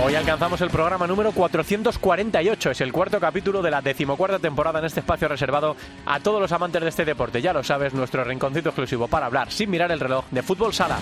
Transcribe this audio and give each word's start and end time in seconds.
Hoy 0.00 0.14
alcanzamos 0.14 0.60
el 0.60 0.70
programa 0.70 1.06
número 1.06 1.32
448, 1.32 2.70
es 2.70 2.80
el 2.80 2.92
cuarto 2.92 3.18
capítulo 3.18 3.62
de 3.62 3.70
la 3.70 3.82
decimocuarta 3.82 4.38
temporada 4.38 4.78
en 4.78 4.84
este 4.84 5.00
espacio 5.00 5.28
reservado 5.28 5.76
a 6.06 6.20
todos 6.20 6.40
los 6.40 6.52
amantes 6.52 6.82
de 6.82 6.88
este 6.88 7.04
deporte. 7.04 7.42
Ya 7.42 7.52
lo 7.52 7.64
sabes, 7.64 7.94
nuestro 7.94 8.22
rinconcito 8.22 8.68
exclusivo 8.68 9.08
para 9.08 9.26
hablar 9.26 9.50
sin 9.50 9.70
mirar 9.70 9.90
el 9.90 10.00
reloj 10.00 10.24
de 10.30 10.42
fútbol 10.42 10.72
sala. 10.72 10.98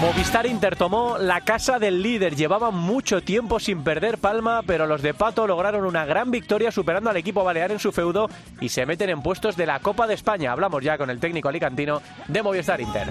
Movistar 0.00 0.46
Inter 0.46 0.76
tomó 0.76 1.18
la 1.18 1.40
casa 1.40 1.80
del 1.80 2.02
líder. 2.02 2.36
Llevaban 2.36 2.74
mucho 2.74 3.20
tiempo 3.20 3.58
sin 3.58 3.82
perder 3.82 4.18
palma, 4.18 4.62
pero 4.64 4.86
los 4.86 5.02
de 5.02 5.12
Pato 5.12 5.46
lograron 5.46 5.84
una 5.84 6.04
gran 6.04 6.30
victoria 6.30 6.70
superando 6.70 7.10
al 7.10 7.16
equipo 7.16 7.42
balear 7.42 7.72
en 7.72 7.80
su 7.80 7.90
feudo 7.90 8.30
y 8.60 8.68
se 8.68 8.86
meten 8.86 9.10
en 9.10 9.22
puestos 9.22 9.56
de 9.56 9.66
la 9.66 9.80
Copa 9.80 10.06
de 10.06 10.14
España. 10.14 10.52
Hablamos 10.52 10.84
ya 10.84 10.96
con 10.96 11.10
el 11.10 11.18
técnico 11.18 11.48
alicantino 11.48 12.00
de 12.28 12.42
Movistar 12.42 12.80
Inter. 12.80 13.08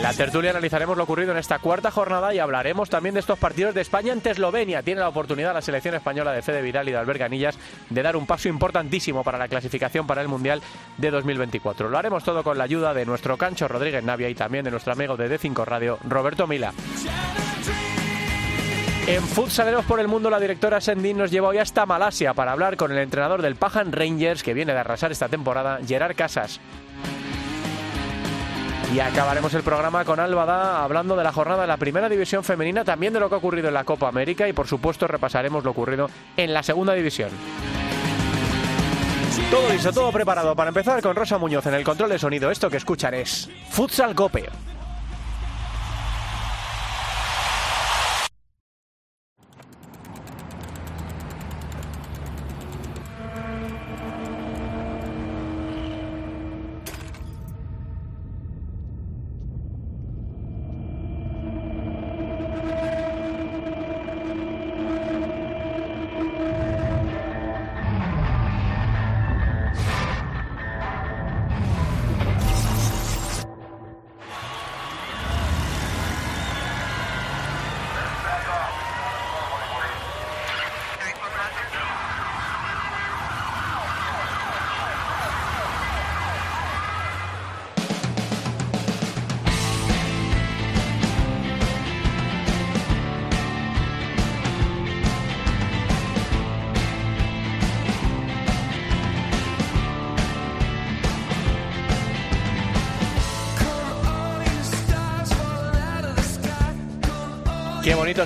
En 0.00 0.04
la 0.04 0.14
tertulia 0.14 0.48
analizaremos 0.48 0.96
lo 0.96 1.04
ocurrido 1.04 1.32
en 1.32 1.36
esta 1.36 1.58
cuarta 1.58 1.90
jornada 1.90 2.34
y 2.34 2.38
hablaremos 2.38 2.88
también 2.88 3.12
de 3.12 3.20
estos 3.20 3.38
partidos 3.38 3.74
de 3.74 3.82
España 3.82 4.14
ante 4.14 4.30
Eslovenia. 4.30 4.82
Tiene 4.82 5.02
la 5.02 5.10
oportunidad 5.10 5.52
la 5.52 5.60
selección 5.60 5.94
española 5.94 6.32
de 6.32 6.40
Fede 6.40 6.62
Vidal 6.62 6.88
y 6.88 6.92
de 6.92 6.96
Albert 6.96 7.20
Ganillas 7.20 7.58
de 7.90 8.02
dar 8.02 8.16
un 8.16 8.26
paso 8.26 8.48
importantísimo 8.48 9.22
para 9.22 9.36
la 9.36 9.46
clasificación 9.46 10.06
para 10.06 10.22
el 10.22 10.28
Mundial 10.28 10.62
de 10.96 11.10
2024. 11.10 11.90
Lo 11.90 11.98
haremos 11.98 12.24
todo 12.24 12.42
con 12.42 12.56
la 12.56 12.64
ayuda 12.64 12.94
de 12.94 13.04
nuestro 13.04 13.36
Cancho 13.36 13.68
Rodríguez 13.68 14.02
Navia 14.02 14.30
y 14.30 14.34
también 14.34 14.64
de 14.64 14.70
nuestro 14.70 14.94
amigo 14.94 15.18
de 15.18 15.38
D5 15.38 15.66
Radio, 15.66 15.98
Roberto 16.08 16.46
Mila. 16.46 16.72
En 19.06 19.22
Futsaleros 19.22 19.84
por 19.84 20.00
el 20.00 20.08
Mundo, 20.08 20.30
la 20.30 20.40
directora 20.40 20.80
Sendin 20.80 21.18
nos 21.18 21.30
lleva 21.30 21.48
hoy 21.48 21.58
hasta 21.58 21.84
Malasia 21.84 22.32
para 22.32 22.52
hablar 22.52 22.78
con 22.78 22.90
el 22.90 22.98
entrenador 22.98 23.42
del 23.42 23.56
Pajan 23.56 23.92
Rangers, 23.92 24.42
que 24.42 24.54
viene 24.54 24.72
de 24.72 24.78
arrasar 24.78 25.12
esta 25.12 25.28
temporada, 25.28 25.78
Gerard 25.86 26.16
Casas. 26.16 26.58
Y 28.92 28.98
acabaremos 28.98 29.54
el 29.54 29.62
programa 29.62 30.04
con 30.04 30.18
Álvada 30.18 30.82
hablando 30.82 31.14
de 31.14 31.22
la 31.22 31.32
jornada 31.32 31.62
de 31.62 31.68
la 31.68 31.76
primera 31.76 32.08
división 32.08 32.42
femenina, 32.42 32.84
también 32.84 33.12
de 33.12 33.20
lo 33.20 33.28
que 33.28 33.36
ha 33.36 33.38
ocurrido 33.38 33.68
en 33.68 33.74
la 33.74 33.84
Copa 33.84 34.08
América 34.08 34.48
y 34.48 34.52
por 34.52 34.66
supuesto 34.66 35.06
repasaremos 35.06 35.62
lo 35.62 35.70
ocurrido 35.70 36.10
en 36.36 36.52
la 36.52 36.62
segunda 36.64 36.92
división. 36.94 37.30
Todo 39.50 39.68
listo, 39.68 39.92
todo 39.92 40.10
preparado 40.10 40.56
para 40.56 40.68
empezar 40.68 41.00
con 41.02 41.14
Rosa 41.14 41.38
Muñoz 41.38 41.66
en 41.66 41.74
el 41.74 41.84
control 41.84 42.10
de 42.10 42.18
sonido. 42.18 42.50
Esto 42.50 42.68
que 42.68 42.78
escuchan 42.78 43.14
es 43.14 43.48
Futsal 43.68 44.14
Cope. 44.14 44.48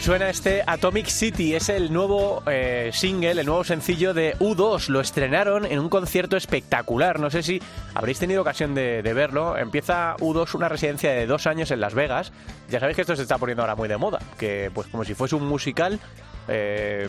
Suena 0.00 0.30
este 0.30 0.62
Atomic 0.66 1.06
City. 1.06 1.54
Es 1.54 1.68
el 1.68 1.92
nuevo 1.92 2.42
eh, 2.46 2.90
single, 2.92 3.32
el 3.32 3.46
nuevo 3.46 3.64
sencillo 3.64 4.14
de 4.14 4.36
U2. 4.38 4.88
Lo 4.88 5.00
estrenaron 5.00 5.64
en 5.64 5.78
un 5.78 5.88
concierto 5.88 6.36
espectacular. 6.36 7.20
No 7.20 7.30
sé 7.30 7.42
si 7.42 7.60
habréis 7.94 8.18
tenido 8.18 8.42
ocasión 8.42 8.74
de, 8.74 9.02
verlo. 9.02 9.56
Empieza 9.56 10.16
U2 10.16 10.54
una 10.54 10.68
residencia 10.68 11.12
de 11.12 11.26
dos 11.26 11.46
años 11.46 11.70
en 11.70 11.80
Las 11.80 11.94
Vegas. 11.94 12.32
Ya 12.68 12.80
sabéis 12.80 12.96
que 12.96 13.02
esto 13.02 13.14
se 13.14 13.22
está 13.22 13.38
poniendo 13.38 13.62
ahora 13.62 13.76
muy 13.76 13.88
de 13.88 13.96
moda. 13.96 14.18
Que 14.38 14.70
pues 14.74 14.88
como 14.88 15.04
si 15.04 15.14
fuese 15.14 15.36
un 15.36 15.46
musical. 15.46 16.00
Eh, 16.48 17.08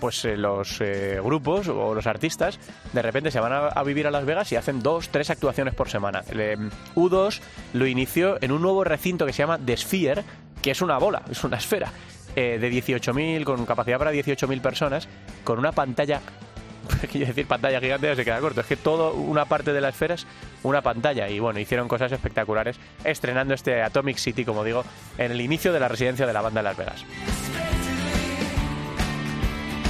pues 0.00 0.24
eh, 0.24 0.36
los 0.36 0.80
eh, 0.80 1.20
grupos 1.22 1.68
o 1.68 1.94
los 1.94 2.06
artistas 2.06 2.58
de 2.92 3.02
repente 3.02 3.30
se 3.30 3.40
van 3.40 3.52
a, 3.52 3.82
vivir 3.82 4.06
a 4.06 4.10
Las 4.10 4.24
Vegas 4.24 4.50
y 4.52 4.56
hacen 4.56 4.80
dos, 4.80 5.08
tres 5.08 5.30
actuaciones 5.30 5.74
por 5.74 5.88
semana. 5.88 6.22
Eh, 6.30 6.56
U2 6.94 7.40
lo 7.72 7.86
inició 7.86 8.42
en 8.42 8.52
un 8.52 8.62
nuevo 8.62 8.84
recinto 8.84 9.26
que 9.26 9.32
se 9.32 9.38
llama 9.38 9.58
The 9.58 9.76
Sphere, 9.76 10.24
que 10.66 10.72
es 10.72 10.82
una 10.82 10.98
bola, 10.98 11.22
es 11.30 11.44
una 11.44 11.58
esfera, 11.58 11.92
eh, 12.34 12.58
de 12.60 12.72
18.000, 12.72 13.44
con 13.44 13.64
capacidad 13.64 13.98
para 13.98 14.12
18.000 14.12 14.60
personas, 14.60 15.06
con 15.44 15.60
una 15.60 15.70
pantalla 15.70 16.20
quiero 17.12 17.28
decir 17.28 17.46
pantalla 17.46 17.80
gigante 17.80 18.16
se 18.16 18.24
queda 18.24 18.40
corto. 18.40 18.62
Es 18.62 18.66
que 18.66 18.76
toda 18.76 19.12
una 19.12 19.44
parte 19.44 19.72
de 19.72 19.80
la 19.80 19.90
esfera 19.90 20.14
es 20.14 20.26
una 20.64 20.82
pantalla. 20.82 21.28
Y 21.28 21.38
bueno, 21.38 21.60
hicieron 21.60 21.86
cosas 21.86 22.10
espectaculares 22.10 22.78
estrenando 23.04 23.54
este 23.54 23.80
Atomic 23.80 24.16
City, 24.16 24.44
como 24.44 24.64
digo, 24.64 24.84
en 25.18 25.30
el 25.30 25.40
inicio 25.40 25.72
de 25.72 25.78
la 25.78 25.86
residencia 25.86 26.26
de 26.26 26.32
la 26.32 26.42
banda 26.42 26.60
en 26.60 26.64
Las 26.64 26.76
Vegas. 26.76 27.04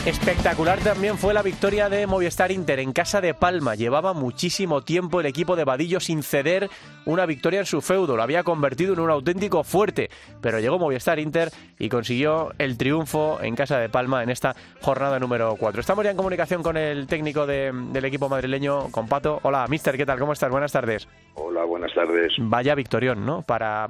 Espectacular 0.07 0.79
también 0.79 1.19
fue 1.19 1.35
la 1.35 1.43
victoria 1.43 1.89
de 1.89 2.07
Movistar 2.07 2.53
Inter 2.53 2.79
en 2.79 2.93
casa 2.93 3.21
de 3.21 3.35
Palma. 3.35 3.75
Llevaba 3.75 4.13
muchísimo 4.13 4.83
tiempo 4.83 5.19
el 5.19 5.27
equipo 5.27 5.57
de 5.57 5.65
Vadillo 5.65 5.99
sin 5.99 6.23
ceder 6.23 6.71
una 7.07 7.27
victoria 7.27 7.59
en 7.59 7.67
su 7.67 7.81
feudo. 7.81 8.17
Lo 8.17 8.23
había 8.23 8.45
convertido 8.45 8.93
en 8.93 9.01
un 9.01 9.11
auténtico 9.11 9.65
fuerte. 9.65 10.09
Pero 10.41 10.61
llegó 10.61 10.79
Movistar 10.79 11.19
Inter 11.19 11.51
y 11.77 11.89
consiguió 11.89 12.53
el 12.59 12.79
triunfo 12.79 13.41
en 13.43 13.57
casa 13.57 13.81
de 13.81 13.89
Palma 13.89 14.23
en 14.23 14.31
esta 14.31 14.55
jornada 14.81 15.19
número 15.19 15.57
4. 15.59 15.81
Estamos 15.81 16.05
ya 16.05 16.13
en 16.13 16.17
comunicación 16.17 16.63
con 16.63 16.77
el 16.77 17.09
técnico 17.09 17.45
de, 17.45 17.73
del 17.91 18.05
equipo 18.05 18.29
madrileño, 18.29 18.93
con 18.93 19.09
Pato. 19.09 19.41
Hola, 19.43 19.67
mister, 19.67 19.97
¿qué 19.97 20.07
tal? 20.07 20.21
¿Cómo 20.21 20.35
estás? 20.35 20.51
Buenas 20.51 20.71
tardes. 20.71 21.09
Hola, 21.35 21.65
buenas 21.65 21.93
tardes. 21.93 22.33
Vaya 22.39 22.77
victorión, 22.77 23.27
¿no? 23.27 23.43
Para, 23.43 23.89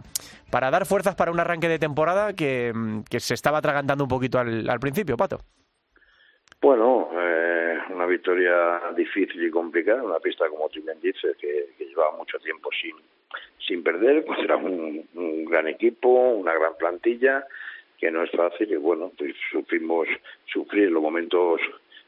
para 0.50 0.71
dar 0.71 0.87
fuerzas 0.87 1.15
para 1.15 1.31
un 1.31 1.41
arranque 1.41 1.69
de 1.69 1.78
temporada 1.78 2.33
que, 2.33 2.72
que 3.10 3.21
se 3.21 3.34
estaba 3.34 3.59
atragantando 3.59 4.03
un 4.03 4.09
poquito 4.09 4.38
al, 4.38 4.71
al 4.71 4.81
principio, 4.81 5.19
Pato. 5.19 5.41
Bueno, 6.66 7.10
eh, 7.16 7.78
una 7.91 8.06
victoria 8.06 8.81
difícil 8.97 9.41
y 9.41 9.50
complicada, 9.53 10.03
una 10.03 10.19
pista 10.19 10.49
como 10.49 10.69
tú 10.69 10.82
bien 10.82 11.00
dices, 11.00 11.37
que, 11.37 11.69
que 11.78 11.84
llevaba 11.84 12.16
mucho 12.16 12.41
tiempo 12.41 12.71
sin, 12.72 12.97
sin 13.65 13.84
perder, 13.84 14.25
contra 14.25 14.56
un, 14.56 15.09
un, 15.15 15.44
gran 15.44 15.69
equipo, 15.69 16.09
una 16.09 16.54
gran 16.54 16.77
plantilla, 16.77 17.47
que 17.97 18.10
no 18.10 18.25
es 18.25 18.32
fácil 18.32 18.72
y 18.72 18.74
bueno, 18.74 19.13
pues 19.16 19.36
sufrimos 19.53 20.09
sufrir 20.53 20.91
los 20.91 21.01
momentos 21.01 21.60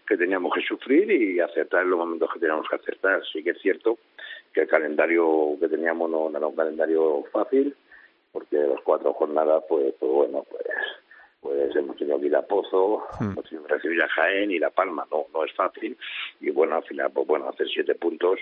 que 0.05 0.17
teníamos 0.17 0.53
que 0.53 0.63
sufrir 0.63 1.09
y 1.09 1.39
acertar 1.39 1.87
los 1.87 2.01
momentos 2.01 2.29
que 2.33 2.41
teníamos 2.41 2.69
que 2.69 2.75
acertar. 2.75 3.23
Sí 3.33 3.45
que 3.45 3.51
es 3.51 3.63
cierto 3.63 3.97
que 4.53 4.63
el 4.63 4.69
calendario 4.69 5.57
que 5.61 5.69
teníamos 5.69 6.11
no, 6.11 6.29
no 6.31 6.37
era 6.37 6.49
un 6.49 6.57
calendario 6.57 7.23
fácil, 7.31 7.77
porque 8.33 8.57
las 8.57 8.81
cuatro 8.81 9.13
jornadas, 9.13 9.63
pues, 9.69 9.95
pues 10.01 10.11
bueno, 10.11 10.45
pues 10.51 10.67
pues 11.41 11.75
hemos 11.77 11.97
tenido 11.97 12.19
que 12.21 12.27
ir 12.27 12.37
a 12.37 12.43
Pozo, 12.43 13.05
hmm. 13.21 13.33
hemos 13.33 13.45
tenido 13.49 13.67
que 13.67 13.75
recibir 13.75 14.03
a 14.03 14.09
Jaén 14.09 14.51
y 14.51 14.59
La 14.59 14.71
Palma, 14.71 15.07
no, 15.11 15.27
no 15.33 15.45
es 15.45 15.53
fácil, 15.55 15.97
y 16.41 16.51
bueno, 16.51 16.77
al 16.77 16.85
final, 16.85 17.11
pues 17.13 17.27
bueno, 17.27 17.49
hacer 17.49 17.69
siete 17.69 17.95
puntos, 17.95 18.39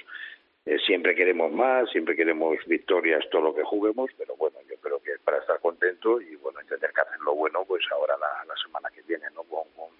eh, 0.67 0.79
siempre 0.85 1.15
queremos 1.15 1.53
más, 1.53 1.89
siempre 1.91 2.17
queremos 2.17 2.57
victorias, 2.67 3.25
todo 3.31 3.43
lo 3.43 3.55
que 3.55 3.63
juguemos, 3.63 4.11
pero 4.19 4.35
bueno, 4.37 4.59
yo 4.69 4.77
creo 4.81 5.01
que 5.01 5.13
para 5.25 5.39
estar 5.39 5.61
contento 5.61 6.21
y 6.21 6.35
bueno, 6.37 6.61
entender 6.61 6.91
que 6.93 7.01
hacer 7.03 7.21
lo 7.21 7.35
bueno, 7.37 7.65
pues 7.67 7.85
ahora 7.93 8.17
la, 8.19 8.45
la 8.47 8.55
semana 8.57 8.91
que 8.91 9.03
viene, 9.03 9.27
¿no? 9.33 9.45
Con, 9.45 9.69
con, 9.77 9.91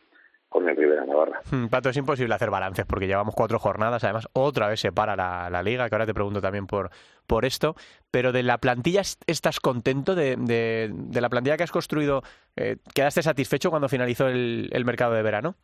con 0.49 0.69
el 0.69 0.77
Rivera 0.77 1.05
Navarra. 1.05 1.41
Hmm, 1.51 1.67
Pato, 1.67 1.91
es 1.91 1.97
imposible 1.97 2.35
hacer 2.35 2.51
balances 2.51 2.87
porque 2.87 3.07
llevamos 3.07 3.35
cuatro 3.35 3.59
jornadas, 3.59 4.05
además 4.05 4.29
otra 4.33 4.69
vez 4.69 4.81
se 4.81 4.93
para 4.93 5.17
la, 5.17 5.63
liga, 5.63 5.89
que 5.89 5.95
ahora 5.95 6.07
te 6.07 6.15
pregunto 6.15 6.41
también 6.41 6.67
por, 6.67 6.91
por 7.27 7.45
esto, 7.45 7.75
pero 8.11 8.33
de 8.33 8.43
la 8.43 8.59
plantilla 8.59 9.03
estás 9.27 9.61
contento, 9.61 10.15
de, 10.15 10.37
de, 10.37 11.21
la 11.21 11.29
plantilla 11.29 11.57
que 11.57 11.65
has 11.65 11.73
construido, 11.73 12.23
eh, 12.57 12.77
¿quedaste 12.95 13.23
satisfecho 13.23 13.71
cuando 13.71 13.89
finalizó 13.89 14.29
el, 14.29 14.69
el, 14.73 14.85
mercado 14.85 15.15
de 15.15 15.23
verano? 15.23 15.55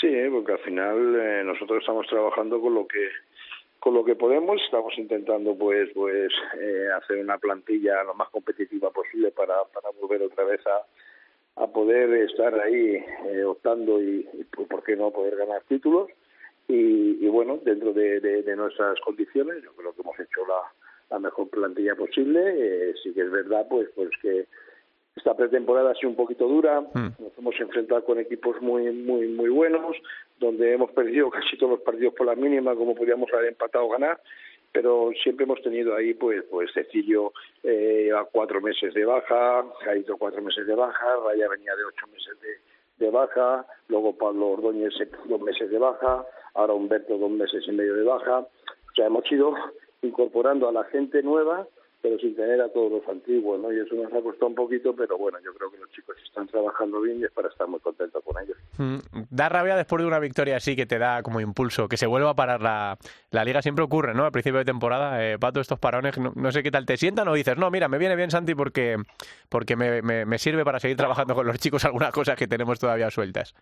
Sí, 0.00 0.14
porque 0.30 0.52
al 0.52 0.60
final 0.60 1.16
eh, 1.16 1.42
nosotros 1.44 1.80
estamos 1.80 2.06
trabajando 2.06 2.60
con 2.60 2.74
lo 2.74 2.86
que 2.86 3.08
con 3.78 3.94
lo 3.94 4.04
que 4.04 4.14
podemos 4.14 4.60
estamos 4.62 4.92
intentando 4.98 5.56
pues 5.56 5.88
pues 5.94 6.30
eh, 6.60 6.88
hacer 6.98 7.16
una 7.16 7.38
plantilla 7.38 8.04
lo 8.04 8.12
más 8.14 8.28
competitiva 8.28 8.90
posible 8.90 9.30
para, 9.30 9.54
para 9.72 9.88
volver 9.98 10.20
otra 10.20 10.44
vez 10.44 10.60
a, 10.66 10.84
a 11.60 11.66
poder 11.66 12.10
estar 12.14 12.58
ahí 12.58 13.04
eh, 13.26 13.44
optando 13.44 14.02
y, 14.02 14.26
por 14.68 14.82
qué 14.82 14.96
no 14.96 15.10
poder 15.10 15.36
ganar 15.36 15.62
títulos. 15.68 16.08
Y, 16.66 17.26
bueno 17.28 17.58
dentro 17.64 17.92
de, 17.92 18.20
de, 18.20 18.56
nuestras 18.56 19.00
condiciones 19.00 19.62
yo 19.62 19.72
creo 19.72 19.92
que 19.92 20.02
hemos 20.02 20.18
hecho 20.18 20.40
la, 20.46 20.72
la 21.10 21.18
mejor 21.18 21.48
plantilla 21.48 21.94
posible. 21.94 22.40
Eh, 22.44 22.94
sí 23.02 23.12
que 23.12 23.22
es 23.22 23.30
verdad 23.30 23.66
pues 23.68 23.88
pues 23.94 24.10
que 24.22 24.46
esta 25.16 25.36
pretemporada 25.36 25.90
ha 25.90 25.94
sido 25.94 26.10
un 26.10 26.16
poquito 26.16 26.48
dura. 26.48 26.80
Mm. 26.80 27.08
nos 27.18 27.38
hemos 27.38 27.60
enfrentado 27.60 28.04
con 28.04 28.18
equipos 28.18 28.60
muy 28.62 28.90
muy 28.92 29.28
muy 29.28 29.48
buenos 29.48 29.96
donde 30.38 30.72
hemos 30.72 30.90
perdido 30.92 31.30
casi 31.30 31.56
todos 31.56 31.72
los 31.72 31.80
partidos 31.80 32.14
por 32.14 32.26
la 32.26 32.34
mínima 32.34 32.74
como 32.74 32.94
podíamos 32.94 33.32
haber 33.32 33.48
empatado 33.48 33.86
o 33.86 33.90
ganar 33.90 34.20
pero 34.72 35.10
siempre 35.22 35.44
hemos 35.44 35.60
tenido 35.62 35.94
ahí 35.94 36.14
pues 36.14 36.44
pues 36.50 36.70
Cecilio 36.72 37.32
eh, 37.62 38.10
a 38.16 38.24
cuatro 38.24 38.60
meses 38.60 38.94
de 38.94 39.04
baja, 39.04 39.64
Jaito 39.84 40.16
cuatro 40.16 40.42
meses 40.42 40.66
de 40.66 40.74
baja, 40.74 41.16
Raya 41.24 41.48
venía 41.48 41.74
de 41.74 41.84
ocho 41.84 42.06
meses 42.08 42.36
de, 42.98 43.10
baja, 43.10 43.66
luego 43.88 44.16
Pablo 44.16 44.48
Ordóñez 44.48 44.92
dos 45.24 45.40
meses 45.40 45.70
de 45.70 45.78
baja, 45.78 46.24
ahora 46.54 46.74
Humberto 46.74 47.16
dos 47.16 47.30
meses 47.30 47.64
y 47.66 47.72
medio 47.72 47.94
de 47.94 48.04
baja, 48.04 48.40
o 48.40 48.94
sea 48.94 49.06
hemos 49.06 49.30
ido 49.32 49.54
incorporando 50.02 50.68
a 50.68 50.72
la 50.72 50.84
gente 50.84 51.22
nueva 51.22 51.66
pero 52.02 52.18
sin 52.18 52.34
tener 52.34 52.60
a 52.60 52.68
todos 52.68 52.90
los 52.90 53.08
antiguos, 53.08 53.60
¿no? 53.60 53.72
Y 53.72 53.78
eso 53.78 53.94
nos 53.94 54.12
ha 54.12 54.20
costado 54.20 54.46
un 54.46 54.54
poquito, 54.54 54.94
pero 54.94 55.18
bueno, 55.18 55.38
yo 55.44 55.52
creo 55.54 55.70
que 55.70 55.78
los 55.78 55.90
chicos 55.90 56.16
están 56.24 56.46
trabajando 56.46 57.00
bien 57.00 57.20
y 57.20 57.24
es 57.24 57.30
para 57.32 57.48
estar 57.48 57.68
muy 57.68 57.80
contentos 57.80 58.22
con 58.24 58.42
ellos. 58.42 58.56
Mm, 58.78 58.98
da 59.30 59.48
rabia 59.48 59.76
después 59.76 60.00
de 60.00 60.08
una 60.08 60.18
victoria 60.18 60.56
así 60.56 60.74
que 60.76 60.86
te 60.86 60.98
da 60.98 61.22
como 61.22 61.40
impulso, 61.40 61.88
que 61.88 61.96
se 61.96 62.06
vuelva 62.06 62.30
a 62.30 62.34
parar 62.34 62.62
la, 62.62 62.96
la 63.30 63.44
liga, 63.44 63.60
siempre 63.60 63.84
ocurre, 63.84 64.14
¿no? 64.14 64.24
Al 64.24 64.32
principio 64.32 64.58
de 64.58 64.64
temporada, 64.64 65.24
eh, 65.24 65.38
Pato, 65.38 65.60
estos 65.60 65.78
parones, 65.78 66.16
no, 66.18 66.52
sé 66.52 66.62
qué 66.62 66.70
tal 66.70 66.86
te 66.86 66.96
sientan 66.96 67.28
o 67.28 67.34
dices, 67.34 67.56
no, 67.58 67.70
mira, 67.70 67.88
me 67.88 67.98
viene 67.98 68.16
bien 68.16 68.30
Santi 68.30 68.54
porque, 68.54 68.96
porque 69.48 69.76
me, 69.76 70.00
me, 70.00 70.24
me 70.24 70.38
sirve 70.38 70.64
para 70.64 70.80
seguir 70.80 70.96
trabajando 70.96 71.34
con 71.34 71.46
los 71.46 71.58
chicos 71.58 71.84
algunas 71.84 72.12
cosas 72.12 72.36
que 72.36 72.46
tenemos 72.46 72.78
todavía 72.78 73.10
sueltas. 73.10 73.54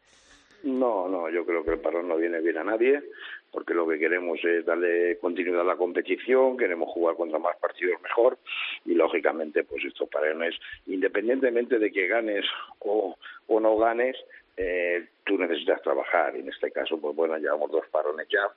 No, 0.63 1.09
no, 1.09 1.31
yo 1.31 1.45
creo 1.47 1.65
que 1.65 1.73
el 1.73 1.79
parón 1.79 2.09
no 2.09 2.17
viene 2.17 2.41
bien 2.41 2.59
a 2.59 2.65
nadie, 2.65 3.03
porque 3.51 3.75
lo 3.75 3.87
que 3.87 3.99
queremos 3.99 4.39
es 4.45 4.65
darle 4.65 5.19
continuidad 5.19 5.63
a 5.63 5.65
la 5.65 5.77
competición, 5.77 6.57
queremos 6.57 6.89
jugar 6.91 7.17
contra 7.17 7.39
más 7.39 7.57
partidos 7.57 8.01
mejor, 8.03 8.39
y 8.85 8.95
lógicamente, 8.95 9.65
pues 9.65 9.85
estos 9.85 10.09
parones, 10.09 10.55
independientemente 10.87 11.79
de 11.79 11.91
que 11.91 12.07
ganes 12.07 12.45
o, 12.81 13.17
o 13.47 13.61
no 13.61 13.77
ganes, 13.77 14.17
eh, 14.57 15.07
tú 15.25 15.39
necesitas 15.39 15.81
trabajar, 15.83 16.37
y 16.37 16.41
en 16.41 16.49
este 16.49 16.71
caso, 16.71 17.01
pues 17.01 17.15
bueno, 17.15 17.37
llevamos 17.39 17.71
dos 17.71 17.87
parones 17.91 18.27
ya, 18.29 18.49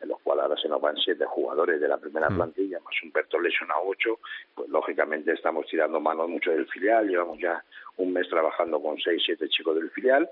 en 0.00 0.08
los 0.08 0.20
cuales 0.20 0.44
ahora 0.44 0.56
se 0.56 0.68
nos 0.68 0.80
van 0.80 0.96
siete 0.96 1.24
jugadores 1.26 1.80
de 1.80 1.88
la 1.88 1.98
primera 1.98 2.30
mm. 2.30 2.36
plantilla, 2.36 2.80
más 2.80 2.94
Humberto 3.02 3.38
lesionado 3.38 3.82
ocho, 3.84 4.18
pues 4.54 4.68
lógicamente 4.68 5.32
estamos 5.32 5.66
tirando 5.66 6.00
manos 6.00 6.28
mucho 6.28 6.50
del 6.50 6.66
filial, 6.66 7.08
llevamos 7.08 7.38
ya 7.38 7.62
un 7.98 8.12
mes 8.12 8.28
trabajando 8.28 8.80
con 8.80 8.98
seis, 8.98 9.22
siete 9.24 9.48
chicos 9.48 9.76
del 9.76 9.90
filial, 9.90 10.28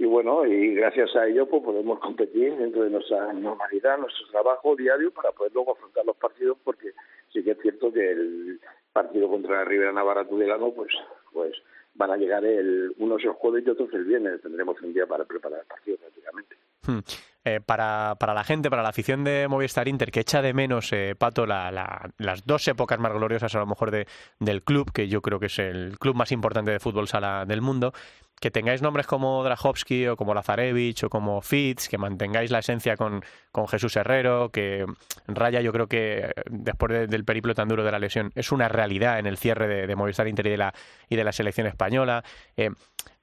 y 0.00 0.06
bueno, 0.06 0.46
y 0.46 0.74
gracias 0.74 1.14
a 1.14 1.26
ello 1.26 1.44
pues 1.44 1.62
podemos 1.62 1.98
competir 2.00 2.56
dentro 2.56 2.84
de 2.84 2.88
nuestra 2.88 3.34
normalidad, 3.34 3.98
nuestro 3.98 4.26
trabajo 4.28 4.74
diario 4.74 5.10
para 5.10 5.30
poder 5.30 5.52
luego 5.52 5.72
afrontar 5.72 6.06
los 6.06 6.16
partidos 6.16 6.56
porque 6.64 6.92
sí 7.30 7.44
que 7.44 7.50
es 7.50 7.58
cierto 7.60 7.92
que 7.92 8.12
el 8.12 8.60
partido 8.94 9.28
contra 9.28 9.56
la 9.56 9.64
Rivera 9.66 9.92
Navarra 9.92 10.26
Tudelano 10.26 10.70
pues 10.70 10.88
pues 11.34 11.52
van 11.96 12.12
a 12.12 12.16
llegar 12.16 12.42
el 12.46 12.94
unos 12.96 13.22
el 13.24 13.32
jueves 13.32 13.62
y 13.66 13.70
otros 13.70 13.92
el 13.92 14.06
viernes, 14.06 14.40
tendremos 14.40 14.80
un 14.80 14.94
día 14.94 15.06
para 15.06 15.26
preparar 15.26 15.60
el 15.60 15.66
partido 15.66 15.98
prácticamente. 15.98 16.56
Hmm. 16.86 17.00
Eh, 17.42 17.60
para, 17.64 18.16
para 18.20 18.34
la 18.34 18.44
gente, 18.44 18.68
para 18.68 18.82
la 18.82 18.90
afición 18.90 19.24
de 19.24 19.48
Movistar 19.48 19.88
Inter, 19.88 20.10
que 20.10 20.20
echa 20.20 20.42
de 20.42 20.52
menos, 20.52 20.92
eh, 20.92 21.14
Pato, 21.16 21.46
la, 21.46 22.10
las 22.18 22.46
dos 22.46 22.68
épocas 22.68 22.98
más 22.98 23.14
gloriosas 23.14 23.54
a 23.54 23.58
lo 23.58 23.66
mejor 23.66 23.90
de, 23.90 24.06
del 24.38 24.62
club, 24.62 24.92
que 24.92 25.08
yo 25.08 25.22
creo 25.22 25.40
que 25.40 25.46
es 25.46 25.58
el 25.58 25.98
club 25.98 26.14
más 26.14 26.32
importante 26.32 26.70
de 26.70 26.80
fútbol 26.80 27.08
sala 27.08 27.46
del 27.46 27.62
mundo, 27.62 27.94
que 28.40 28.50
tengáis 28.50 28.80
nombres 28.80 29.06
como 29.06 29.44
Drahovski 29.44 30.06
o 30.08 30.16
como 30.16 30.32
Lazarevich 30.32 31.04
o 31.04 31.10
como 31.10 31.42
Fitz, 31.42 31.88
que 31.88 31.98
mantengáis 31.98 32.50
la 32.50 32.60
esencia 32.60 32.96
con, 32.96 33.22
con 33.52 33.68
Jesús 33.68 33.94
Herrero, 33.96 34.48
que 34.48 34.86
Raya 35.28 35.60
yo 35.60 35.72
creo 35.72 35.86
que 35.86 36.32
después 36.50 37.08
del 37.08 37.24
periplo 37.24 37.54
tan 37.54 37.68
duro 37.68 37.84
de 37.84 37.92
la 37.92 37.98
lesión 37.98 38.30
es 38.34 38.50
una 38.50 38.68
realidad 38.68 39.18
en 39.18 39.26
el 39.26 39.36
cierre 39.36 39.86
de, 39.86 39.94
Movistar 39.94 40.26
Inter 40.26 40.46
y 40.46 40.50
de 40.50 40.56
la, 40.56 40.72
y 41.10 41.16
de 41.16 41.24
la 41.24 41.32
selección 41.32 41.66
española. 41.66 42.24
Eh, 42.56 42.70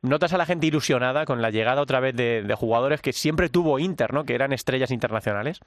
¿Notas 0.03 0.33
a 0.33 0.37
la 0.37 0.45
gente 0.45 0.67
ilusionada 0.67 1.25
con 1.25 1.41
la 1.41 1.49
llegada 1.49 1.81
otra 1.81 1.99
vez 1.99 2.15
de, 2.15 2.55
jugadores 2.55 3.01
que 3.01 3.13
siempre 3.13 3.49
tuvo 3.49 3.79
Inter, 3.79 4.13
¿no? 4.13 4.23
que 4.23 4.35
eran 4.35 4.53
estrellas 4.53 4.91
internacionales? 4.91 5.59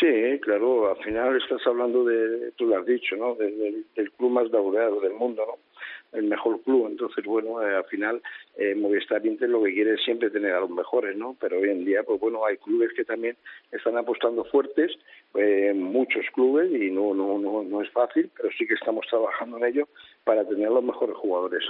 Sí, 0.00 0.40
claro, 0.40 0.90
al 0.90 1.02
final 1.02 1.36
estás 1.36 1.66
hablando 1.66 2.04
de, 2.04 2.52
tú 2.56 2.66
lo 2.66 2.78
has 2.78 2.86
dicho, 2.86 3.16
¿no? 3.16 3.34
del 3.34 4.12
club 4.16 4.30
más 4.30 4.50
laureado 4.50 5.00
del 5.00 5.14
mundo, 5.14 5.44
¿no? 5.46 5.73
El 6.14 6.24
mejor 6.24 6.60
club. 6.62 6.86
Entonces, 6.88 7.24
bueno, 7.24 7.60
eh, 7.62 7.76
al 7.76 7.84
final 7.84 8.22
eh, 8.56 8.74
Movistar 8.74 9.24
Inter 9.26 9.48
lo 9.48 9.62
que 9.62 9.74
quiere 9.74 9.94
es 9.94 10.04
siempre 10.04 10.30
tener 10.30 10.52
a 10.52 10.60
los 10.60 10.70
mejores, 10.70 11.16
¿no? 11.16 11.36
Pero 11.40 11.58
hoy 11.58 11.70
en 11.70 11.84
día, 11.84 12.02
pues 12.02 12.20
bueno, 12.20 12.44
hay 12.46 12.56
clubes 12.56 12.92
que 12.94 13.04
también 13.04 13.36
están 13.72 13.96
apostando 13.98 14.44
fuertes, 14.44 14.92
eh, 15.34 15.72
muchos 15.74 16.24
clubes, 16.32 16.70
y 16.70 16.90
no, 16.90 17.14
no, 17.14 17.38
no, 17.38 17.62
no 17.62 17.82
es 17.82 17.90
fácil, 17.90 18.30
pero 18.36 18.48
sí 18.56 18.66
que 18.66 18.74
estamos 18.74 19.06
trabajando 19.08 19.58
en 19.58 19.64
ello 19.64 19.88
para 20.24 20.44
tener 20.46 20.70
los 20.70 20.84
mejores 20.84 21.16
jugadores 21.16 21.64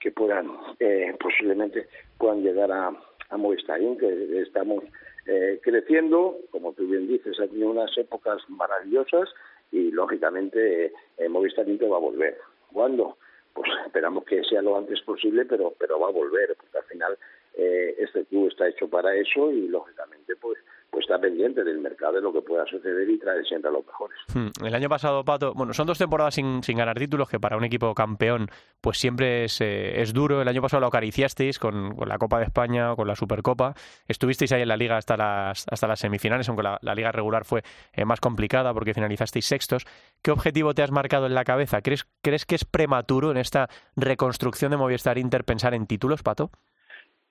que 0.00 0.12
puedan, 0.12 0.48
eh, 0.78 1.14
posiblemente 1.18 1.88
puedan 2.18 2.42
llegar 2.42 2.70
a, 2.70 2.92
a 3.30 3.36
Movistar 3.36 3.82
Inter. 3.82 4.12
Estamos 4.36 4.84
eh, 5.26 5.58
creciendo, 5.60 6.38
como 6.50 6.72
tú 6.72 6.86
bien 6.86 7.08
dices, 7.08 7.38
ha 7.40 7.48
tenido 7.48 7.70
unas 7.70 7.96
épocas 7.98 8.38
maravillosas 8.48 9.28
y 9.72 9.90
lógicamente 9.90 10.92
Movistar 11.28 11.68
Inter 11.68 11.92
va 11.92 11.96
a 11.96 12.00
volver. 12.00 12.38
¿Cuándo? 12.72 13.16
Pues 13.58 13.70
esperamos 13.86 14.24
que 14.24 14.44
sea 14.44 14.62
lo 14.62 14.76
antes 14.76 15.00
posible, 15.02 15.44
pero, 15.44 15.74
pero 15.78 15.98
va 15.98 16.08
a 16.08 16.12
volver, 16.12 16.54
porque 16.56 16.78
al 16.78 16.84
final 16.84 17.18
eh, 17.54 17.96
este 17.98 18.24
club 18.26 18.48
está 18.48 18.68
hecho 18.68 18.88
para 18.88 19.14
eso 19.16 19.50
y 19.50 19.66
lógicamente 19.68 20.36
pues 20.36 20.58
pues 20.90 21.04
está 21.04 21.20
pendiente 21.20 21.62
del 21.64 21.78
mercado 21.78 22.14
de 22.14 22.22
lo 22.22 22.32
que 22.32 22.40
pueda 22.40 22.64
suceder 22.66 23.08
y 23.08 23.18
trae 23.18 23.44
siempre 23.44 23.68
a 23.68 23.72
los 23.72 23.86
mejores. 23.86 24.18
Hmm. 24.34 24.64
El 24.64 24.74
año 24.74 24.88
pasado, 24.88 25.24
Pato, 25.24 25.52
bueno, 25.54 25.74
son 25.74 25.86
dos 25.86 25.98
temporadas 25.98 26.34
sin, 26.34 26.62
sin 26.62 26.78
ganar 26.78 26.98
títulos, 26.98 27.28
que 27.28 27.38
para 27.38 27.56
un 27.56 27.64
equipo 27.64 27.94
campeón 27.94 28.48
pues 28.80 28.98
siempre 28.98 29.44
es, 29.44 29.60
eh, 29.60 30.00
es 30.00 30.12
duro. 30.14 30.40
El 30.40 30.48
año 30.48 30.62
pasado 30.62 30.80
lo 30.80 30.86
acariciasteis 30.86 31.58
con, 31.58 31.94
con, 31.94 32.08
la 32.08 32.18
Copa 32.18 32.38
de 32.38 32.44
España 32.44 32.92
o 32.92 32.96
con 32.96 33.06
la 33.06 33.16
Supercopa. 33.16 33.74
Estuvisteis 34.06 34.52
ahí 34.52 34.62
en 34.62 34.68
la 34.68 34.76
Liga 34.76 34.96
hasta 34.96 35.16
las, 35.16 35.66
hasta 35.70 35.86
las 35.86 36.00
semifinales, 36.00 36.48
aunque 36.48 36.62
la, 36.62 36.94
Liga 36.94 37.12
regular 37.12 37.44
fue 37.44 37.62
eh, 37.92 38.04
más 38.04 38.20
complicada 38.20 38.72
porque 38.72 38.94
finalizasteis 38.94 39.46
sextos. 39.46 39.84
¿Qué 40.22 40.30
objetivo 40.30 40.74
te 40.74 40.82
has 40.82 40.90
marcado 40.90 41.26
en 41.26 41.34
la 41.34 41.44
cabeza? 41.44 41.82
¿Crees, 41.82 42.06
¿Crees 42.22 42.46
que 42.46 42.54
es 42.54 42.64
prematuro 42.64 43.30
en 43.30 43.36
esta 43.36 43.68
reconstrucción 43.94 44.70
de 44.70 44.78
Movistar 44.78 45.18
Inter 45.18 45.44
pensar 45.44 45.74
en 45.74 45.86
títulos, 45.86 46.22
Pato? 46.22 46.50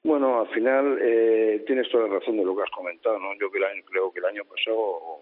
Bueno, 0.08 0.40
al 0.40 0.48
final 0.48 0.98
eh, 1.02 1.66
tienes 1.68 1.90
toda 1.90 2.08
la 2.08 2.18
razón 2.18 2.38
de 2.38 2.46
lo 2.46 2.56
que 2.56 2.64
has 2.64 2.72
comentado, 2.72 3.20
¿no? 3.20 3.34
Yo 3.38 3.52
creo 3.52 4.10
que 4.10 4.20
el 4.20 4.26
año 4.26 4.46
pasado 4.46 5.20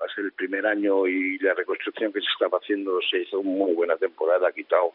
va 0.00 0.06
a 0.06 0.14
ser 0.14 0.26
el 0.26 0.32
primer 0.32 0.64
año 0.64 1.08
y 1.08 1.40
la 1.40 1.54
reconstrucción 1.54 2.12
que 2.12 2.20
se 2.20 2.28
estaba 2.32 2.58
haciendo 2.58 3.00
se 3.10 3.18
hizo 3.18 3.40
una 3.40 3.50
muy 3.50 3.74
buena 3.74 3.96
temporada, 3.96 4.46
ha 4.46 4.52
quitado 4.52 4.92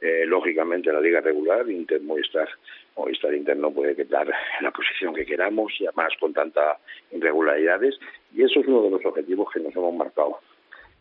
eh, 0.00 0.22
lógicamente 0.26 0.92
la 0.92 1.00
liga 1.00 1.20
regular, 1.20 1.68
Inter 1.68 2.00
Movistar, 2.02 2.48
Movistar 2.96 3.34
Inter 3.34 3.56
no 3.56 3.72
puede 3.72 3.96
quedar 3.96 4.28
en 4.28 4.64
la 4.64 4.70
posición 4.70 5.12
que 5.12 5.26
queramos 5.26 5.72
y 5.80 5.86
además 5.86 6.12
con 6.20 6.32
tantas 6.32 6.78
irregularidades 7.10 7.98
y 8.32 8.44
eso 8.44 8.60
es 8.60 8.68
uno 8.68 8.82
de 8.82 8.90
los 8.90 9.04
objetivos 9.04 9.48
que 9.52 9.58
nos 9.58 9.74
hemos 9.74 9.94
marcado. 9.96 10.38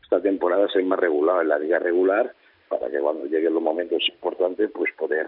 Esta 0.01 0.19
temporada 0.19 0.67
ser 0.69 0.83
más 0.83 0.97
regular 0.97 1.43
en 1.43 1.49
la 1.49 1.59
liga 1.59 1.77
regular 1.77 2.33
para 2.69 2.89
que 2.89 2.97
cuando 2.97 3.25
lleguen 3.25 3.53
los 3.53 3.61
momentos 3.61 4.01
importantes 4.09 4.71
pues 4.73 4.91
poder 4.93 5.27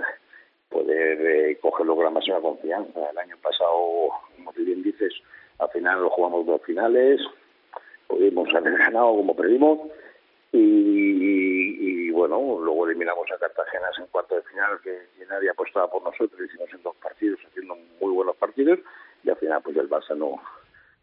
poder 0.70 1.20
eh, 1.22 1.58
cogerlo 1.62 1.96
con 1.96 2.06
la 2.06 2.12
máxima 2.12 2.40
confianza. 2.42 3.10
El 3.10 3.18
año 3.18 3.38
pasado, 3.42 4.10
como 4.36 4.52
bien 4.56 4.84
dices, 4.84 5.14
al 5.58 5.70
final 5.70 6.02
lo 6.02 6.10
jugamos 6.10 6.46
dos 6.46 6.62
finales, 6.64 7.20
pudimos 8.08 8.54
haber 8.54 8.78
ganado 8.78 9.16
como 9.16 9.36
previmos 9.36 9.80
y, 10.52 12.10
bueno, 12.12 12.60
luego 12.60 12.88
eliminamos 12.88 13.30
a 13.32 13.38
Cartagena 13.38 13.88
en 13.98 14.08
cuarto 14.08 14.36
de 14.36 14.42
final 14.44 14.80
que, 14.84 14.98
nadie 15.30 15.52
apostaba 15.52 15.88
por 15.92 16.02
nosotros, 16.02 16.42
hicimos 16.42 16.74
en 16.74 16.82
dos 16.82 16.96
partidos 16.96 17.40
haciendo 17.48 17.76
muy 18.02 18.12
buenos 18.12 18.36
partidos 18.36 18.80
y 19.24 19.30
al 19.30 19.36
final 19.36 19.62
pues 19.62 19.78
el 19.78 19.88
Barça 19.88 20.18
no 20.18 20.42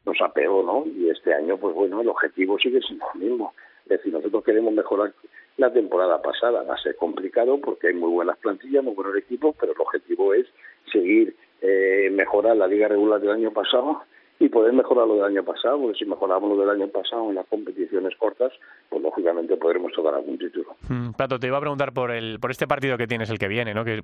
nos 0.05 0.21
apeó, 0.21 0.65
¿no? 0.65 0.85
Y 0.85 1.09
este 1.11 1.33
año 1.33 1.57
pues 1.59 1.75
bueno, 1.77 2.01
el 2.01 2.09
objetivo 2.09 2.59
sigue 2.59 2.81
siendo 2.81 3.07
el 3.15 3.21
mismo. 3.21 3.55
Es 3.85 3.91
decir, 3.99 4.13
nosotros 4.13 4.43
queremos 4.43 4.75
mejorar 4.75 5.13
la 5.57 5.73
temporada 5.73 6.21
pasada. 6.21 6.63
Va 6.63 6.75
a 6.75 6.83
ser 6.83 6.97
complicado 6.97 7.59
porque 7.61 7.89
hay 7.89 7.95
muy 7.95 8.11
buenas 8.11 8.39
plantillas, 8.39 8.85
muy 8.85 8.95
buenos 8.95 9.17
equipos, 9.17 9.55
pero 9.59 9.73
el 9.73 9.81
objetivo 9.81 10.35
es 10.35 10.47
seguir 10.93 11.37
eh, 11.63 12.11
mejorando 12.13 12.27
mejorar 12.27 12.57
la 12.57 12.67
liga 12.67 12.89
regular 12.89 13.21
del 13.21 13.31
año 13.31 13.53
pasado 13.53 14.03
y 14.39 14.49
poder 14.49 14.73
mejorar 14.73 15.07
lo 15.07 15.15
del 15.15 15.25
año 15.25 15.43
pasado, 15.43 15.81
porque 15.81 15.99
si 15.99 16.05
mejoramos 16.05 16.51
lo 16.51 16.59
del 16.59 16.69
año 16.69 16.89
pasado 16.89 17.31
en 17.31 17.37
las 17.37 17.47
competiciones 17.47 18.15
cortas, 18.17 18.53
pues 18.91 19.03
lógicamente 19.03 19.57
podremos 19.57 19.93
tocar 19.93 20.15
algún 20.15 20.39
título. 20.39 20.77
Mm, 20.89 21.13
Pato, 21.13 21.39
te 21.39 21.47
iba 21.47 21.57
a 21.57 21.61
preguntar 21.61 21.93
por 21.93 22.11
el 22.11 22.39
por 22.39 22.51
este 22.51 22.67
partido 22.67 22.99
que 22.99 23.07
tienes 23.07 23.31
el 23.31 23.39
que 23.39 23.49
viene, 23.49 23.73
¿no? 23.73 23.85
Que 23.85 24.03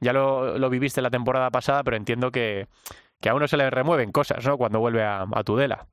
ya 0.00 0.12
lo, 0.12 0.58
lo 0.58 0.70
viviste 0.70 1.02
la 1.02 1.10
temporada 1.10 1.50
pasada, 1.50 1.82
pero 1.84 1.98
entiendo 1.98 2.30
que, 2.30 2.66
que 3.20 3.28
a 3.28 3.34
uno 3.34 3.46
se 3.46 3.58
le 3.58 3.68
remueven 3.68 4.10
cosas, 4.10 4.46
¿no? 4.46 4.56
Cuando 4.56 4.80
vuelve 4.80 5.02
a, 5.02 5.26
a 5.30 5.44
Tudela. 5.44 5.86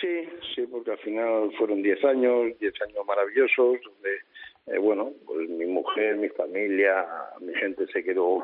Sí, 0.00 0.28
sí, 0.60 0.66
porque 0.70 0.92
al 0.92 0.98
final 0.98 1.50
fueron 1.58 1.82
10 1.82 2.04
años, 2.04 2.58
10 2.58 2.74
años 2.82 3.06
maravillosos, 3.06 3.78
donde, 3.82 4.16
eh, 4.66 4.78
bueno, 4.78 5.12
pues 5.26 5.48
mi 5.48 5.66
mujer, 5.66 6.16
mi 6.16 6.28
familia, 6.30 7.06
mi 7.40 7.54
gente 7.54 7.86
se 7.92 8.02
quedó, 8.02 8.42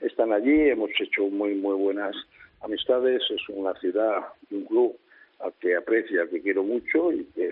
están 0.00 0.32
allí, 0.32 0.70
hemos 0.70 0.90
hecho 1.00 1.22
muy, 1.24 1.54
muy 1.54 1.74
buenas 1.76 2.16
amistades, 2.60 3.22
es 3.30 3.48
una 3.48 3.74
ciudad, 3.74 4.26
un 4.50 4.64
club 4.64 4.96
al 5.40 5.52
que 5.60 5.76
aprecio, 5.76 6.22
al 6.22 6.30
que 6.30 6.42
quiero 6.42 6.62
mucho 6.62 7.12
y 7.12 7.24
que, 7.34 7.50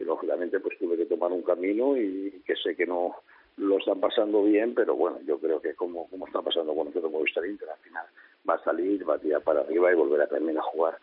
lógicamente 0.00 0.60
pues 0.60 0.76
tuve 0.78 0.96
que 0.98 1.06
tomar 1.06 1.32
un 1.32 1.42
camino 1.42 1.96
y 1.96 2.42
que 2.44 2.54
sé 2.56 2.76
que 2.76 2.84
no 2.84 3.16
lo 3.56 3.78
están 3.78 4.00
pasando 4.00 4.42
bien, 4.42 4.74
pero 4.74 4.96
bueno, 4.96 5.18
yo 5.24 5.38
creo 5.38 5.62
que 5.62 5.74
como, 5.74 6.08
como 6.10 6.26
está 6.26 6.42
pasando 6.42 6.74
con 6.74 6.88
nosotros 6.88 7.10
Movistar 7.10 7.46
Inter, 7.46 7.70
al 7.70 7.78
final 7.78 8.04
va 8.48 8.54
a 8.54 8.64
salir, 8.64 9.08
va 9.08 9.14
a 9.14 9.18
tirar 9.18 9.40
para 9.42 9.60
arriba 9.60 9.92
y 9.92 9.94
volver 9.94 10.20
a 10.22 10.26
también 10.26 10.58
a 10.58 10.62
jugar 10.62 10.98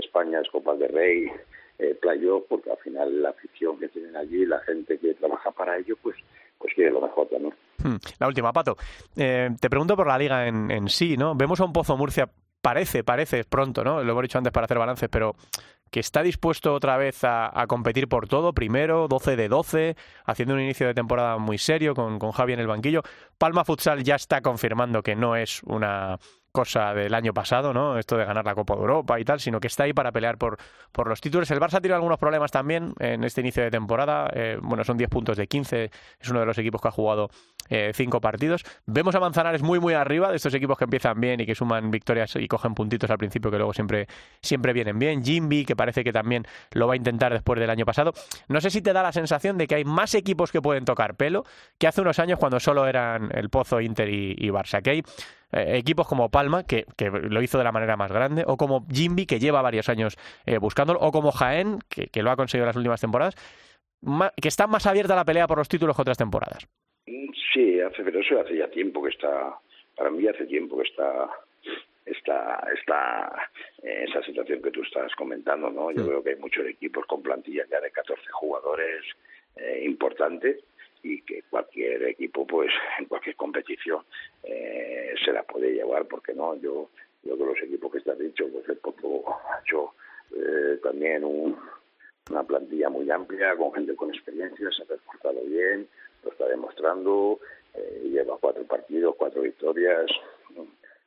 España, 0.00 0.40
Copas 0.50 0.78
de 0.78 0.88
Rey, 0.88 1.26
eh, 1.78 1.98
porque 2.48 2.70
al 2.70 2.78
final 2.78 3.22
la 3.22 3.30
afición 3.30 3.78
que 3.78 3.88
tienen 3.88 4.16
allí, 4.16 4.46
la 4.46 4.60
gente 4.60 4.98
que 4.98 5.14
trabaja 5.14 5.50
para 5.50 5.76
ello, 5.76 5.96
pues 6.02 6.16
pues 6.58 6.72
quiere 6.74 6.90
lo 6.90 7.00
mejor 7.00 7.28
también. 7.28 7.54
Hmm. 7.78 7.96
La 8.18 8.26
última, 8.26 8.52
Pato. 8.52 8.76
Eh, 9.16 9.50
te 9.60 9.70
pregunto 9.70 9.96
por 9.96 10.06
la 10.06 10.18
liga 10.18 10.46
en, 10.46 10.70
en 10.70 10.88
sí, 10.88 11.16
¿no? 11.16 11.34
Vemos 11.34 11.60
a 11.60 11.64
un 11.64 11.72
Pozo 11.72 11.96
Murcia 11.96 12.30
parece, 12.60 13.04
parece 13.04 13.44
pronto, 13.44 13.84
¿no? 13.84 14.02
Lo 14.02 14.12
hemos 14.12 14.22
dicho 14.22 14.38
antes 14.38 14.52
para 14.52 14.64
hacer 14.64 14.78
balances, 14.78 15.08
pero 15.08 15.36
que 15.90 16.00
está 16.00 16.22
dispuesto 16.22 16.74
otra 16.74 16.96
vez 16.96 17.22
a, 17.22 17.48
a, 17.60 17.66
competir 17.66 18.08
por 18.08 18.26
todo, 18.26 18.52
primero, 18.52 19.06
12 19.06 19.36
de 19.36 19.48
12, 19.48 19.96
haciendo 20.24 20.54
un 20.54 20.60
inicio 20.60 20.88
de 20.88 20.94
temporada 20.94 21.38
muy 21.38 21.58
serio 21.58 21.94
con, 21.94 22.18
con 22.18 22.32
Javi 22.32 22.54
en 22.54 22.60
el 22.60 22.66
banquillo. 22.66 23.02
Palma 23.38 23.64
Futsal 23.64 24.02
ya 24.02 24.16
está 24.16 24.40
confirmando 24.40 25.02
que 25.02 25.14
no 25.14 25.36
es 25.36 25.62
una 25.62 26.18
cosa 26.56 26.94
del 26.94 27.12
año 27.12 27.34
pasado, 27.34 27.74
¿no? 27.74 27.98
Esto 27.98 28.16
de 28.16 28.24
ganar 28.24 28.46
la 28.46 28.54
Copa 28.54 28.74
de 28.74 28.80
Europa 28.80 29.20
y 29.20 29.24
tal, 29.24 29.40
sino 29.40 29.60
que 29.60 29.66
está 29.66 29.84
ahí 29.84 29.92
para 29.92 30.10
pelear 30.10 30.38
por, 30.38 30.56
por 30.90 31.06
los 31.06 31.20
títulos. 31.20 31.50
El 31.50 31.60
Barça 31.60 31.82
tiene 31.82 31.94
algunos 31.94 32.18
problemas 32.18 32.50
también 32.50 32.94
en 32.98 33.24
este 33.24 33.42
inicio 33.42 33.62
de 33.62 33.70
temporada. 33.70 34.30
Eh, 34.32 34.58
bueno, 34.62 34.82
son 34.82 34.96
10 34.96 35.10
puntos 35.10 35.36
de 35.36 35.46
15. 35.46 35.90
Es 36.18 36.30
uno 36.30 36.40
de 36.40 36.46
los 36.46 36.56
equipos 36.56 36.80
que 36.80 36.88
ha 36.88 36.90
jugado 36.90 37.28
eh, 37.68 37.92
cinco 37.94 38.22
partidos. 38.22 38.64
Vemos 38.86 39.14
a 39.14 39.20
Manzanares 39.20 39.62
muy, 39.62 39.80
muy 39.80 39.92
arriba 39.92 40.30
de 40.30 40.36
estos 40.36 40.54
equipos 40.54 40.78
que 40.78 40.84
empiezan 40.84 41.20
bien 41.20 41.40
y 41.40 41.44
que 41.44 41.54
suman 41.54 41.90
victorias 41.90 42.36
y 42.36 42.48
cogen 42.48 42.74
puntitos 42.74 43.10
al 43.10 43.18
principio 43.18 43.50
que 43.50 43.58
luego 43.58 43.74
siempre, 43.74 44.06
siempre 44.40 44.72
vienen 44.72 44.98
bien. 44.98 45.22
Jimby, 45.22 45.66
que 45.66 45.76
parece 45.76 46.02
que 46.04 46.12
también 46.12 46.46
lo 46.72 46.86
va 46.86 46.94
a 46.94 46.96
intentar 46.96 47.34
después 47.34 47.60
del 47.60 47.68
año 47.68 47.84
pasado. 47.84 48.14
No 48.48 48.62
sé 48.62 48.70
si 48.70 48.80
te 48.80 48.94
da 48.94 49.02
la 49.02 49.12
sensación 49.12 49.58
de 49.58 49.66
que 49.66 49.74
hay 49.74 49.84
más 49.84 50.14
equipos 50.14 50.52
que 50.52 50.62
pueden 50.62 50.86
tocar 50.86 51.16
pelo 51.16 51.44
que 51.76 51.86
hace 51.86 52.00
unos 52.00 52.18
años 52.18 52.38
cuando 52.38 52.60
solo 52.60 52.86
eran 52.86 53.28
el 53.34 53.50
Pozo, 53.50 53.82
Inter 53.82 54.08
y, 54.08 54.34
y 54.38 54.48
Barça. 54.48 54.80
Que 54.80 54.90
hay 54.90 55.02
eh, 55.56 55.76
equipos 55.78 56.06
como 56.06 56.30
Palma, 56.30 56.64
que, 56.64 56.84
que, 56.96 57.10
lo 57.10 57.42
hizo 57.42 57.58
de 57.58 57.64
la 57.64 57.72
manera 57.72 57.96
más 57.96 58.12
grande, 58.12 58.44
o 58.46 58.56
como 58.56 58.86
Jimby, 58.92 59.26
que 59.26 59.38
lleva 59.38 59.62
varios 59.62 59.88
años 59.88 60.16
eh, 60.44 60.58
buscándolo, 60.58 61.00
o 61.00 61.10
como 61.12 61.32
Jaén, 61.32 61.78
que, 61.88 62.08
que, 62.08 62.22
lo 62.22 62.30
ha 62.30 62.36
conseguido 62.36 62.64
en 62.64 62.68
las 62.68 62.76
últimas 62.76 63.00
temporadas, 63.00 63.34
que 64.40 64.48
está 64.48 64.66
más 64.66 64.86
abierta 64.86 65.16
la 65.16 65.24
pelea 65.24 65.46
por 65.46 65.58
los 65.58 65.68
títulos 65.68 65.96
que 65.96 66.02
otras 66.02 66.18
temporadas. 66.18 66.68
Sí, 67.52 67.80
hace, 67.80 68.04
pero 68.04 68.20
eso 68.20 68.40
hace 68.40 68.56
ya 68.56 68.68
tiempo 68.68 69.02
que 69.02 69.10
está, 69.10 69.58
para 69.96 70.10
mí 70.10 70.26
hace 70.26 70.44
tiempo 70.46 70.76
que 70.76 70.88
está 70.88 71.28
está 72.04 72.64
está 72.72 73.50
esa 73.82 74.22
situación 74.22 74.62
que 74.62 74.70
tú 74.70 74.82
estás 74.82 75.12
comentando, 75.16 75.70
¿no? 75.70 75.90
Yo 75.90 76.02
mm. 76.02 76.06
creo 76.06 76.22
que 76.22 76.30
hay 76.30 76.36
muchos 76.36 76.66
equipos 76.66 77.04
con 77.06 77.22
plantillas 77.22 77.68
ya 77.68 77.80
de 77.80 77.90
14 77.90 78.22
jugadores 78.30 79.04
eh, 79.56 79.82
importantes 79.84 80.62
y 81.06 81.22
que 81.22 81.42
cualquier 81.48 82.02
equipo, 82.04 82.46
pues 82.46 82.70
en 82.98 83.06
cualquier 83.06 83.36
competición 83.36 84.04
eh, 84.42 85.14
se 85.24 85.32
la 85.32 85.42
puede 85.42 85.72
llevar, 85.72 86.06
porque 86.06 86.34
no, 86.34 86.54
yo 86.56 86.90
yo 87.26 87.36
de 87.36 87.44
los 87.44 87.58
equipos 87.62 87.90
que 87.90 87.98
estás 87.98 88.18
dicho, 88.18 88.46
pues 88.52 88.68
el 88.68 88.78
ha 88.78 89.60
hecho 89.60 89.94
eh, 90.32 90.78
también 90.82 91.24
un, 91.24 91.56
una 92.30 92.44
plantilla 92.44 92.88
muy 92.88 93.10
amplia, 93.10 93.56
con 93.56 93.72
gente 93.72 93.96
con 93.96 94.10
experiencia, 94.10 94.68
se 94.70 94.82
ha 94.82 94.86
reportado 94.86 95.40
bien, 95.44 95.88
lo 96.22 96.30
está 96.30 96.46
demostrando, 96.46 97.40
eh, 97.74 98.08
lleva 98.12 98.38
cuatro 98.38 98.62
partidos, 98.64 99.16
cuatro 99.16 99.42
victorias, 99.42 100.06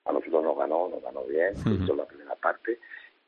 a 0.05 0.11
nosotros 0.11 0.43
nos 0.43 0.57
ganó, 0.57 0.89
nos 0.89 1.01
ganó 1.01 1.23
bien, 1.23 1.53
uh 1.65 1.69
-huh. 1.69 1.95
la 1.95 2.05
primera 2.05 2.35
parte, 2.35 2.79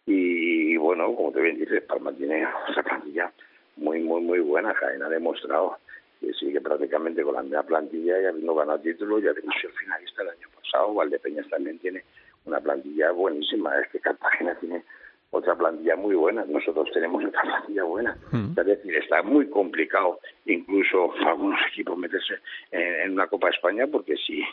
y, 0.06 0.74
y, 0.74 0.78
bueno, 0.78 1.16
como 1.16 1.32
te 1.32 1.42
bien 1.42 1.58
dices, 1.58 1.84
Palma 1.84 2.12
tiene 2.14 2.46
esa 2.70 2.84
plantilla 2.84 3.32
muy, 3.78 4.00
muy, 4.02 4.22
muy 4.22 4.40
buena, 4.40 4.74
Jaén 4.74 5.04
ha 5.04 5.10
demostrado 5.10 5.78
que 6.22 6.34
sigue 6.34 6.62
prácticamente 6.62 7.24
con 7.24 7.34
la 7.34 7.42
misma 7.42 7.64
plantilla 7.64 8.22
y 8.22 8.26
habiendo 8.26 8.54
ganado 8.54 8.80
títulos, 8.80 9.24
ya 9.24 9.32
hemos 9.32 9.56
sido 9.60 9.74
finalista 9.74 10.22
el 10.22 10.30
año 10.30 10.48
pasado, 10.56 10.94
Valdepeñas 10.94 11.50
también 11.50 11.80
tiene 11.80 12.04
una 12.46 12.60
plantilla 12.60 13.12
buenísima, 13.12 13.78
es 13.80 13.90
que 13.90 14.00
Cartagena 14.00 14.56
tiene 14.60 14.84
otra 15.32 15.56
plantilla 15.56 15.96
muy 15.96 16.16
buena, 16.16 16.46
nosotros 16.46 16.90
tenemos 16.94 17.26
otra 17.26 17.42
plantilla 17.42 17.84
buena. 17.84 18.18
Mm. 18.32 18.60
Es 18.60 18.66
decir, 18.66 18.96
está 18.98 19.24
muy 19.24 19.50
complicado 19.50 20.20
incluso 20.46 21.12
algunos 21.26 21.60
equipos 21.72 21.98
meterse 21.98 22.36
en, 22.72 23.02
en, 23.02 23.12
una 23.14 23.28
Copa 23.28 23.48
de 23.48 23.56
España 23.56 23.88
porque 23.88 24.16
si, 24.18 24.44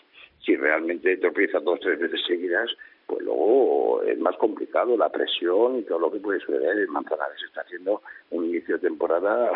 si 0.45 0.57
realmente 0.57 1.17
tropieza 1.19 1.61
dos 1.61 1.79
o 1.79 1.83
tres 1.83 1.99
veces 1.99 2.21
seguidas, 2.27 2.71
pues 3.07 3.23
luego 3.23 4.03
es 4.03 4.19
más 4.19 4.37
complicado 4.37 4.97
la 4.97 5.11
presión 5.11 5.79
y 5.79 5.83
todo 5.83 5.99
lo 5.99 6.13
que 6.13 6.21
puede 6.21 6.41
suceder. 6.41 6.79
El 6.79 6.89
Manzanares 6.89 7.43
está 7.43 7.63
haciendo 7.63 8.03
un 8.31 8.45
inicio 8.45 8.77
de 8.77 8.89
temporada 8.89 9.51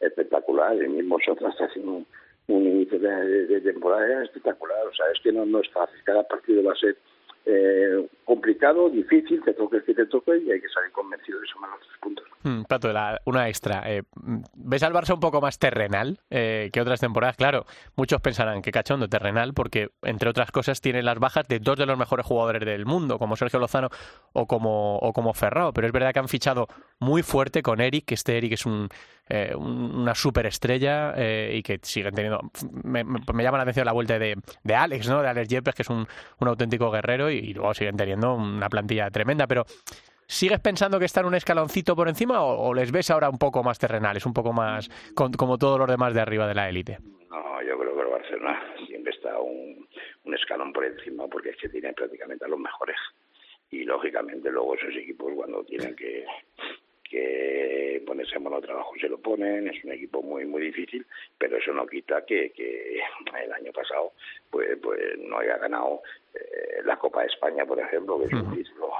espectacular, 0.00 0.76
el 0.76 0.90
mismo 0.90 1.18
Sotra 1.24 1.50
haciendo 1.50 1.92
un, 1.92 2.06
un 2.48 2.66
inicio 2.66 2.98
de, 2.98 3.46
de, 3.46 3.60
temporada 3.60 4.24
espectacular, 4.24 4.86
o 4.86 4.94
sea, 4.94 5.06
es 5.14 5.20
que 5.22 5.32
no, 5.32 5.46
no 5.46 5.60
es 5.60 5.70
fácil, 5.70 5.98
cada 6.04 6.26
partido 6.26 6.62
va 6.64 6.72
a 6.72 6.76
ser 6.76 6.96
eh, 7.46 8.06
complicado, 8.24 8.90
difícil, 8.90 9.42
te 9.42 9.54
toque 9.54 9.82
que 9.82 9.94
te 9.94 10.06
toque 10.06 10.36
y 10.38 10.50
hay 10.50 10.60
que 10.60 10.68
salir 10.68 10.92
convencido 10.92 11.40
de 11.40 11.46
sumar 11.46 11.70
los 11.70 11.80
tres 11.80 11.98
puntos. 12.00 12.26
Mm, 12.42 12.62
Pato, 12.64 12.92
la, 12.92 13.20
una 13.24 13.48
extra. 13.48 13.82
Eh, 13.86 14.02
¿Ves 14.54 14.82
al 14.82 14.92
Barça 14.92 15.14
un 15.14 15.20
poco 15.20 15.40
más 15.40 15.58
terrenal 15.58 16.20
eh, 16.30 16.70
que 16.72 16.80
otras 16.80 17.00
temporadas? 17.00 17.36
Claro, 17.36 17.64
muchos 17.96 18.20
pensarán 18.20 18.62
que 18.62 18.70
cachondo 18.70 19.08
terrenal 19.08 19.52
porque, 19.54 19.88
entre 20.02 20.30
otras 20.30 20.50
cosas, 20.52 20.80
tiene 20.80 21.02
las 21.02 21.18
bajas 21.18 21.48
de 21.48 21.58
dos 21.58 21.76
de 21.78 21.86
los 21.86 21.98
mejores 21.98 22.26
jugadores 22.26 22.64
del 22.64 22.86
mundo, 22.86 23.18
como 23.18 23.36
Sergio 23.36 23.58
Lozano 23.58 23.88
o 24.32 24.46
como, 24.46 24.98
o 24.98 25.12
como 25.12 25.32
Ferrao. 25.32 25.72
Pero 25.72 25.86
es 25.86 25.92
verdad 25.92 26.12
que 26.12 26.20
han 26.20 26.28
fichado 26.28 26.66
muy 26.98 27.22
fuerte 27.22 27.62
con 27.62 27.80
Eric, 27.80 28.04
que 28.06 28.14
este 28.14 28.36
Eric 28.36 28.52
es 28.52 28.66
un, 28.66 28.88
eh, 29.32 29.54
una 29.54 30.12
superestrella 30.12 31.14
eh, 31.16 31.52
y 31.54 31.62
que 31.62 31.78
siguen 31.82 32.12
teniendo... 32.12 32.40
Me, 32.82 33.04
llama 33.44 33.58
la 33.58 33.62
atención 33.62 33.86
la 33.86 33.92
vuelta 33.92 34.18
de, 34.18 34.36
de 34.64 34.74
Alex, 34.74 35.08
¿no? 35.08 35.22
De 35.22 35.28
Alex 35.28 35.48
Yepes, 35.48 35.74
que 35.74 35.82
es 35.82 35.88
un, 35.88 36.04
un 36.40 36.48
auténtico 36.48 36.90
guerrero 36.90 37.30
y, 37.30 37.54
luego 37.54 37.72
siguen 37.72 37.96
teniendo 37.96 38.34
una 38.34 38.68
plantilla 38.68 39.08
tremenda, 39.10 39.46
pero... 39.46 39.64
¿Sigues 40.26 40.60
pensando 40.60 41.00
que 41.00 41.06
están 41.06 41.26
un 41.26 41.34
escaloncito 41.34 41.96
por 41.96 42.08
encima 42.08 42.40
o, 42.40 42.68
o, 42.68 42.72
les 42.72 42.92
ves 42.92 43.10
ahora 43.10 43.28
un 43.28 43.38
poco 43.38 43.64
más 43.64 43.80
terrenales, 43.80 44.24
un 44.26 44.32
poco 44.32 44.52
más 44.52 44.88
con, 45.12 45.32
como 45.32 45.58
todos 45.58 45.76
los 45.76 45.88
demás 45.88 46.14
de 46.14 46.20
arriba 46.20 46.46
de 46.46 46.54
la 46.54 46.68
élite? 46.68 46.98
No, 47.28 47.60
yo 47.62 47.76
creo 47.76 47.96
que 47.96 48.00
el 48.02 48.06
Barcelona 48.06 48.62
siempre 48.86 49.12
está 49.12 49.40
un, 49.40 49.88
un 50.22 50.34
escalón 50.34 50.72
por 50.72 50.84
encima 50.84 51.26
porque 51.26 51.50
es 51.50 51.56
que 51.56 51.68
tiene 51.68 51.92
prácticamente 51.94 52.44
a 52.44 52.48
los 52.48 52.60
mejores. 52.60 52.96
Y 53.72 53.82
lógicamente 53.82 54.52
luego 54.52 54.76
esos 54.76 54.94
equipos 54.94 55.32
cuando 55.34 55.64
tienen 55.64 55.96
que 55.96 56.24
que 57.10 58.02
ponerse 58.06 58.36
en 58.36 58.44
monotrabajo 58.44 58.92
se 59.00 59.08
lo 59.08 59.18
ponen, 59.18 59.68
es 59.68 59.84
un 59.84 59.92
equipo 59.92 60.22
muy 60.22 60.46
muy 60.46 60.62
difícil, 60.62 61.04
pero 61.36 61.56
eso 61.56 61.72
no 61.72 61.86
quita 61.86 62.24
que, 62.24 62.50
que 62.52 63.00
el 63.42 63.52
año 63.52 63.72
pasado 63.72 64.12
pues 64.48 64.78
pues 64.80 65.18
no 65.18 65.38
haya 65.38 65.58
ganado 65.58 66.02
eh, 66.34 66.80
la 66.84 66.96
Copa 66.96 67.22
de 67.22 67.26
España, 67.26 67.66
por 67.66 67.80
ejemplo, 67.80 68.18
que 68.20 68.26
es 68.26 68.32
un 68.32 68.54
título 68.54 68.92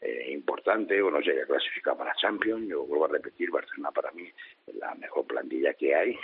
eh, 0.00 0.30
importante, 0.32 1.00
o 1.02 1.10
no 1.10 1.22
se 1.22 1.32
haya 1.32 1.44
clasificado 1.44 1.98
para 1.98 2.14
Champions, 2.14 2.66
yo 2.66 2.84
vuelvo 2.84 3.04
a 3.04 3.08
repetir, 3.08 3.50
Barcelona 3.50 3.90
para 3.92 4.10
mí 4.12 4.26
es 4.66 4.74
la 4.76 4.94
mejor 4.94 5.26
plantilla 5.26 5.74
que 5.74 5.94
hay 5.94 6.18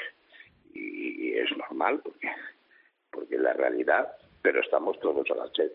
y, 0.72 1.28
y 1.28 1.34
es 1.34 1.54
normal 1.56 2.00
porque 2.02 2.28
porque 3.10 3.36
es 3.36 3.40
la 3.40 3.54
realidad, 3.54 4.12
pero 4.42 4.60
estamos 4.60 5.00
todos 5.00 5.26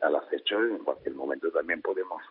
al 0.02 0.16
acecho, 0.16 0.64
en 0.64 0.84
cualquier 0.84 1.16
momento 1.16 1.52
también 1.52 1.82
podemos 1.82 2.22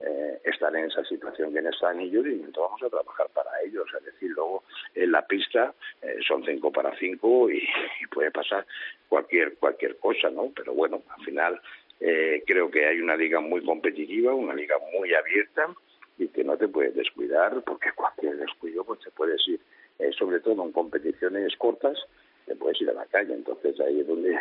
eh, 0.00 0.40
estar 0.44 0.74
en 0.74 0.86
esa 0.86 1.04
situación 1.04 1.52
que 1.52 1.58
están 1.58 2.00
ellos 2.00 2.26
y 2.26 2.32
entonces 2.32 2.62
vamos 2.62 2.82
a 2.82 2.88
trabajar 2.88 3.28
para 3.34 3.50
ellos. 3.62 3.86
Es 3.98 4.04
decir, 4.04 4.30
luego 4.30 4.64
en 4.94 5.12
la 5.12 5.26
pista 5.26 5.74
eh, 6.02 6.16
son 6.26 6.44
cinco 6.44 6.72
para 6.72 6.96
cinco 6.98 7.50
y, 7.50 7.58
y, 8.00 8.06
puede 8.06 8.30
pasar 8.30 8.66
cualquier 9.08 9.56
cualquier 9.56 9.98
cosa, 9.98 10.30
¿no? 10.30 10.50
Pero 10.54 10.74
bueno, 10.74 11.02
al 11.08 11.24
final 11.24 11.60
eh, 12.00 12.42
creo 12.46 12.70
que 12.70 12.86
hay 12.86 13.00
una 13.00 13.14
liga 13.14 13.40
muy 13.40 13.62
competitiva, 13.62 14.34
una 14.34 14.54
liga 14.54 14.76
muy 14.98 15.12
abierta 15.12 15.68
y 16.16 16.28
que 16.28 16.44
no 16.44 16.56
te 16.56 16.68
puedes 16.68 16.94
descuidar 16.94 17.62
porque 17.62 17.92
cualquier 17.94 18.38
descuido 18.38 18.84
pues 18.84 19.00
te 19.00 19.10
puedes 19.10 19.46
ir, 19.48 19.60
eh, 19.98 20.10
sobre 20.18 20.40
todo 20.40 20.64
en 20.64 20.72
competiciones 20.72 21.54
cortas, 21.56 21.98
te 22.46 22.56
puedes 22.56 22.80
ir 22.80 22.88
a 22.88 22.94
la 22.94 23.06
calle. 23.06 23.34
Entonces 23.34 23.78
ahí 23.80 24.00
es 24.00 24.06
donde 24.06 24.34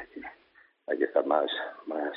hay 0.87 0.97
que 0.97 1.03
estar 1.03 1.25
más 1.25 1.51
más 1.85 2.13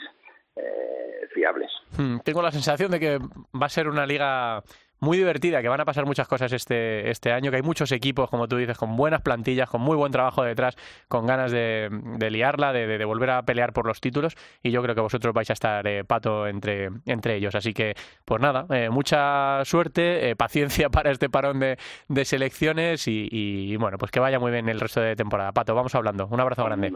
fiables. 1.35 1.71
Hmm, 1.97 2.19
tengo 2.25 2.43
la 2.43 2.53
sensación 2.53 2.91
de 2.91 3.01
que 3.01 3.19
va 3.19 3.67
a 3.67 3.69
ser 3.69 3.89
una 3.89 4.07
liga 4.07 4.63
muy 5.03 5.19
divertida, 5.19 5.61
que 5.63 5.69
van 5.69 5.81
a 5.81 5.85
pasar 5.85 6.07
muchas 6.07 6.29
cosas 6.29 6.53
este, 6.53 7.11
este 7.11 7.33
año, 7.33 7.51
que 7.51 7.57
hay 7.57 7.63
muchos 7.63 7.91
equipos, 7.91 8.31
como 8.31 8.47
tú 8.47 8.57
dices, 8.57 8.79
con 8.79 8.97
buenas 8.97 9.21
plantillas, 9.21 9.69
con 9.69 9.81
muy 9.81 9.97
buen 9.97 10.13
trabajo 10.13 10.45
detrás, 10.45 10.77
con 11.09 11.27
ganas 11.27 11.51
de, 11.51 11.91
liarla, 12.31 12.73
de, 12.73 12.87
de, 12.87 13.05
volver 13.05 13.31
a 13.31 13.43
pelear 13.43 13.73
por 13.73 13.85
los 13.85 14.01
títulos, 14.01 14.37
y 14.63 14.71
yo 14.71 14.81
creo 14.81 14.95
que 14.95 15.01
vosotros 15.01 15.35
vais 15.35 15.51
a 15.51 15.55
estar 15.55 15.85
eh, 15.89 16.05
pato 16.05 16.47
entre, 16.47 16.91
entre 17.07 17.35
ellos. 17.35 17.57
Así 17.57 17.75
que, 17.75 17.95
pues 18.25 18.41
nada, 18.41 18.65
eh, 18.71 18.91
mucha 18.91 19.65
suerte, 19.65 20.31
eh, 20.31 20.37
paciencia 20.37 20.89
para 20.91 21.11
este 21.11 21.29
parón 21.29 21.59
de, 21.59 21.79
de 22.09 22.25
selecciones 22.25 23.09
y, 23.09 23.29
y, 23.29 23.75
bueno, 23.75 23.99
pues 23.99 24.13
que 24.13 24.21
vaya 24.21 24.39
muy 24.39 24.53
bien 24.53 24.69
el 24.69 24.79
resto 24.79 25.01
de 25.01 25.17
temporada. 25.17 25.51
Pato, 25.51 25.75
vamos 25.75 25.97
hablando. 25.97 26.29
Un 26.29 26.39
abrazo 26.39 26.65
grande. 26.65 26.93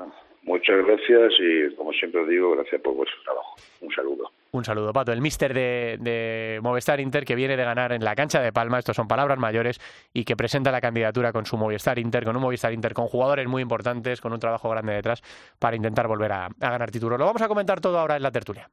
Muchas 0.47 0.77
gracias 0.87 1.33
y, 1.41 1.75
como 1.75 1.93
siempre 1.93 2.25
digo, 2.27 2.53
gracias 2.53 2.81
por 2.81 2.95
vuestro 2.95 3.21
trabajo. 3.25 3.57
Un 3.81 3.93
saludo. 3.93 4.31
Un 4.53 4.65
saludo, 4.65 4.93
Pato. 4.93 5.13
El 5.13 5.21
mister 5.21 5.53
de, 5.53 5.99
de, 6.01 6.61
Movistar 6.63 7.01
Inter 7.01 7.25
que 7.25 7.35
viene 7.35 7.57
de 7.57 7.65
ganar 7.65 7.91
en 7.93 8.05
la 8.05 8.15
cancha 8.15 8.41
de 8.41 8.53
Palma, 8.53 8.79
estos 8.79 8.95
son 8.95 9.09
palabras 9.09 9.39
mayores, 9.39 9.81
y 10.15 10.25
que 10.25 10.37
presenta 10.37 10.71
la 10.71 10.81
candidatura 10.81 11.33
con 11.33 11.47
su 11.47 11.57
Movistar 11.57 11.99
Inter, 11.99 12.25
con 12.25 12.37
un 12.37 12.43
Movistar 12.43 12.73
Inter 12.73 12.95
con 12.95 13.09
jugadores 13.09 13.49
muy 13.49 13.61
importantes, 13.61 14.21
con 14.21 14.33
un 14.33 14.39
trabajo 14.39 14.71
grande 14.71 14.95
detrás 14.95 15.21
para 15.59 15.75
intentar 15.75 16.07
volver 16.07 16.31
a, 16.31 16.47
a 16.47 16.71
ganar 16.71 16.93
título. 16.93 17.19
Lo 17.19 17.27
vamos 17.27 17.43
a 17.43 17.49
comentar 17.49 17.81
todo 17.81 17.99
ahora 17.99 18.15
en 18.15 18.23
la 18.23 18.31
tertulia. 18.31 18.71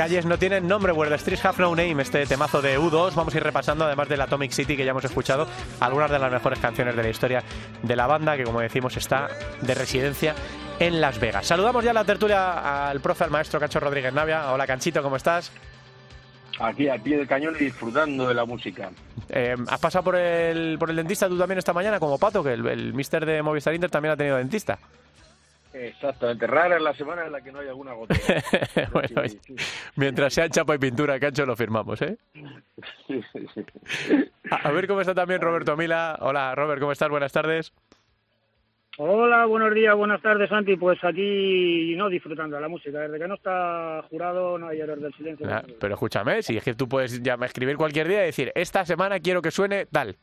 Calles 0.00 0.24
no 0.24 0.38
tienen 0.38 0.66
nombre, 0.66 0.92
Where 0.92 1.10
the 1.10 1.18
Streets 1.18 1.44
Have 1.44 1.58
No 1.58 1.76
Name, 1.76 2.00
este 2.00 2.24
temazo 2.24 2.62
de 2.62 2.78
U2. 2.78 3.14
Vamos 3.14 3.34
a 3.34 3.36
ir 3.36 3.42
repasando, 3.42 3.84
además 3.84 4.08
del 4.08 4.22
Atomic 4.22 4.50
City 4.50 4.74
que 4.74 4.82
ya 4.82 4.92
hemos 4.92 5.04
escuchado, 5.04 5.46
algunas 5.78 6.10
de 6.10 6.18
las 6.18 6.32
mejores 6.32 6.58
canciones 6.58 6.96
de 6.96 7.02
la 7.02 7.10
historia 7.10 7.44
de 7.82 7.96
la 7.96 8.06
banda, 8.06 8.34
que 8.34 8.44
como 8.44 8.60
decimos 8.60 8.96
está 8.96 9.28
de 9.60 9.74
residencia 9.74 10.34
en 10.78 11.02
Las 11.02 11.20
Vegas. 11.20 11.46
Saludamos 11.46 11.84
ya 11.84 11.90
a 11.90 11.92
la 11.92 12.04
tertulia 12.04 12.88
al 12.88 13.00
profe, 13.00 13.24
al 13.24 13.30
maestro 13.30 13.60
Cacho 13.60 13.78
Rodríguez 13.78 14.14
Navia. 14.14 14.50
Hola 14.50 14.66
Canchito, 14.66 15.02
¿cómo 15.02 15.16
estás? 15.16 15.52
Aquí 16.58 16.88
al 16.88 17.02
pie 17.02 17.18
del 17.18 17.28
cañón 17.28 17.54
y 17.60 17.64
disfrutando 17.64 18.26
de 18.26 18.32
la 18.32 18.46
música. 18.46 18.90
Eh, 19.28 19.54
¿Has 19.68 19.80
pasado 19.80 20.02
por 20.02 20.16
el, 20.16 20.78
por 20.78 20.88
el 20.88 20.96
dentista 20.96 21.28
tú 21.28 21.36
también 21.36 21.58
esta 21.58 21.74
mañana 21.74 22.00
como 22.00 22.16
Pato, 22.16 22.42
que 22.42 22.54
el, 22.54 22.66
el 22.66 22.94
mister 22.94 23.26
de 23.26 23.42
Movistar 23.42 23.74
Inter 23.74 23.90
también 23.90 24.14
ha 24.14 24.16
tenido 24.16 24.38
dentista? 24.38 24.78
Exactamente, 25.72 26.46
rara 26.46 26.76
es 26.76 26.82
la 26.82 26.94
semana 26.94 27.26
en 27.26 27.32
la 27.32 27.40
que 27.40 27.52
no 27.52 27.60
hay 27.60 27.68
alguna 27.68 27.92
gota. 27.92 28.14
bueno, 28.92 29.22
mientras 29.96 30.34
sea 30.34 30.48
chapa 30.48 30.74
y 30.74 30.78
pintura, 30.78 31.20
Cacho, 31.20 31.46
lo 31.46 31.54
firmamos, 31.54 32.02
¿eh? 32.02 32.18
a, 34.50 34.70
ver 34.72 34.88
cómo 34.88 35.00
está 35.00 35.14
también 35.14 35.40
Roberto 35.40 35.76
Mila. 35.76 36.18
Hola, 36.20 36.54
Robert, 36.56 36.80
¿cómo 36.80 36.92
estás? 36.92 37.08
Buenas 37.08 37.32
tardes. 37.32 37.72
Hola, 38.98 39.46
buenos 39.46 39.72
días, 39.72 39.94
buenas 39.96 40.20
tardes, 40.20 40.50
Santi. 40.50 40.76
Pues 40.76 41.02
aquí 41.04 41.94
no 41.96 42.08
disfrutando 42.08 42.56
de 42.56 42.62
la 42.62 42.68
música. 42.68 42.98
Desde 42.98 43.18
que 43.18 43.28
no 43.28 43.34
está 43.34 44.04
jurado 44.10 44.58
no 44.58 44.68
hay 44.68 44.80
error 44.80 44.98
del 44.98 45.14
silencio. 45.14 45.46
Ah, 45.48 45.62
pero 45.80 45.94
escúchame, 45.94 46.42
si 46.42 46.56
es 46.56 46.64
que 46.64 46.74
tú 46.74 46.88
puedes 46.88 47.22
ya 47.22 47.38
escribir 47.42 47.76
cualquier 47.76 48.08
día 48.08 48.22
y 48.22 48.26
decir, 48.26 48.52
esta 48.54 48.84
semana 48.84 49.20
quiero 49.20 49.40
que 49.40 49.50
suene 49.50 49.86
tal. 49.86 50.16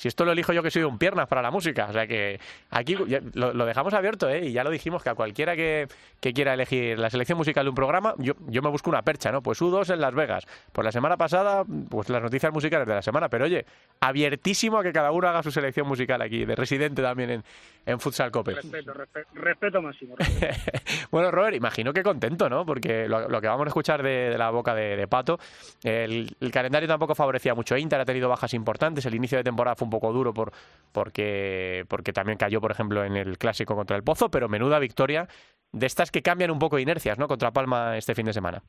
Si 0.00 0.08
esto 0.08 0.24
lo 0.24 0.32
elijo 0.32 0.54
yo 0.54 0.62
que 0.62 0.70
soy 0.70 0.82
un 0.82 0.96
piernas 0.96 1.28
para 1.28 1.42
la 1.42 1.50
música. 1.50 1.88
O 1.90 1.92
sea 1.92 2.06
que 2.06 2.40
aquí 2.70 2.96
lo, 3.34 3.66
dejamos 3.66 3.92
abierto, 3.92 4.30
¿eh? 4.30 4.46
Y 4.46 4.52
ya 4.52 4.64
lo 4.64 4.70
dijimos 4.70 5.02
que 5.02 5.10
a 5.10 5.14
cualquiera 5.14 5.54
que, 5.54 5.88
quiera 6.22 6.54
elegir 6.54 6.98
la 6.98 7.10
selección 7.10 7.36
musical 7.36 7.66
de 7.66 7.68
un 7.68 7.74
programa, 7.74 8.14
yo, 8.16 8.32
yo 8.46 8.62
me 8.62 8.70
busco 8.70 8.88
una 8.88 9.02
percha, 9.02 9.30
¿no? 9.30 9.42
Pues 9.42 9.60
U2 9.60 9.92
en 9.92 10.00
Las 10.00 10.14
Vegas. 10.14 10.46
Pues 10.72 10.86
la 10.86 10.90
semana 10.90 11.18
pasada, 11.18 11.64
pues 11.90 12.08
las 12.08 12.22
noticias 12.22 12.50
musicales 12.50 12.88
de 12.88 12.94
la 12.94 13.02
semana. 13.02 13.28
Pero 13.28 13.44
oye, 13.44 13.66
abiertísimo 14.00 14.78
a 14.78 14.82
que 14.82 14.90
cada 14.90 15.12
uno 15.12 15.28
haga 15.28 15.42
su 15.42 15.50
selección 15.50 15.86
musical 15.86 16.22
aquí, 16.22 16.46
de 16.46 16.56
residente 16.56 17.02
también 17.02 17.28
en, 17.28 17.44
en 17.84 18.00
Futsal 18.00 18.30
Cope. 18.30 18.54
Respeto, 18.54 18.94
respeto, 19.34 19.82
máximo. 19.82 20.14
bueno, 21.10 21.30
Robert, 21.30 21.54
imagino 21.56 21.92
que 21.92 22.02
contento, 22.02 22.48
¿no? 22.48 22.64
Porque 22.64 23.06
lo, 23.06 23.38
que 23.38 23.48
vamos 23.48 23.66
a 23.66 23.68
escuchar 23.68 24.02
de, 24.02 24.38
la 24.38 24.48
boca 24.48 24.74
de, 24.74 25.06
Pato, 25.08 25.38
el, 25.82 26.34
el, 26.40 26.50
calendario 26.50 26.88
tampoco 26.88 27.14
favorecía 27.14 27.54
mucho. 27.54 27.76
Inter 27.76 28.00
ha 28.00 28.06
tenido 28.06 28.30
bajas 28.30 28.54
importantes, 28.54 29.04
el 29.04 29.14
inicio 29.14 29.36
de 29.36 29.44
temporada 29.44 29.76
fue 29.76 29.84
un 29.84 29.89
poco 29.90 30.12
duro 30.12 30.32
por, 30.32 30.52
porque, 30.92 31.84
también 32.14 32.38
cayó, 32.38 32.60
por 32.60 32.70
ejemplo, 32.70 33.04
en 33.04 33.16
el 33.16 33.38
clásico 33.38 33.74
contra 33.74 33.96
el 33.96 34.02
Pozo, 34.02 34.30
pero 34.30 34.48
menuda 34.48 34.78
victoria 34.78 35.28
de 35.72 35.86
estas 35.86 36.10
que 36.10 36.22
cambian 36.22 36.50
un 36.50 36.58
poco 36.58 36.76
de 36.76 36.82
inercias, 36.82 37.18
¿no? 37.18 37.28
Contra 37.28 37.52
Palma 37.52 37.96
este 37.96 38.14
fin 38.14 38.26
de 38.26 38.32
semana. 38.32 38.62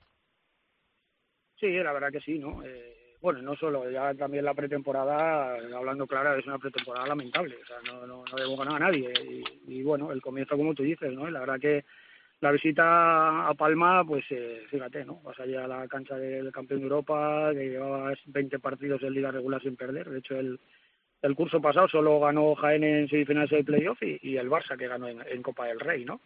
Sí, 1.60 1.72
la 1.72 1.94
verdad 1.94 2.12
que 2.12 2.22
sí, 2.22 2.40
¿no? 2.40 2.64
Eh, 2.64 3.16
bueno, 3.22 3.42
no 3.42 3.56
solo, 3.56 3.90
ya 3.90 4.14
también 4.16 4.46
la 4.46 4.56
pretemporada, 4.56 5.56
hablando 5.76 6.08
claro, 6.08 6.36
es 6.36 6.46
una 6.48 6.58
pretemporada 6.58 7.08
lamentable, 7.08 7.56
o 7.62 7.66
sea, 7.66 7.78
no, 7.86 8.08
no, 8.08 8.24
no 8.26 8.36
debo 8.36 8.58
ganar 8.58 8.76
a 8.82 8.86
nadie. 8.88 9.14
Y, 9.68 9.84
bueno, 9.84 10.12
el 10.12 10.22
comienzo, 10.22 10.58
como 10.58 10.74
tú 10.74 10.82
dices, 10.82 11.14
¿no? 11.14 11.30
la 11.30 11.40
verdad 11.40 11.60
que 11.60 11.86
la 12.40 12.52
visita 12.52 13.48
a 13.48 13.54
Palma, 13.54 14.04
pues 14.04 14.26
eh, 14.32 14.64
fíjate, 14.72 15.06
¿no? 15.06 15.22
Vas 15.22 15.40
allá 15.40 15.66
a 15.66 15.68
la 15.68 15.88
cancha 15.88 16.16
del 16.18 16.52
campeón 16.52 16.80
de 16.80 16.86
Europa, 16.88 17.52
que 17.54 17.70
llevabas 17.70 18.18
20 18.26 18.58
partidos 18.58 19.04
en 19.04 19.14
liga 19.14 19.30
regular 19.30 19.62
sin 19.62 19.76
perder. 19.76 20.10
De 20.10 20.18
hecho, 20.18 20.36
el, 20.36 20.60
el 21.22 21.36
curso 21.36 21.62
pasado 21.62 21.88
solo 21.88 22.20
ganó 22.20 22.56
Jaén 22.56 22.84
en 22.84 23.08
semifinales 23.08 23.50
de 23.52 23.64
playoff 23.64 24.02
y, 24.02 24.20
y 24.24 24.38
el 24.38 24.50
Barça 24.50 24.78
que 24.78 24.88
ganó 24.88 25.08
en, 25.08 25.44
Copa 25.44 25.68
del 25.68 25.80
Rey, 25.80 26.06
¿no? 26.06 26.22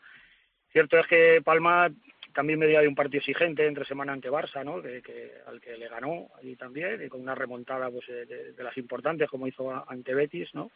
Cierto 0.72 0.98
es 1.00 1.08
que 1.08 1.42
Palma 1.44 1.90
también 2.34 2.60
medía 2.60 2.82
de 2.82 2.88
un 2.88 2.96
partido 2.96 3.20
exigente 3.20 3.66
entre 3.66 3.86
semana 3.86 4.14
ante 4.14 4.30
Barça, 4.30 4.64
¿no? 4.64 4.82
Que, 4.82 5.32
al 5.48 5.62
que 5.62 5.78
le 5.78 5.88
ganó 5.88 6.30
allí 6.38 6.56
también, 6.56 7.02
y 7.04 7.10
con 7.10 7.22
una 7.22 7.36
remontada 7.36 7.90
pues, 7.90 8.08
de, 8.08 8.54
las 8.58 8.78
importantes 8.78 9.30
como 9.30 9.48
hizo 9.48 9.84
ante 9.90 10.14
Betis, 10.14 10.54
¿no? 10.54 10.72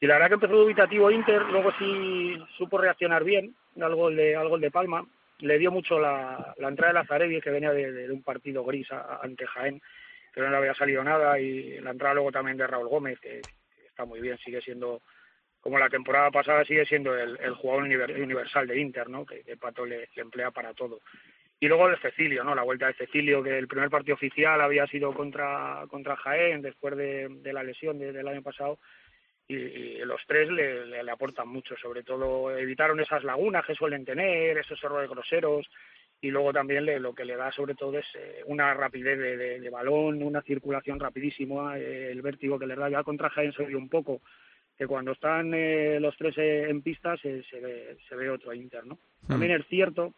Y 0.00 0.06
la 0.06 0.14
verdad 0.14 0.28
que 0.28 0.34
empezó 0.34 0.56
dubitativo 0.56 1.10
Inter, 1.10 1.42
luego 1.50 1.72
sí 1.78 2.36
supo 2.56 2.78
reaccionar 2.78 3.24
bien 3.24 3.54
al 3.80 3.94
gol 3.94 4.14
de, 4.16 4.36
al 4.36 4.48
gol 4.48 4.60
de 4.60 4.70
Palma. 4.70 5.04
Le 5.40 5.58
dio 5.58 5.70
mucho 5.72 5.98
la, 5.98 6.54
la 6.58 6.68
entrada 6.68 6.92
de 6.92 6.98
Lazarevi, 7.00 7.40
que 7.40 7.50
venía 7.50 7.72
de, 7.72 8.10
un 8.10 8.22
partido 8.22 8.64
gris 8.64 8.88
ante 8.90 9.46
Jaén, 9.46 9.80
que 10.42 10.50
no 10.50 10.56
había 10.56 10.74
salido 10.74 11.02
nada, 11.04 11.38
y 11.38 11.80
la 11.80 11.90
entrada 11.90 12.14
luego 12.14 12.32
también 12.32 12.56
de 12.56 12.66
Raúl 12.66 12.88
Gómez, 12.88 13.18
que, 13.20 13.40
está 13.86 14.04
muy 14.04 14.20
bien, 14.20 14.38
sigue 14.38 14.60
siendo, 14.60 15.02
como 15.60 15.78
la 15.78 15.88
temporada 15.88 16.30
pasada, 16.30 16.64
sigue 16.64 16.86
siendo 16.86 17.16
el, 17.16 17.54
jugador 17.54 17.84
universal 17.84 18.66
de 18.66 18.80
Inter, 18.80 19.08
¿no? 19.08 19.24
que, 19.26 19.42
Pato 19.56 19.84
le, 19.84 20.08
emplea 20.16 20.50
para 20.50 20.74
todo. 20.74 21.00
Y 21.60 21.66
luego 21.66 21.88
de 21.88 21.96
Cecilio, 21.96 22.44
¿no? 22.44 22.54
La 22.54 22.62
vuelta 22.62 22.86
de 22.86 22.94
Cecilio, 22.94 23.42
que 23.42 23.58
el 23.58 23.66
primer 23.66 23.90
partido 23.90 24.14
oficial 24.14 24.60
había 24.60 24.86
sido 24.86 25.12
contra, 25.12 25.84
contra 25.88 26.14
Jaén 26.14 26.62
después 26.62 26.96
de, 26.96 27.52
la 27.52 27.64
lesión 27.64 27.98
del 27.98 28.28
año 28.28 28.42
pasado. 28.42 28.78
Y, 29.48 29.98
los 30.04 30.20
tres 30.26 30.48
le, 30.50 31.10
aportan 31.10 31.48
mucho, 31.48 31.74
sobre 31.76 32.04
todo 32.04 32.56
evitaron 32.56 33.00
esas 33.00 33.24
lagunas 33.24 33.66
que 33.66 33.74
suelen 33.74 34.04
tener, 34.04 34.58
esos 34.58 34.82
errores 34.84 35.10
groseros, 35.10 35.68
y 36.20 36.30
luego 36.30 36.52
también 36.52 36.84
le, 36.84 36.98
lo 36.98 37.14
que 37.14 37.24
le 37.24 37.36
da 37.36 37.52
sobre 37.52 37.74
todo 37.74 37.98
es 37.98 38.06
eh, 38.16 38.42
una 38.46 38.74
rapidez 38.74 39.18
de, 39.18 39.70
balón, 39.70 40.22
una 40.22 40.42
circulación 40.42 40.98
rapidísima, 40.98 41.78
eh, 41.78 42.10
el 42.10 42.22
vértigo 42.22 42.58
que 42.58 42.66
le 42.66 42.74
da 42.74 42.88
ya 42.90 43.04
contra 43.04 43.30
Jaén 43.30 43.52
se 43.52 43.64
ve 43.64 43.76
un 43.76 43.88
poco, 43.88 44.20
que 44.76 44.86
cuando 44.86 45.12
están 45.12 45.52
eh, 45.54 45.98
los 46.00 46.16
tres 46.16 46.36
en 46.38 46.82
pistas 46.82 47.20
se, 47.20 47.42
ve, 47.60 47.96
se 48.08 48.16
ve 48.16 48.30
otro 48.30 48.52
Inter, 48.52 48.84
¿no? 48.84 48.98
Hmm. 49.22 49.28
También 49.28 49.52
es 49.52 49.66
cierto 49.68 50.12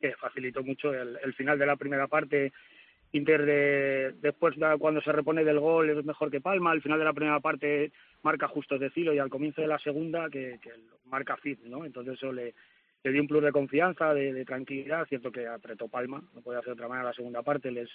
que 0.00 0.14
facilitó 0.16 0.62
mucho 0.62 0.94
el, 0.94 1.18
el 1.22 1.34
final 1.34 1.58
de 1.58 1.66
la 1.66 1.76
primera 1.76 2.06
parte, 2.06 2.52
Inter 3.12 3.44
de, 3.44 4.14
después 4.22 4.54
cuando 4.78 5.02
se 5.02 5.12
repone 5.12 5.44
del 5.44 5.58
gol 5.58 5.90
es 5.90 6.04
mejor 6.04 6.30
que 6.30 6.40
Palma, 6.40 6.70
al 6.70 6.80
final 6.80 6.98
de 6.98 7.04
la 7.04 7.12
primera 7.12 7.40
parte 7.40 7.90
marca 8.22 8.46
justo 8.46 8.78
de 8.78 8.90
Cilo 8.90 9.12
y 9.12 9.18
al 9.18 9.28
comienzo 9.28 9.60
de 9.60 9.66
la 9.66 9.80
segunda 9.80 10.30
que, 10.30 10.60
que 10.62 10.70
marca 11.06 11.36
Fit, 11.36 11.60
¿no? 11.64 11.84
Entonces 11.84 12.14
eso 12.14 12.32
le, 12.32 12.54
le 13.02 13.12
dio 13.12 13.22
un 13.22 13.28
plus 13.28 13.42
de 13.42 13.52
confianza, 13.52 14.12
de, 14.14 14.44
tranquilidad, 14.44 15.06
cierto 15.06 15.32
que 15.32 15.46
apretó 15.46 15.88
Palma, 15.88 16.22
no 16.34 16.40
podía 16.42 16.58
hacer 16.58 16.68
de 16.68 16.74
otra 16.74 16.88
manera 16.88 17.08
la 17.08 17.14
segunda 17.14 17.42
parte, 17.42 17.70
les 17.70 17.88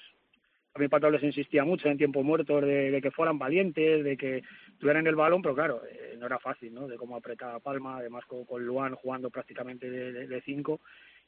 a 0.76 0.80
mi 0.80 0.90
pato 0.90 1.10
les 1.10 1.24
insistía 1.24 1.64
mucho 1.64 1.88
en 1.88 1.98
tiempo 1.98 2.22
muerto 2.22 2.60
de, 2.60 3.00
que 3.02 3.12
fueran 3.12 3.40
valientes, 3.40 4.04
de 4.04 4.18
que 4.18 4.44
tuvieran 4.78 5.08
el 5.08 5.16
balón, 5.16 5.42
pero 5.42 5.56
claro, 5.56 5.82
eh, 5.90 6.16
no 6.20 6.26
era 6.26 6.38
fácil, 6.38 6.74
¿no? 6.74 6.86
De 6.86 6.98
cómo 6.98 7.16
apretaba 7.16 7.62
Palma, 7.62 7.98
además 7.98 8.26
con, 8.26 8.44
con 8.44 8.66
Luan 8.66 8.94
jugando 8.96 9.30
prácticamente 9.30 9.90
de, 9.90 10.42
cinco. 10.42 10.82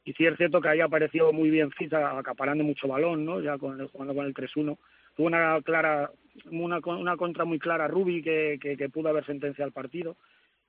Y 0.04 0.12
sí 0.12 0.26
es 0.26 0.36
cierto 0.36 0.60
que 0.60 0.68
ahí 0.68 0.80
apareció 0.80 1.32
muy 1.32 1.48
bien 1.48 1.70
Fita, 1.70 2.18
acaparando 2.18 2.62
mucho 2.62 2.88
balón, 2.88 3.24
¿no? 3.24 3.40
Ya 3.40 3.56
con, 3.56 3.88
jugando 3.88 4.14
con 4.14 4.26
el 4.26 4.34
3-1. 4.34 4.76
Tuvo 5.16 5.26
una 5.26 5.62
clara, 5.62 6.10
una, 6.50 6.80
una 6.84 7.16
contra 7.16 7.46
muy 7.46 7.58
clara 7.58 7.88
Rubi 7.88 8.22
que, 8.22 8.58
que, 8.60 8.88
pudo 8.90 9.08
haber 9.08 9.24
sentenciado 9.24 9.66
el 9.66 9.72
partido 9.72 10.18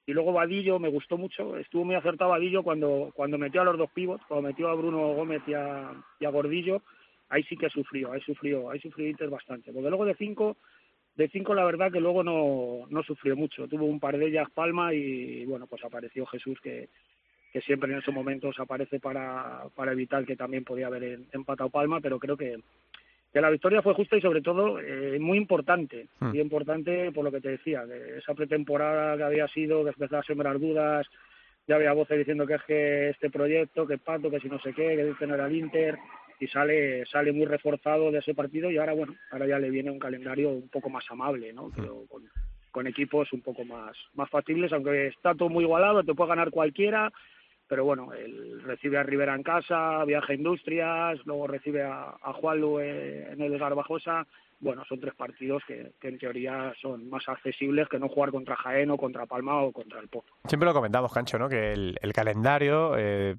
y 0.09 0.13
luego 0.13 0.33
Vadillo 0.33 0.79
me 0.79 0.89
gustó 0.89 1.19
mucho, 1.19 1.55
estuvo 1.57 1.85
muy 1.85 1.93
acertado 1.93 2.31
Vadillo 2.31 2.63
cuando, 2.63 3.11
cuando 3.13 3.37
metió 3.37 3.61
a 3.61 3.65
los 3.65 3.77
dos 3.77 3.91
pivots, 3.91 4.25
cuando 4.27 4.47
metió 4.47 4.67
a 4.67 4.73
Bruno 4.73 5.13
Gómez 5.13 5.43
y 5.45 5.53
a, 5.53 5.91
y 6.19 6.25
a 6.25 6.31
Gordillo, 6.31 6.81
ahí 7.29 7.43
sí 7.43 7.55
que 7.55 7.69
sufrió, 7.69 8.11
ahí 8.11 8.19
sufrió, 8.21 8.71
ahí 8.71 8.79
sufrió 8.79 9.07
Inter 9.07 9.29
bastante, 9.29 9.71
porque 9.71 9.87
luego 9.87 10.05
de 10.05 10.15
cinco, 10.15 10.57
de 11.15 11.29
cinco 11.29 11.53
la 11.53 11.63
verdad 11.63 11.91
que 11.91 11.99
luego 11.99 12.23
no, 12.23 12.87
no 12.89 13.03
sufrió 13.03 13.35
mucho, 13.35 13.67
tuvo 13.67 13.85
un 13.85 13.99
par 13.99 14.17
de 14.17 14.25
ellas 14.25 14.49
Palma 14.49 14.95
y 14.95 15.45
bueno, 15.45 15.67
pues 15.67 15.85
apareció 15.85 16.25
Jesús 16.25 16.59
que, 16.59 16.89
que 17.53 17.61
siempre 17.61 17.91
en 17.93 17.99
esos 17.99 18.11
momentos 18.11 18.59
aparece 18.59 18.99
para, 18.99 19.65
para 19.75 19.91
evitar 19.91 20.25
que 20.25 20.35
también 20.35 20.63
podía 20.63 20.87
haber 20.87 21.19
empatado 21.31 21.69
Palma, 21.69 22.01
pero 22.01 22.17
creo 22.17 22.35
que, 22.35 22.57
que 23.31 23.41
la 23.41 23.49
victoria 23.49 23.81
fue 23.81 23.93
justa 23.93 24.17
y 24.17 24.21
sobre 24.21 24.41
todo 24.41 24.79
eh, 24.79 25.19
muy 25.19 25.37
importante, 25.37 26.07
hmm. 26.19 26.29
muy 26.29 26.39
importante 26.39 27.11
por 27.11 27.23
lo 27.23 27.31
que 27.31 27.41
te 27.41 27.49
decía, 27.49 27.85
de 27.85 28.17
esa 28.17 28.33
pretemporada 28.33 29.17
que 29.17 29.23
había 29.23 29.47
sido, 29.47 29.83
que 29.83 29.89
empezaba 29.89 30.21
a 30.21 30.25
sembrar 30.25 30.59
dudas, 30.59 31.07
ya 31.67 31.75
había 31.75 31.93
voces 31.93 32.17
diciendo 32.17 32.47
que 32.47 32.55
es 32.55 32.63
que 32.63 33.09
este 33.09 33.29
proyecto, 33.29 33.85
que 33.85 33.95
es 33.95 34.01
Pato, 34.01 34.31
que 34.31 34.39
si 34.39 34.49
no 34.49 34.59
sé 34.59 34.73
qué, 34.73 34.95
que 34.95 35.05
dice 35.05 35.27
no 35.27 35.35
era 35.35 35.45
el 35.45 35.55
Inter, 35.55 35.97
y 36.39 36.47
sale, 36.47 37.05
sale 37.05 37.31
muy 37.31 37.45
reforzado 37.45 38.11
de 38.11 38.19
ese 38.19 38.33
partido 38.33 38.71
y 38.71 38.77
ahora 38.77 38.93
bueno, 38.93 39.13
ahora 39.29 39.45
ya 39.45 39.59
le 39.59 39.69
viene 39.69 39.91
un 39.91 39.99
calendario 39.99 40.49
un 40.49 40.69
poco 40.69 40.89
más 40.89 41.03
amable, 41.09 41.53
¿no? 41.53 41.67
Hmm. 41.67 42.07
con, 42.07 42.23
con 42.71 42.87
equipos 42.87 43.31
un 43.33 43.41
poco 43.41 43.65
más, 43.65 43.95
más 44.13 44.29
factibles, 44.29 44.71
aunque 44.73 45.07
está 45.07 45.35
todo 45.35 45.49
muy 45.49 45.63
igualado, 45.63 46.03
te 46.03 46.13
puede 46.13 46.29
ganar 46.29 46.49
cualquiera, 46.49 47.11
pero 47.69 47.85
bueno, 47.85 48.11
él 48.13 48.61
recibe 48.63 48.97
a 48.97 49.03
Rivera 49.03 49.35
en 49.35 49.43
casa, 49.43 50.03
viaja 50.03 50.33
a 50.33 50.35
Industrias, 50.35 51.19
luego 51.25 51.47
recibe 51.47 51.83
a, 51.83 52.15
a 52.21 52.33
Juanlu 52.33 52.79
en 52.79 53.39
el 53.39 53.57
Garbajosa. 53.59 54.25
Bueno, 54.61 54.83
son 54.87 54.99
tres 54.99 55.15
partidos 55.15 55.63
que, 55.65 55.93
en 56.01 56.17
teoría 56.17 56.73
son 56.81 57.09
más 57.09 57.27
accesibles 57.29 57.87
que 57.87 57.97
no 57.97 58.09
jugar 58.09 58.31
contra 58.31 58.57
Jaén 58.57 58.91
o 58.91 58.97
contra 58.97 59.25
Palma 59.25 59.61
o 59.61 59.71
contra 59.71 59.99
el 59.99 60.09
Pozo. 60.09 60.27
Siempre 60.45 60.67
lo 60.67 60.73
comentamos, 60.73 61.13
Cancho, 61.13 61.39
¿no? 61.39 61.47
que 61.47 61.71
el, 61.71 62.13
calendario 62.13 62.97
eh, 62.97 63.35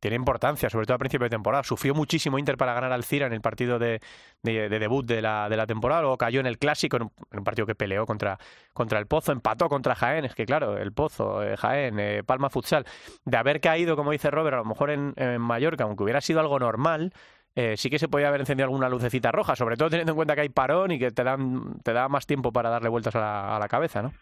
tiene 0.00 0.16
importancia, 0.16 0.68
sobre 0.68 0.86
todo 0.86 0.96
a 0.96 0.98
principio 0.98 1.26
de 1.26 1.30
temporada. 1.30 1.62
Sufrió 1.62 1.94
muchísimo 1.94 2.38
Inter 2.38 2.56
para 2.56 2.74
ganar 2.74 2.92
al 2.92 3.04
Cira 3.04 3.26
en 3.26 3.32
el 3.32 3.40
partido 3.40 3.78
de, 3.78 4.00
debut 4.42 5.06
de 5.06 5.22
la, 5.22 5.48
de 5.48 5.56
la 5.56 5.66
temporada, 5.66 6.02
luego 6.02 6.18
cayó 6.18 6.40
en 6.40 6.46
el 6.46 6.58
Clásico, 6.58 6.96
en 6.96 7.04
un, 7.04 7.44
partido 7.44 7.66
que 7.66 7.76
peleó 7.76 8.04
contra, 8.04 8.36
contra 8.72 8.98
el 8.98 9.06
Pozo, 9.06 9.30
empató 9.30 9.68
contra 9.68 9.94
Jaén, 9.94 10.24
es 10.24 10.34
que 10.34 10.44
claro, 10.44 10.76
el 10.76 10.92
Pozo, 10.92 11.42
eh, 11.42 11.56
Jaén, 11.56 12.00
eh, 12.00 12.22
Palma 12.24 12.50
Futsal, 12.50 12.84
de 13.24 13.36
haber 13.36 13.60
caído, 13.60 13.96
como 13.96 14.10
dice 14.10 14.30
Robert, 14.30 14.54
a 14.54 14.58
lo 14.58 14.64
mejor 14.64 14.90
en, 14.90 15.14
Mallorca, 15.40 15.84
aunque 15.84 16.02
hubiera 16.02 16.20
sido 16.20 16.40
algo 16.40 16.58
normal, 16.58 17.12
eh, 17.56 17.76
sí 17.76 17.90
que 17.90 17.98
se 17.98 18.08
podía 18.08 18.28
haber 18.28 18.40
encendido 18.40 18.64
alguna 18.64 18.88
lucecita 18.88 19.32
roja, 19.32 19.56
sobre 19.56 19.76
todo 19.76 19.90
teniendo 19.90 20.12
en 20.12 20.16
cuenta 20.16 20.34
que 20.34 20.42
hay 20.42 20.48
parón 20.48 20.92
y 20.92 20.98
que 20.98 21.10
te 21.10 21.24
dan 21.24 21.80
te 21.82 21.92
da 21.92 22.08
más 22.08 22.26
tiempo 22.26 22.52
para 22.52 22.70
darle 22.70 22.88
vueltas 22.88 23.14
a 23.16 23.20
la, 23.20 23.56
a 23.56 23.58
la 23.58 23.68
cabeza, 23.68 24.02
¿no? 24.02 24.12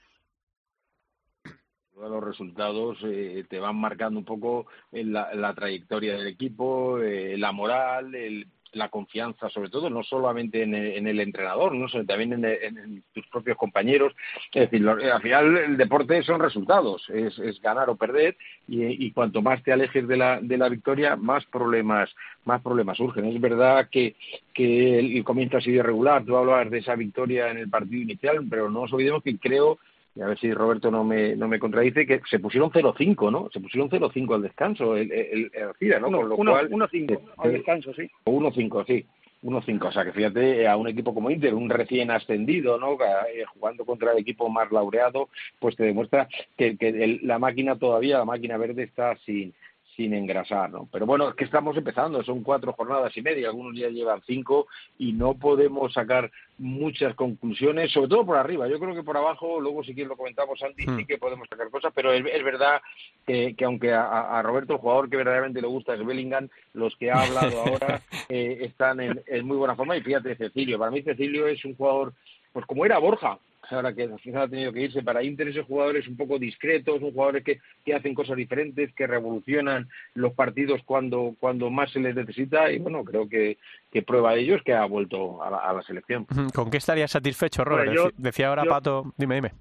los 2.09 2.25
resultados 2.25 2.99
eh, 3.05 3.45
te 3.49 3.61
van 3.61 3.77
marcando 3.77 4.19
un 4.19 4.25
poco 4.25 4.67
la, 4.91 5.33
la 5.35 5.55
trayectoria 5.55 6.15
del 6.15 6.27
equipo, 6.27 6.99
eh, 6.99 7.37
la 7.39 7.53
moral, 7.53 8.15
el, 8.15 8.49
la 8.73 8.89
confianza, 8.89 9.49
sobre 9.51 9.69
todo, 9.69 9.91
no 9.91 10.03
solamente 10.03 10.63
en 10.63 10.75
el, 10.75 11.21
entrenador, 11.21 11.75
¿no? 11.75 11.89
sino 11.89 12.05
también 12.05 12.33
en, 12.45 13.03
tus 13.13 13.27
propios 13.27 13.57
compañeros. 13.57 14.15
Es 14.53 14.71
decir, 14.71 14.89
al 14.89 15.23
final 15.23 15.57
el 15.57 15.77
deporte 15.77 16.23
son 16.23 16.41
resultados, 16.41 17.09
es, 17.11 17.39
es 17.39 17.61
ganar 17.61 17.91
o 17.91 17.97
perder, 17.97 18.37
y, 18.69 19.11
cuanto 19.13 19.43
más 19.43 19.63
te 19.63 19.73
alejes 19.73 20.07
de 20.09 20.17
la, 20.17 20.41
de 20.41 20.57
la 20.57 20.69
victoria, 20.69 21.17
más 21.17 21.45
problemas, 21.47 22.11
más 22.45 22.63
problemas 22.63 22.97
surgen. 22.97 23.27
Es 23.27 23.41
verdad 23.41 23.89
que, 23.91 24.17
que 24.55 24.99
el, 24.99 25.25
comienzo 25.25 25.59
ha 25.59 25.61
sido 25.61 25.81
irregular, 25.81 26.25
tú 26.25 26.37
hablabas 26.37 26.71
de 26.71 26.79
esa 26.79 26.95
victoria 26.95 27.51
en 27.51 27.59
el 27.59 27.69
partido 27.69 28.03
inicial, 28.03 28.45
pero 28.49 28.71
no 28.71 28.83
nos 28.83 28.93
olvidemos 28.93 29.23
que 29.23 29.39
creo 29.39 29.79
y 30.15 30.21
a 30.21 30.27
ver 30.27 30.39
si 30.39 30.53
Roberto 30.53 30.91
no 30.91 31.05
me, 31.05 31.35
no 31.37 31.49
me 31.49 31.59
contradice, 31.59 32.07
que 32.07 32.21
se 32.29 32.39
pusieron 32.39 32.71
0-5, 32.71 33.33
¿no? 33.33 33.49
Se 33.51 33.61
pusieron 33.61 33.89
0-5 33.89 34.35
al 34.35 34.43
descanso, 34.43 34.97
el, 34.97 35.11
el, 35.11 35.51
el 35.53 36.01
¿no? 36.01 36.23
Lo 36.23 36.37
cual... 36.37 36.71
1-5 36.71 37.21
al 37.39 37.51
eh, 37.51 37.53
descanso, 37.55 37.95
sí. 37.95 38.11
1-5, 38.27 38.87
sí. 38.87 39.07
1-5, 39.43 39.89
o 39.89 39.93
sea 39.93 40.05
que 40.05 40.13
fíjate 40.13 40.69
a 40.69 40.77
un 40.77 40.87
equipo 40.87 41.13
como 41.13 41.29
Inter, 41.29 41.55
un 41.55 41.69
recién 41.69 42.13
ascendido, 42.13 42.79
¿no? 42.79 42.93
Eh, 42.93 43.45
jugando 43.55 43.85
contra 43.85 44.13
el 44.13 44.19
equipo 44.19 44.49
más 44.49 44.71
laureado, 44.71 45.31
pues 45.59 45.75
te 45.75 45.83
demuestra 45.83 46.29
que, 46.57 46.77
que 46.77 47.19
la 47.23 47.41
máquina 47.41 47.77
todavía, 47.77 48.19
la 48.19 48.25
máquina 48.25 48.57
verde 48.57 48.85
está 48.85 49.17
sin, 49.27 49.53
sin 49.97 50.15
engrasar, 50.15 50.71
¿no? 50.71 50.89
Pero 50.91 51.07
bueno, 51.07 51.29
es 51.29 51.35
que 51.35 51.45
estamos 51.45 51.77
empezando, 51.77 52.23
son 52.23 52.43
cuatro 52.43 52.73
jornadas 52.73 53.15
y 53.17 53.23
media, 53.23 53.49
algunos 53.49 53.77
ya 53.77 53.89
llevan 53.89 54.23
cinco 54.27 54.67
y 54.99 55.13
no 55.13 55.35
podemos 55.35 55.93
sacar 55.93 56.31
muchas 56.59 57.15
conclusiones, 57.15 57.93
sobre 57.93 58.09
todo 58.09 58.25
por 58.25 58.37
arriba. 58.37 58.69
Yo 58.69 58.79
creo 58.79 58.95
que 58.95 59.03
por 59.03 59.17
abajo, 59.17 59.61
luego 59.61 59.85
si 59.85 59.95
quieres 59.95 60.09
lo 60.09 60.17
comentamos, 60.17 60.63
Andy, 60.63 60.85
sí 60.85 60.91
hmm. 60.91 61.07
que 61.07 61.19
podemos 61.19 61.49
sacar 61.49 61.69
cosas, 61.71 61.93
pero 61.95 62.13
es, 62.13 62.23
verdad 62.45 62.81
que, 63.27 63.55
aunque 63.65 63.93
a, 63.93 64.41
Roberto, 64.43 64.75
el 64.75 64.79
jugador 64.79 65.11
que 65.11 65.17
verdaderamente 65.17 65.61
le 65.61 65.69
gusta 65.69 65.95
es 65.95 66.05
Bellingham, 66.05 66.49
los 66.73 66.97
que 66.97 67.11
ha 67.11 67.23
hablado 67.23 67.61
ahora 67.67 68.01
eh, 68.29 68.59
están 68.63 69.01
en, 69.01 69.23
en 69.27 69.47
muy 69.47 69.57
buena 69.57 69.77
forma 69.77 69.97
y 69.97 70.03
fíjate 70.03 70.37
Cecilio, 70.37 70.79
para 70.79 70.91
mí 70.91 71.03
Cecilio 71.03 71.47
es 71.47 71.65
un 71.65 71.77
jugador, 71.77 72.15
pues 72.53 72.65
como 72.67 72.87
era 72.87 72.99
Borja, 72.99 73.39
ahora 73.73 73.95
que 73.95 74.05
al 74.05 74.21
final 74.21 74.43
ha 74.43 74.49
tenido 74.49 74.73
que 74.73 74.83
irse 74.83 75.03
para 75.03 75.23
Inter, 75.23 75.49
esos 75.49 75.67
jugadores 75.67 76.07
un 76.07 76.17
poco 76.17 76.39
discretos, 76.39 77.01
son 77.01 77.13
jugadores 77.13 77.45
que, 77.45 77.61
que 77.85 77.95
hacen 77.95 78.15
cosas 78.15 78.37
diferentes, 78.37 78.93
que 78.95 79.07
revolucionan 79.07 79.89
los 80.15 80.33
partidos 80.35 80.81
cuando, 80.85 81.35
cuando 81.41 81.71
más 81.71 81.91
se 81.91 82.01
les 82.01 82.15
necesita 82.15 82.71
y 82.71 82.79
bueno, 82.79 83.05
creo 83.05 83.29
que, 83.29 83.59
que 83.91 84.03
prueba 84.03 84.35
de 84.35 84.41
ello 84.41 84.57
es 84.57 84.63
que 84.63 84.75
ha 84.75 84.85
vuelto 84.85 85.43
a 85.43 85.51
la, 85.51 85.83
selección. 85.83 86.27
¿Con 86.55 86.71
qué 86.71 86.77
estaría 86.77 87.09
satisfecho, 87.09 87.65
Robert? 87.65 88.15
Decía 88.17 88.49
ahora 88.49 88.65
Pato, 88.65 89.13
dime, 89.17 89.37
dime. 89.37 89.53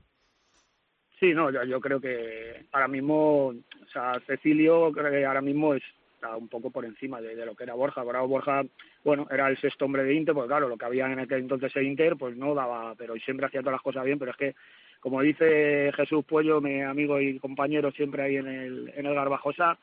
Sí, 1.20 1.34
no, 1.34 1.52
yo, 1.52 1.64
yo 1.64 1.80
creo 1.80 2.02
que 2.02 2.66
ahora 2.72 2.88
mismo, 2.88 3.48
o 3.48 3.88
sea, 3.94 4.20
Cecilio 4.26 4.92
creo 4.92 5.12
que 5.12 5.26
ahora 5.26 5.42
mismo 5.42 5.76
es 5.76 5.84
está 6.22 6.38
un 6.38 6.48
poco 6.48 6.70
por 6.70 6.86
encima 6.86 7.20
de, 7.20 7.46
lo 7.46 7.56
que 7.56 7.64
era 7.64 7.74
Borja. 7.74 8.02
Ahora 8.02 8.22
Borja, 8.22 8.64
bueno, 9.04 9.28
era 9.32 9.50
el 9.50 9.58
sexto 9.58 9.86
hombre 9.86 10.04
de 10.04 10.14
Inter, 10.14 10.36
pues 10.36 10.48
claro, 10.48 10.70
lo 10.70 10.78
que 10.78 10.86
había 10.86 11.12
en 11.12 11.20
aquel 11.20 11.40
entonces 11.40 11.76
en 11.76 11.86
Inter, 11.86 12.16
pues 12.16 12.38
no 12.38 12.54
daba, 12.54 12.94
pero 12.96 13.16
siempre 13.16 13.48
hacía 13.48 13.62
todas 13.62 13.74
las 13.74 13.82
cosas 13.82 14.06
bien, 14.06 14.20
pero 14.20 14.32
es 14.32 14.38
que, 14.38 14.56
como 15.00 15.22
dice 15.22 15.92
Jesús 15.96 16.24
Puello, 16.26 16.62
mi 16.62 16.82
amigo 16.82 17.20
y 17.20 17.40
compañero 17.40 17.92
siempre 17.92 18.22
ahí 18.22 18.36
en 18.38 18.48
el, 18.48 18.94
en 18.96 19.06
el 19.08 19.16
Garbajosa, 19.16 19.80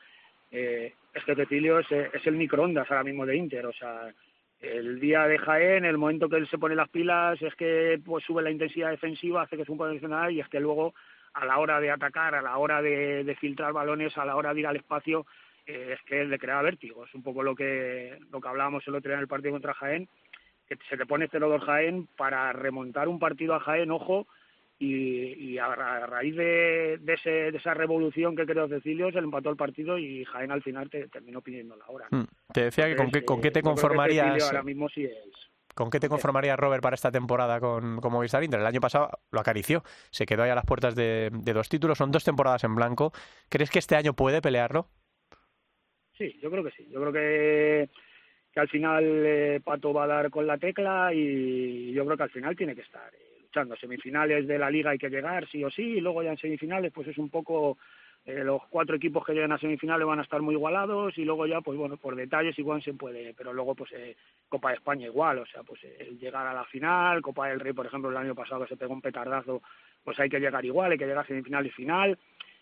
eh, 0.51 0.93
es 1.13 1.23
que 1.25 1.35
Cecilio 1.35 1.79
es, 1.79 1.91
es 1.91 2.25
el 2.25 2.35
microondas 2.35 2.89
ahora 2.89 3.03
mismo 3.03 3.25
de 3.25 3.35
Inter, 3.35 3.65
o 3.65 3.73
sea, 3.73 4.13
el 4.61 4.99
día 4.99 5.27
de 5.27 5.37
Jaén, 5.37 5.83
el 5.83 5.97
momento 5.97 6.29
que 6.29 6.37
él 6.37 6.47
se 6.47 6.57
pone 6.57 6.75
las 6.75 6.89
pilas, 6.89 7.41
es 7.41 7.53
que 7.55 7.99
pues 8.05 8.23
sube 8.23 8.41
la 8.41 8.51
intensidad 8.51 8.91
defensiva, 8.91 9.41
hace 9.41 9.57
que 9.57 9.63
es 9.63 9.69
un 9.69 9.77
posicional 9.77 10.31
y 10.31 10.39
es 10.39 10.47
que 10.47 10.59
luego 10.59 10.93
a 11.33 11.45
la 11.45 11.59
hora 11.59 11.79
de 11.79 11.91
atacar, 11.91 12.33
a 12.33 12.41
la 12.41 12.57
hora 12.57 12.81
de, 12.81 13.23
de 13.23 13.35
filtrar 13.35 13.71
balones, 13.71 14.17
a 14.17 14.25
la 14.25 14.35
hora 14.35 14.53
de 14.53 14.61
ir 14.61 14.67
al 14.67 14.75
espacio, 14.75 15.25
es 15.69 16.01
que 16.03 16.25
le 16.25 16.39
crea 16.39 16.61
vértigo. 16.61 17.05
Es 17.05 17.13
un 17.13 17.23
poco 17.23 17.43
lo 17.43 17.55
que, 17.55 18.17
lo 18.31 18.41
que 18.41 18.47
hablábamos 18.47 18.87
el 18.87 18.95
otro 18.95 19.09
día 19.09 19.15
en 19.15 19.21
el 19.21 19.27
partido 19.27 19.53
contra 19.53 19.73
Jaén, 19.73 20.07
que 20.67 20.77
se 20.89 20.97
te 20.97 21.05
pone 21.05 21.29
0-2 21.29 21.61
Jaén 21.61 22.07
para 22.17 22.51
remontar 22.53 23.07
un 23.07 23.19
partido 23.19 23.55
a 23.55 23.59
Jaén, 23.59 23.91
ojo, 23.91 24.27
y, 24.81 25.57
a, 25.57 25.75
raíz 26.07 26.35
de, 26.35 26.93
ese, 27.05 27.29
de, 27.51 27.57
esa 27.57 27.73
revolución 27.73 28.35
que 28.35 28.45
creó 28.45 28.67
Cecilio, 28.69 29.11
se 29.11 29.19
le 29.19 29.25
empató 29.25 29.49
el 29.49 29.57
partido 29.57 29.97
y 29.97 30.23
Jaén 30.23 30.51
al 30.51 30.63
final 30.63 30.89
te 30.89 31.09
terminó 31.09 31.41
pidiendo 31.41 31.75
la 31.75 31.85
hora. 31.87 32.07
Hmm. 32.11 32.23
Te 32.53 32.63
decía 32.63 32.87
que 32.87 32.95
con 32.95 33.11
qué, 33.11 33.25
con 33.25 33.41
qué 33.41 33.51
te 33.51 33.61
conformarías. 33.61 34.41
ahora 34.43 34.63
mismo 34.63 34.87
sí 34.89 35.03
es. 35.03 35.13
¿Con 35.75 35.89
qué 35.89 35.99
te 35.99 36.09
conformarías, 36.09 36.57
Robert, 36.57 36.81
para 36.81 36.95
esta 36.95 37.11
temporada 37.11 37.59
con, 37.59 38.01
con 38.01 38.11
Movistar 38.11 38.43
Inter? 38.43 38.59
El 38.59 38.65
año 38.65 38.81
pasado 38.81 39.11
lo 39.31 39.39
acarició, 39.39 39.83
se 40.11 40.25
quedó 40.25 40.43
ahí 40.43 40.49
a 40.49 40.55
las 40.55 40.65
puertas 40.65 40.95
de 40.95 41.29
dos 41.31 41.69
títulos, 41.69 41.97
son 41.97 42.11
dos 42.11 42.23
temporadas 42.23 42.63
en 42.63 42.75
blanco. 42.75 43.13
¿Crees 43.49 43.69
que 43.69 43.79
este 43.79 43.95
año 43.95 44.13
puede 44.13 44.41
pelearlo? 44.41 44.87
Sí, 46.19 46.37
yo 46.41 46.51
creo 46.51 46.63
que 46.65 46.71
sí. 46.71 46.85
Yo 46.91 46.99
creo 46.99 47.13
que, 47.13 47.89
que 48.53 48.59
al 48.59 48.67
final 48.67 49.03
eh, 49.25 49.61
Pato 49.63 49.93
va 49.93 50.03
a 50.03 50.07
dar 50.07 50.29
con 50.29 50.45
la 50.45 50.57
tecla 50.57 51.13
y 51.13 51.93
yo 51.93 52.03
creo 52.05 52.17
que 52.17 52.23
al 52.23 52.29
final 52.29 52.57
tiene 52.57 52.75
que 52.75 52.81
estar 52.81 53.09
eh, 53.13 53.37
luchando. 53.41 53.77
Semifinales 53.77 54.45
de 54.45 54.59
la 54.59 54.69
liga 54.69 54.91
hay 54.91 54.97
que 54.97 55.09
llegar, 55.09 55.47
sí 55.47 55.63
o 55.63 55.71
sí, 55.71 55.83
y 55.83 56.01
luego 56.01 56.21
ya 56.21 56.31
en 56.31 56.37
semifinales 56.37 56.91
pues 56.91 57.07
es 57.07 57.17
un 57.17 57.29
poco 57.29 57.77
eh, 58.25 58.43
los 58.43 58.61
cuatro 58.69 58.97
equipos 58.97 59.25
que 59.25 59.33
lleguen 59.33 59.53
a 59.53 59.57
semifinales 59.57 60.05
van 60.05 60.19
a 60.19 60.23
estar 60.23 60.41
muy 60.41 60.53
igualados 60.55 61.17
y 61.17 61.23
luego 61.23 61.47
ya, 61.47 61.61
pues 61.61 61.77
bueno, 61.77 61.95
por 61.95 62.17
detalles 62.17 62.59
igual 62.59 62.83
se 62.83 62.93
puede, 62.93 63.33
pero 63.33 63.53
luego 63.53 63.75
pues 63.75 63.91
eh, 63.93 64.17
Copa 64.49 64.69
de 64.69 64.75
España 64.75 65.07
igual, 65.07 65.39
o 65.39 65.45
sea, 65.45 65.63
pues 65.63 65.81
eh, 65.85 66.15
llegar 66.19 66.45
a 66.45 66.53
la 66.53 66.65
final, 66.65 67.21
Copa 67.21 67.47
del 67.47 67.61
Rey, 67.61 67.73
por 67.73 67.85
ejemplo, 67.85 68.09
el 68.09 68.17
año 68.17 68.35
pasado 68.35 68.61
que 68.63 68.67
se 68.67 68.77
pegó 68.77 68.93
un 68.93 69.01
petardazo, 69.01 69.61
pues 70.03 70.19
hay 70.19 70.29
que 70.29 70.39
llegar 70.39 70.65
igual, 70.65 70.91
hay 70.91 70.97
que 70.97 71.05
llegar 71.05 71.23
a 71.23 71.27
semifinal 71.27 71.65
y 71.65 71.69
final. 71.69 72.19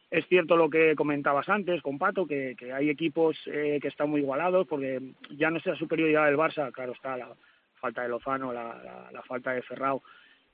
Es 0.09 0.25
cierto 0.27 0.55
lo 0.55 0.69
que 0.69 0.95
comentabas 0.95 1.49
antes 1.49 1.81
con 1.81 1.97
Pato, 1.97 2.25
que, 2.25 2.55
que 2.57 2.71
hay 2.71 2.89
equipos 2.89 3.37
que 3.43 3.81
están 3.83 4.09
muy 4.09 4.21
igualados, 4.21 4.65
porque 4.67 5.01
ya 5.31 5.49
no 5.49 5.57
es 5.57 5.65
la 5.65 5.75
superioridad 5.75 6.25
del 6.25 6.37
Barça, 6.37 6.71
claro 6.71 6.93
está 6.93 7.17
la 7.17 7.35
falta 7.77 8.03
de 8.03 8.09
Lozano, 8.09 8.53
la, 8.53 9.23
falta 9.27 9.51
de 9.51 9.61
Ferrao, 9.61 10.01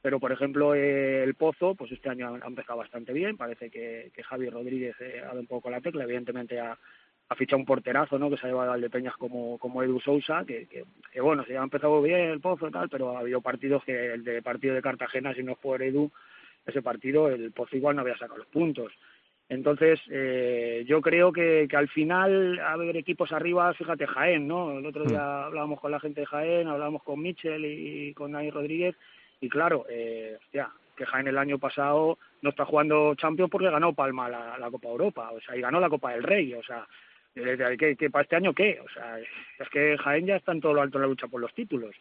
pero 0.02 0.20
por 0.20 0.32
ejemplo 0.32 0.76
el 0.76 1.34
Pozo 1.36 1.76
pues 1.76 1.92
este 1.92 2.10
año 2.10 2.36
ha 2.42 2.48
empezado 2.48 2.80
bastante 2.80 3.13
bien 3.13 3.38
parece 3.38 3.70
que, 3.70 4.12
que 4.13 4.24
Javi 4.24 4.50
Rodríguez 4.50 4.96
eh, 5.00 5.22
ha 5.22 5.28
dado 5.28 5.39
un 5.39 5.48
poco 5.48 5.70
la 5.70 5.82
tecla 5.82 6.04
evidentemente 6.04 6.60
ha, 6.60 6.78
ha 7.30 7.36
fichado 7.36 7.60
un 7.60 7.66
porterazo 7.66 8.20
no 8.20 8.30
que 8.30 8.38
se 8.38 8.46
ha 8.46 8.50
llevado 8.50 8.74
al 8.74 8.82
de 8.82 8.89
Peñas 8.89 9.16
como 9.16 9.84
Edu 9.84 10.00
Sousa 10.00 10.44
que, 10.46 10.68
que, 10.68 10.84
que, 11.12 11.22
bueno 11.22 11.46
se 11.46 11.58
ha 11.58 11.63
empezado 11.63 12.02
bien 12.02 12.32
el 12.32 12.42
Pozo 12.42 12.68
y 12.68 12.72
tal 12.72 12.89
pero 12.89 13.16
ha 13.16 13.20
habido 13.22 13.42
partidos 13.42 13.84
que 13.86 14.13
el 14.13 14.24
de 14.24 14.42
partido 14.42 14.76
de 14.76 14.82
Cartagena 14.82 15.34
si 15.34 15.44
no 15.44 15.54
es 15.54 15.58
por 15.58 15.82
Edu 15.82 16.12
ese 16.66 16.82
partido 16.82 17.30
el 17.30 17.52
Pozo 17.52 17.78
igual 17.78 17.96
no 17.96 18.02
había 18.02 18.18
sacado 18.18 18.39
los 18.39 18.48
puntos 18.48 18.92
entonces, 19.49 19.99
eh, 20.10 20.84
yo 20.88 21.01
creo 21.01 21.32
que, 21.32 21.67
que 21.69 21.77
al 21.77 21.89
final 21.89 22.60
a 22.60 22.73
haber 22.73 22.97
equipos 22.97 23.32
arriba, 23.32 23.73
fíjate, 23.73 24.08
Jaén, 24.08 24.47
¿no? 24.47 24.77
El 24.77 24.86
otro 24.86 25.03
día 25.03 25.45
hablábamos 25.45 25.79
con 25.79 25.91
la 25.91 25.99
gente 25.99 26.21
de 26.21 26.27
Jaén, 26.27 26.67
hablábamos 26.67 27.03
con 27.03 27.21
Michel 27.21 27.65
y 27.65 28.13
con 28.13 28.32
Dani 28.32 28.49
Rodríguez, 28.49 28.95
y 29.41 29.49
claro, 29.49 29.86
eh, 29.89 30.38
hostia, 30.39 30.69
que 30.95 31.06
Jaén 31.06 31.27
el 31.27 31.38
año 31.38 31.60
pasado 31.60 32.17
no 32.41 32.49
está 32.49 32.65
jugando 32.65 33.15
Champions 33.15 33.51
porque 33.51 33.69
ganó 33.69 33.93
Palma 33.93 34.29
la, 34.29 34.58
la 34.58 34.71
Copa 34.71 34.88
Europa, 34.88 35.32
o 35.32 35.41
sea, 35.41 35.56
y 35.56 35.62
ganó 35.62 35.79
la 35.79 35.89
Copa 35.89 36.12
del 36.13 36.23
Rey, 36.23 36.53
o 36.53 36.63
sea, 36.63 36.88
¿qué, 37.34 37.95
qué, 37.97 38.10
para 38.10 38.23
este 38.23 38.36
año 38.36 38.53
qué? 38.53 38.79
O 38.84 38.89
sea, 38.89 39.19
es 39.19 39.69
que 39.69 39.97
Jaén 39.97 40.25
ya 40.25 40.38
está 40.38 40.51
en 40.51 40.62
todo 40.62 40.73
lo 40.73 40.82
alto 40.82 40.97
en 40.97 41.03
la 41.03 41.08
lucha 41.08 41.27
por 41.27 41.41
los 41.41 41.53
títulos. 41.53 41.95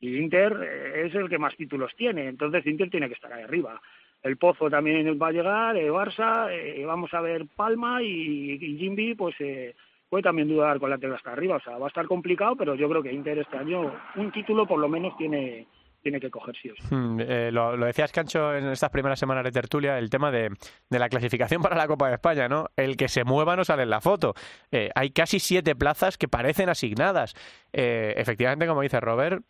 Y 0.00 0.16
Inter 0.16 0.56
eh, 0.62 1.06
es 1.06 1.14
el 1.14 1.28
que 1.28 1.38
más 1.38 1.56
títulos 1.56 1.92
tiene, 1.96 2.28
entonces 2.28 2.66
Inter 2.66 2.90
tiene 2.90 3.08
que 3.08 3.14
estar 3.14 3.32
ahí 3.32 3.42
arriba. 3.42 3.80
El 4.22 4.36
Pozo 4.36 4.68
también 4.68 5.18
va 5.20 5.28
a 5.28 5.32
llegar, 5.32 5.76
eh, 5.76 5.90
Barça, 5.90 6.50
eh, 6.50 6.84
vamos 6.84 7.12
a 7.14 7.20
ver 7.20 7.46
Palma 7.54 8.02
y, 8.02 8.58
y 8.60 8.78
Jimby, 8.78 9.14
pues 9.14 9.34
eh, 9.40 9.74
puede 10.08 10.22
también 10.22 10.48
dudar 10.48 10.78
con 10.80 10.90
la 10.90 10.98
tela 10.98 11.16
hasta 11.16 11.32
arriba. 11.32 11.56
O 11.56 11.60
sea, 11.60 11.78
va 11.78 11.86
a 11.86 11.88
estar 11.88 12.06
complicado, 12.06 12.56
pero 12.56 12.74
yo 12.74 12.88
creo 12.88 13.02
que 13.02 13.12
Inter 13.12 13.38
este 13.38 13.56
año 13.56 13.92
un 14.16 14.32
título 14.32 14.66
por 14.66 14.78
lo 14.78 14.88
menos 14.88 15.16
tiene 15.16 15.66
tiene 16.02 16.20
que 16.20 16.30
coger 16.30 16.54
sí. 16.56 16.70
Hmm, 16.90 17.18
eh, 17.20 17.50
lo, 17.52 17.76
decías, 17.76 18.12
Cancho, 18.12 18.54
en 18.54 18.66
estas 18.68 18.90
primeras 18.90 19.18
semanas 19.18 19.44
de 19.44 19.50
tertulia, 19.50 19.98
el 19.98 20.10
tema 20.10 20.30
de, 20.30 20.50
de, 20.88 20.98
la 20.98 21.08
clasificación 21.08 21.60
para 21.62 21.76
la 21.76 21.88
Copa 21.88 22.08
de 22.08 22.14
España, 22.14 22.48
¿no? 22.48 22.66
El 22.76 22.96
que 22.96 23.08
se 23.08 23.24
mueva 23.24 23.56
no 23.56 23.64
sale 23.64 23.82
en 23.82 23.90
la 23.90 24.00
foto. 24.00 24.34
Eh, 24.70 24.90
hay 24.94 25.10
casi 25.10 25.40
siete 25.40 25.74
plazas 25.74 26.16
que 26.16 26.28
parecen 26.28 26.68
asignadas. 26.68 27.34
Eh, 27.72 28.14
efectivamente, 28.16 28.66
como 28.66 28.82
dice 28.82 29.00
Robert, 29.00 29.42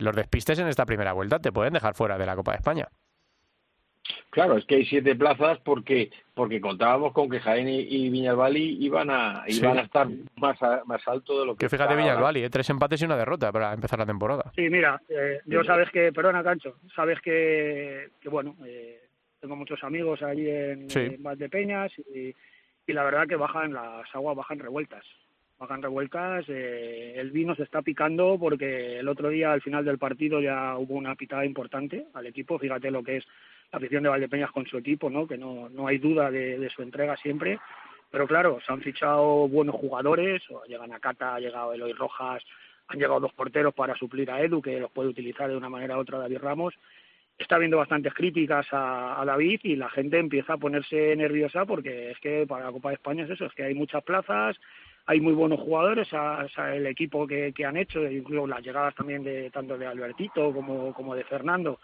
los 0.00 0.16
despistes 0.16 0.58
en 0.58 0.66
esta 0.66 0.86
primera 0.86 1.12
vuelta 1.12 1.38
te 1.38 1.52
pueden 1.52 1.72
dejar 1.72 1.94
fuera 1.94 2.18
de 2.18 2.26
la 2.26 2.36
Copa 2.36 2.52
de 2.52 2.56
España. 2.56 2.88
Claro, 4.32 4.56
es 4.56 4.64
que 4.64 4.76
hay 4.76 4.86
siete 4.86 5.14
plazas 5.14 5.58
porque 5.58 6.10
porque 6.32 6.58
contábamos 6.58 7.12
con 7.12 7.28
que 7.28 7.38
Jaén 7.38 7.68
y 7.68 8.08
Viñalbali 8.08 8.78
iban 8.82 9.10
a 9.10 9.44
iban 9.46 9.74
sí. 9.74 9.78
a 9.78 9.82
estar 9.82 10.08
más 10.36 10.62
a, 10.62 10.82
más 10.86 11.06
alto 11.06 11.40
de 11.40 11.44
lo 11.44 11.54
que. 11.54 11.66
Que 11.66 11.68
fíjate 11.68 11.94
Viñalbali, 11.94 12.42
¿eh? 12.42 12.48
tres 12.48 12.70
empates 12.70 13.02
y 13.02 13.04
una 13.04 13.18
derrota 13.18 13.52
para 13.52 13.74
empezar 13.74 13.98
la 13.98 14.06
temporada. 14.06 14.50
Sí, 14.56 14.70
mira, 14.70 14.98
eh, 15.10 15.40
yo 15.44 15.62
sabes 15.64 15.90
que, 15.90 16.14
perdona 16.14 16.42
Cancho, 16.42 16.78
sabes 16.96 17.20
que, 17.20 18.08
que 18.22 18.30
bueno, 18.30 18.56
eh, 18.64 19.02
tengo 19.38 19.54
muchos 19.54 19.84
amigos 19.84 20.22
allí 20.22 20.48
en, 20.48 20.88
sí. 20.88 21.00
en 21.00 21.22
Valdepeñas 21.22 21.92
y, 21.98 22.34
y 22.86 22.92
la 22.94 23.04
verdad 23.04 23.26
que 23.28 23.36
bajan 23.36 23.74
las 23.74 24.14
aguas 24.14 24.34
bajan 24.34 24.60
revueltas 24.60 25.04
bajan 25.62 25.82
revueltas. 25.82 26.44
Eh, 26.48 27.14
el 27.16 27.30
vino 27.30 27.54
se 27.54 27.62
está 27.62 27.82
picando 27.82 28.36
porque 28.38 28.98
el 28.98 29.08
otro 29.08 29.28
día, 29.28 29.52
al 29.52 29.62
final 29.62 29.84
del 29.84 29.98
partido, 29.98 30.40
ya 30.40 30.76
hubo 30.76 30.94
una 30.94 31.14
pitada 31.14 31.46
importante 31.46 32.06
al 32.14 32.26
equipo. 32.26 32.58
Fíjate 32.58 32.90
lo 32.90 33.02
que 33.02 33.18
es 33.18 33.24
la 33.70 33.78
afición 33.78 34.02
de 34.02 34.08
Valdepeñas 34.08 34.50
con 34.50 34.66
su 34.66 34.76
equipo, 34.76 35.08
¿no? 35.08 35.26
que 35.26 35.38
no, 35.38 35.68
no 35.68 35.86
hay 35.86 35.98
duda 35.98 36.30
de, 36.30 36.68
su 36.74 36.82
entrega 36.82 37.16
siempre. 37.16 37.60
Pero 38.10 38.26
claro, 38.26 38.58
se 38.66 38.72
han 38.72 38.82
fichado 38.82 39.48
buenos 39.48 39.76
jugadores, 39.76 40.42
llegan 40.68 40.92
a 40.92 40.98
Cata, 40.98 41.36
ha 41.36 41.40
llegado 41.40 41.72
Eloy 41.72 41.92
Rojas, 41.92 42.42
han 42.88 42.98
llegado 42.98 43.20
dos 43.20 43.32
porteros 43.32 43.72
para 43.72 43.94
suplir 43.94 44.30
a 44.30 44.42
Edu, 44.42 44.60
que 44.60 44.80
los 44.80 44.90
puede 44.90 45.08
utilizar 45.08 45.48
de 45.48 45.56
una 45.56 45.70
manera 45.70 45.96
u 45.96 46.00
otra 46.00 46.18
David 46.18 46.38
Ramos. 46.38 46.74
Está 47.38 47.56
habiendo 47.56 47.78
bastantes 47.78 48.12
críticas 48.12 48.66
a, 48.72 49.20
a, 49.20 49.24
David 49.24 49.60
y 49.62 49.76
la 49.76 49.88
gente 49.88 50.18
empieza 50.18 50.54
a 50.54 50.58
ponerse 50.58 51.16
nerviosa 51.16 51.64
porque 51.64 52.10
es 52.10 52.18
que 52.18 52.46
para 52.46 52.66
la 52.66 52.72
Copa 52.72 52.90
de 52.90 52.96
España 52.96 53.24
es 53.24 53.30
eso, 53.30 53.46
es 53.46 53.54
que 53.54 53.64
hay 53.64 53.74
muchas 53.74 54.04
plazas, 54.04 54.60
hay 55.06 55.20
muy 55.20 55.32
buenos 55.32 55.60
jugadores, 55.60 56.12
a, 56.12 56.46
a 56.56 56.74
el 56.74 56.86
equipo 56.86 57.26
que, 57.26 57.52
que, 57.52 57.64
han 57.64 57.76
hecho, 57.76 58.04
incluso 58.08 58.46
las 58.46 58.62
llegadas 58.62 58.94
también 58.94 59.22
de 59.24 59.50
tanto 59.50 59.76
de 59.76 59.86
Albertito 59.86 60.52
como, 60.52 60.92
como 60.94 61.14
de 61.14 61.24
Fernando. 61.24 61.78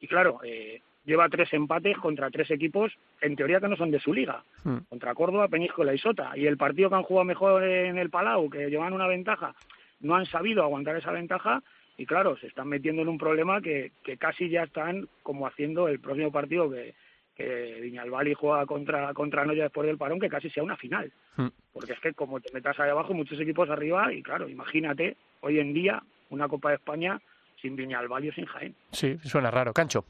Y 0.00 0.06
claro, 0.06 0.40
eh, 0.42 0.80
lleva 1.04 1.28
tres 1.28 1.52
empates 1.52 1.96
contra 1.98 2.30
tres 2.30 2.50
equipos, 2.50 2.92
en 3.20 3.36
teoría 3.36 3.60
que 3.60 3.68
no 3.68 3.76
son 3.76 3.90
de 3.90 4.00
su 4.00 4.12
liga, 4.12 4.42
hmm. 4.64 4.78
contra 4.88 5.14
Córdoba, 5.14 5.48
Peñíscola 5.48 5.94
y 5.94 5.98
Sota. 5.98 6.32
Y 6.36 6.46
el 6.46 6.56
partido 6.56 6.88
que 6.88 6.96
han 6.96 7.02
jugado 7.02 7.24
mejor 7.24 7.62
en 7.62 7.98
el 7.98 8.10
Palau, 8.10 8.48
que 8.48 8.70
llevan 8.70 8.92
una 8.92 9.06
ventaja, 9.06 9.54
no 10.00 10.16
han 10.16 10.26
sabido 10.26 10.62
aguantar 10.62 10.96
esa 10.96 11.12
ventaja 11.12 11.62
y 11.96 12.06
claro, 12.06 12.36
se 12.38 12.46
están 12.46 12.68
metiendo 12.68 13.02
en 13.02 13.08
un 13.08 13.18
problema 13.18 13.60
que, 13.60 13.92
que 14.02 14.16
casi 14.16 14.48
ya 14.48 14.64
están 14.64 15.08
como 15.22 15.46
haciendo 15.46 15.88
el 15.88 16.00
próximo 16.00 16.32
partido 16.32 16.70
que, 16.70 16.94
que 17.36 17.78
Viñalbali 17.82 18.34
juega 18.34 18.66
contra, 18.66 19.12
contra 19.14 19.44
Noya 19.44 19.64
después 19.64 19.86
del 19.86 19.98
parón, 19.98 20.18
que 20.18 20.28
casi 20.28 20.50
sea 20.50 20.62
una 20.62 20.76
final. 20.76 21.12
Hmm. 21.36 21.48
Porque 21.72 21.92
es 21.92 22.00
que 22.00 22.12
como 22.12 22.40
te 22.40 22.52
metas 22.52 22.78
ahí 22.78 22.90
abajo, 22.90 23.14
muchos 23.14 23.40
equipos 23.40 23.70
arriba, 23.70 24.12
y 24.12 24.22
claro, 24.22 24.48
imagínate, 24.48 25.16
hoy 25.40 25.58
en 25.58 25.72
día, 25.72 26.02
una 26.30 26.48
Copa 26.48 26.70
de 26.70 26.76
España 26.76 27.20
sin 27.60 27.76
Viñalbali 27.76 28.28
o 28.28 28.32
sin 28.32 28.46
Jaén. 28.46 28.74
Sí, 28.90 29.18
suena 29.22 29.50
raro. 29.50 29.72
Cancho. 29.72 30.04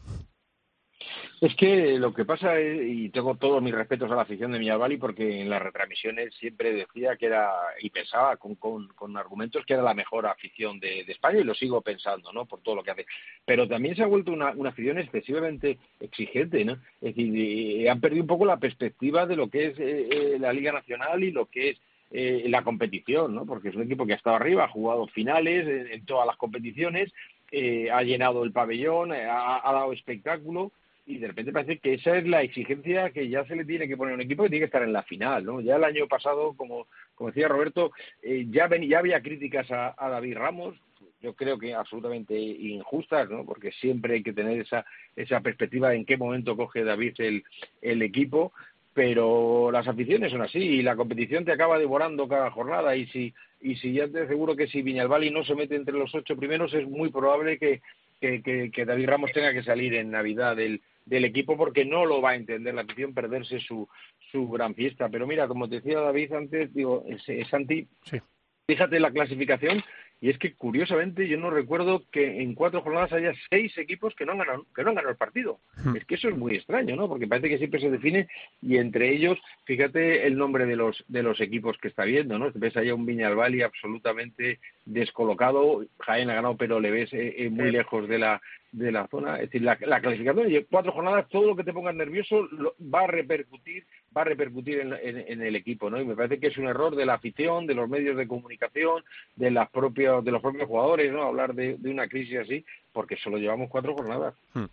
Es 1.40 1.56
que 1.56 1.98
lo 1.98 2.14
que 2.14 2.24
pasa 2.24 2.58
es, 2.58 2.80
y 2.86 3.08
tengo 3.08 3.34
todos 3.34 3.60
mis 3.60 3.74
respetos 3.74 4.10
a 4.10 4.14
la 4.14 4.22
afición 4.22 4.52
de 4.52 4.60
Miñalbali 4.60 4.96
porque 4.96 5.40
en 5.40 5.50
las 5.50 5.60
retransmisiones 5.60 6.32
siempre 6.34 6.72
decía 6.72 7.16
que 7.16 7.26
era, 7.26 7.50
y 7.80 7.90
pensaba 7.90 8.36
con, 8.36 8.54
con, 8.54 8.88
con 8.88 9.16
argumentos 9.16 9.66
que 9.66 9.74
era 9.74 9.82
la 9.82 9.92
mejor 9.92 10.26
afición 10.26 10.78
de, 10.78 11.04
de, 11.04 11.12
España 11.12 11.40
y 11.40 11.44
lo 11.44 11.54
sigo 11.54 11.80
pensando, 11.80 12.32
¿no? 12.32 12.46
Por 12.46 12.60
todo 12.62 12.76
lo 12.76 12.84
que 12.84 12.92
hace. 12.92 13.06
Pero 13.44 13.66
también 13.66 13.96
se 13.96 14.02
ha 14.02 14.06
vuelto 14.06 14.32
una, 14.32 14.52
una 14.52 14.70
afición 14.70 14.98
excesivamente 14.98 15.78
exigente, 15.98 16.64
¿no? 16.64 16.74
Es 17.00 17.14
decir, 17.16 17.32
eh, 17.36 17.90
han 17.90 18.00
perdido 18.00 18.22
un 18.22 18.28
poco 18.28 18.44
la 18.44 18.58
perspectiva 18.58 19.26
de 19.26 19.36
lo 19.36 19.50
que 19.50 19.66
es 19.66 19.78
eh, 19.80 20.08
eh, 20.10 20.36
la 20.38 20.52
Liga 20.52 20.70
Nacional 20.70 21.24
y 21.24 21.32
lo 21.32 21.46
que 21.46 21.70
es 21.70 21.80
eh, 22.12 22.44
la 22.48 22.62
competición, 22.62 23.34
¿no? 23.34 23.46
Porque 23.46 23.70
es 23.70 23.74
un 23.74 23.84
equipo 23.84 24.04
que 24.04 24.12
ha 24.12 24.16
estado 24.16 24.36
arriba, 24.36 24.64
ha 24.64 24.68
jugado 24.68 25.06
finales 25.06 25.90
en, 25.90 26.04
todas 26.04 26.26
las 26.26 26.36
competiciones, 26.36 27.10
eh, 27.50 27.90
ha 27.90 28.02
llenado 28.02 28.44
el 28.44 28.52
pabellón, 28.52 29.12
ha, 29.12 29.66
ha 29.66 29.72
dado 29.72 29.94
espectáculo 29.94 30.72
y 31.04 31.18
de 31.18 31.26
repente 31.26 31.52
parece 31.52 31.78
que 31.78 31.94
esa 31.94 32.16
es 32.16 32.26
la 32.26 32.42
exigencia 32.42 33.10
que 33.10 33.28
ya 33.28 33.44
se 33.46 33.56
le 33.56 33.64
tiene 33.64 33.88
que 33.88 33.96
poner 33.96 34.12
a 34.12 34.14
un 34.16 34.22
equipo 34.22 34.44
que 34.44 34.50
tiene 34.50 34.62
que 34.62 34.66
estar 34.66 34.82
en 34.82 34.92
la 34.92 35.02
final, 35.02 35.44
¿no? 35.44 35.60
Ya 35.60 35.76
el 35.76 35.84
año 35.84 36.06
pasado, 36.06 36.54
como, 36.56 36.86
como 37.14 37.30
decía 37.30 37.48
Roberto, 37.48 37.90
eh, 38.22 38.46
ya, 38.50 38.68
ven, 38.68 38.88
ya 38.88 39.00
había 39.00 39.20
críticas 39.20 39.70
a, 39.70 39.94
a, 39.96 40.08
David 40.08 40.36
Ramos, 40.36 40.76
yo 41.20 41.34
creo 41.34 41.58
que 41.58 41.74
absolutamente 41.74 42.38
injustas, 42.38 43.28
¿no? 43.30 43.44
Porque 43.44 43.72
siempre 43.72 44.14
hay 44.14 44.22
que 44.22 44.32
tener 44.32 44.60
esa, 44.60 44.84
esa 45.16 45.40
perspectiva 45.40 45.90
de 45.90 45.96
en 45.96 46.04
qué 46.04 46.16
momento 46.16 46.56
coge 46.56 46.84
David 46.84 47.14
el, 47.18 47.44
el 47.80 48.02
equipo, 48.02 48.52
pero 48.94 49.70
las 49.72 49.88
aficiones 49.88 50.30
son 50.30 50.42
así 50.42 50.58
y 50.58 50.82
la 50.82 50.96
competición 50.96 51.44
te 51.44 51.52
acaba 51.52 51.78
devorando 51.78 52.28
cada 52.28 52.50
jornada 52.50 52.94
y 52.94 53.06
si 53.06 53.34
y 53.60 53.76
si 53.76 53.92
ya 53.92 54.08
te 54.08 54.22
aseguro 54.22 54.56
que 54.56 54.66
si 54.66 54.82
Viñalbali 54.82 55.30
no 55.30 55.44
se 55.44 55.54
mete 55.54 55.76
entre 55.76 55.94
los 55.94 56.12
ocho 56.16 56.36
primeros 56.36 56.74
es 56.74 56.86
muy 56.88 57.10
probable 57.10 57.58
que, 57.58 57.80
que, 58.20 58.42
que, 58.42 58.72
que 58.72 58.84
David 58.84 59.08
Ramos 59.08 59.32
tenga 59.32 59.52
que 59.52 59.62
salir 59.62 59.94
en 59.94 60.10
Navidad 60.10 60.56
del, 60.56 60.82
del 61.04 61.24
equipo 61.24 61.56
porque 61.56 61.84
no 61.84 62.06
lo 62.06 62.20
va 62.20 62.30
a 62.30 62.36
entender 62.36 62.74
la 62.74 62.82
afición 62.82 63.14
perderse 63.14 63.60
su, 63.60 63.88
su 64.30 64.48
gran 64.48 64.74
fiesta. 64.74 65.08
Pero 65.08 65.26
mira, 65.26 65.48
como 65.48 65.68
te 65.68 65.76
decía 65.76 66.00
David 66.00 66.32
antes, 66.32 66.72
digo, 66.74 67.04
Santi, 67.50 67.88
sí. 68.04 68.18
fíjate 68.66 69.00
la 69.00 69.10
clasificación 69.10 69.82
y 70.22 70.30
es 70.30 70.38
que 70.38 70.54
curiosamente 70.54 71.26
yo 71.26 71.36
no 71.36 71.50
recuerdo 71.50 72.04
que 72.12 72.42
en 72.42 72.54
cuatro 72.54 72.80
jornadas 72.80 73.12
haya 73.12 73.32
seis 73.50 73.76
equipos 73.76 74.14
que 74.14 74.24
no 74.24 74.32
han 74.32 74.38
ganado, 74.38 74.66
que 74.72 74.84
no 74.84 74.90
han 74.90 74.94
ganado 74.94 75.10
el 75.10 75.16
partido. 75.16 75.58
Hmm. 75.74 75.96
Es 75.96 76.04
que 76.04 76.14
eso 76.14 76.28
es 76.28 76.36
muy 76.36 76.54
extraño, 76.54 76.94
¿no? 76.94 77.08
Porque 77.08 77.26
parece 77.26 77.48
que 77.48 77.58
siempre 77.58 77.80
se 77.80 77.90
define 77.90 78.28
y 78.60 78.76
entre 78.76 79.12
ellos, 79.12 79.36
fíjate 79.64 80.24
el 80.24 80.38
nombre 80.38 80.64
de 80.66 80.76
los 80.76 81.04
de 81.08 81.24
los 81.24 81.40
equipos 81.40 81.76
que 81.78 81.88
está 81.88 82.04
viendo, 82.04 82.38
¿no? 82.38 82.52
Ves 82.54 82.76
allá 82.76 82.94
un 82.94 83.04
Viñalbali 83.04 83.62
absolutamente 83.62 84.60
descolocado, 84.84 85.84
Jaén 86.00 86.30
ha 86.30 86.34
ganado, 86.34 86.56
pero 86.56 86.80
le 86.80 86.90
ves 86.90 87.12
eh, 87.12 87.34
eh, 87.38 87.50
muy 87.50 87.70
lejos 87.70 88.08
de 88.08 88.18
la 88.18 88.40
de 88.72 88.90
la 88.90 89.06
zona, 89.08 89.34
es 89.34 89.50
decir, 89.50 89.60
la, 89.60 89.76
la 89.82 90.00
clasificación 90.00 90.50
y 90.50 90.64
cuatro 90.64 90.92
jornadas 90.92 91.28
todo 91.28 91.48
lo 91.48 91.56
que 91.56 91.62
te 91.62 91.74
ponga 91.74 91.92
nervioso 91.92 92.48
lo, 92.52 92.74
va 92.82 93.02
a 93.02 93.06
repercutir 93.06 93.84
va 94.16 94.22
a 94.22 94.24
repercutir 94.24 94.80
en, 94.80 94.92
en, 94.92 95.42
el 95.42 95.56
equipo, 95.56 95.88
¿no? 95.88 96.00
Y 96.00 96.04
me 96.04 96.14
parece 96.14 96.38
que 96.38 96.48
es 96.48 96.58
un 96.58 96.66
error 96.66 96.94
de 96.94 97.06
la 97.06 97.14
afición, 97.14 97.66
de 97.66 97.74
los 97.74 97.88
medios 97.88 98.16
de 98.16 98.28
comunicación, 98.28 99.02
de 99.36 99.50
las 99.50 99.70
propias, 99.70 100.22
de 100.24 100.30
los 100.30 100.42
propios 100.42 100.68
jugadores, 100.68 101.12
¿no? 101.12 101.22
Hablar 101.22 101.54
de, 101.54 101.78
una 101.84 102.08
crisis 102.08 102.38
así, 102.38 102.64
porque 102.92 103.16
solo 103.16 103.38
llevamos 103.38 103.68
cuatro 103.70 103.94
jornadas. 103.94 104.34
Hmm. 104.54 104.66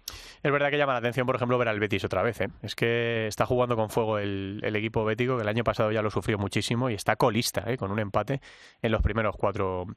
Es 0.43 0.51
verdad 0.51 0.69
que 0.69 0.77
llama 0.77 0.93
la 0.93 0.99
atención, 0.99 1.25
por 1.25 1.36
ejemplo, 1.36 1.58
ver 1.58 1.67
al 1.67 1.79
Betis 1.79 2.03
otra 2.03 2.21
vez, 2.21 2.41
¿eh? 2.41 2.49
Es 2.62 2.75
que 2.75 3.27
está 3.27 3.45
jugando 3.45 3.75
con 3.75 3.89
fuego 3.89 4.19
el, 4.19 4.60
el 4.63 4.75
equipo 4.75 5.03
bético, 5.05 5.36
que 5.38 5.43
el 5.43 5.47
año 5.47 5.63
pasado 5.63 5.91
ya 5.91 6.01
lo 6.01 6.10
sufrió 6.10 6.38
muchísimo 6.38 6.89
y 6.89 6.93
está 6.93 7.15
colista, 7.15 7.63
¿eh? 7.67 7.77
Con 7.77 7.91
un 7.91 7.99
empate 7.99 8.41
en 8.82 8.91
los 8.91 9.01
primeros 9.01 9.36
cuatro 9.38 9.88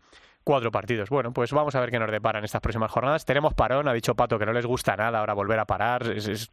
cuatro 0.44 0.70
partidos. 0.70 1.10
Bueno, 1.10 1.32
pues 1.32 1.52
vamos 1.52 1.74
a 1.74 1.80
ver 1.80 1.90
qué 1.90 1.98
nos 1.98 2.10
deparan 2.10 2.44
estas 2.44 2.60
próximas 2.60 2.90
jornadas. 2.90 3.24
Tenemos 3.24 3.54
parón, 3.54 3.88
ha 3.88 3.92
dicho 3.92 4.14
Pato 4.14 4.38
que 4.38 4.46
no 4.46 4.52
les 4.52 4.66
gusta 4.66 4.96
nada 4.96 5.20
ahora 5.20 5.34
volver 5.34 5.58
a 5.58 5.64
parar. 5.64 6.06
Es, 6.10 6.50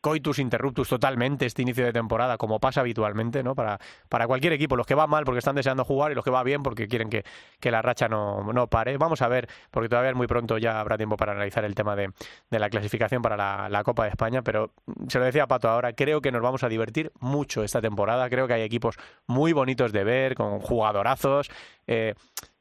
coitus 0.00 0.38
interruptus 0.38 0.88
totalmente 0.88 1.46
este 1.46 1.62
inicio 1.62 1.84
de 1.84 1.92
temporada, 1.92 2.38
como 2.38 2.58
pasa 2.58 2.80
habitualmente, 2.80 3.42
¿no? 3.42 3.54
Para, 3.54 3.78
para 4.08 4.26
cualquier 4.26 4.52
equipo, 4.54 4.76
los 4.76 4.86
que 4.86 4.94
va 4.94 5.06
mal 5.06 5.24
porque 5.24 5.38
están 5.38 5.54
deseando 5.54 5.84
jugar 5.84 6.12
y 6.12 6.14
los 6.14 6.24
que 6.24 6.30
va 6.30 6.42
bien 6.42 6.62
porque 6.62 6.88
quieren 6.88 7.10
que, 7.10 7.24
que 7.60 7.70
la 7.70 7.82
racha 7.82 8.08
no, 8.08 8.52
no 8.52 8.66
pare. 8.66 8.96
Vamos 8.96 9.22
a 9.22 9.28
ver, 9.28 9.48
porque 9.70 9.88
todavía 9.88 10.10
es 10.10 10.16
muy 10.16 10.26
pronto, 10.26 10.58
ya 10.58 10.80
habrá 10.80 10.96
tiempo 10.96 11.16
para 11.16 11.32
analizar 11.32 11.64
el 11.64 11.74
tema 11.74 11.96
de, 11.96 12.12
de 12.50 12.58
la 12.58 12.70
clasificación 12.70 13.22
para 13.22 13.36
la, 13.36 13.68
la, 13.68 13.84
Copa 13.84 14.04
de 14.04 14.10
España, 14.10 14.42
pero 14.42 14.72
se 15.08 15.18
lo 15.18 15.24
decía 15.24 15.46
Pato 15.46 15.68
ahora, 15.68 15.92
creo 15.92 16.20
que 16.20 16.32
nos 16.32 16.42
vamos 16.42 16.62
a 16.62 16.68
divertir 16.68 17.12
mucho 17.20 17.62
esta 17.62 17.80
temporada, 17.80 18.28
creo 18.30 18.46
que 18.46 18.54
hay 18.54 18.62
equipos 18.62 18.96
muy 19.26 19.52
bonitos 19.52 19.92
de 19.92 20.04
ver, 20.04 20.34
con 20.34 20.60
jugadorazos. 20.60 21.50
Eh, 21.86 22.14
Mm, 22.50 22.59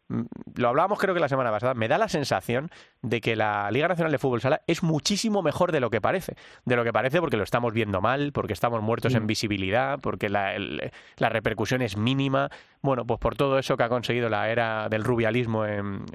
lo 0.56 0.68
hablábamos 0.68 1.00
creo 1.00 1.14
que 1.14 1.20
la 1.20 1.30
semana 1.30 1.52
pasada, 1.52 1.74
me 1.74 1.88
da 1.88 1.98
la 1.98 2.10
sensación 2.10 2.70
de 3.02 3.22
que 3.22 3.36
la 3.36 3.72
Liga 3.72 3.88
Nacional 3.88 4.12
de 4.12 4.18
Fútbol 4.18 4.42
Sala 4.42 4.62
es 4.68 4.84
muchísimo 4.84 5.42
mejor 5.42 5.72
de 5.72 5.80
lo 5.80 5.90
que 5.90 6.02
parece. 6.02 6.36
De 6.66 6.76
lo 6.76 6.84
que 6.84 6.92
parece 6.92 7.20
porque 7.20 7.38
lo 7.38 7.44
estamos 7.44 7.74
viendo 7.74 8.02
mal, 8.02 8.32
porque 8.34 8.54
estamos 8.54 8.82
muertos 8.82 9.16
en 9.16 9.26
visibilidad, 9.26 10.00
porque 10.02 10.30
la, 10.30 10.58
la, 11.18 11.30
repercusión 11.30 11.82
es 11.82 11.96
mínima. 11.96 12.50
Bueno, 12.82 13.06
pues 13.06 13.20
por 13.20 13.36
todo 13.36 13.58
eso 13.58 13.78
que 13.78 13.84
ha 13.84 13.90
conseguido 13.90 14.30
la 14.30 14.50
era 14.50 14.90
del 14.90 15.04
rubialismo 15.04 15.66
en, 15.66 16.06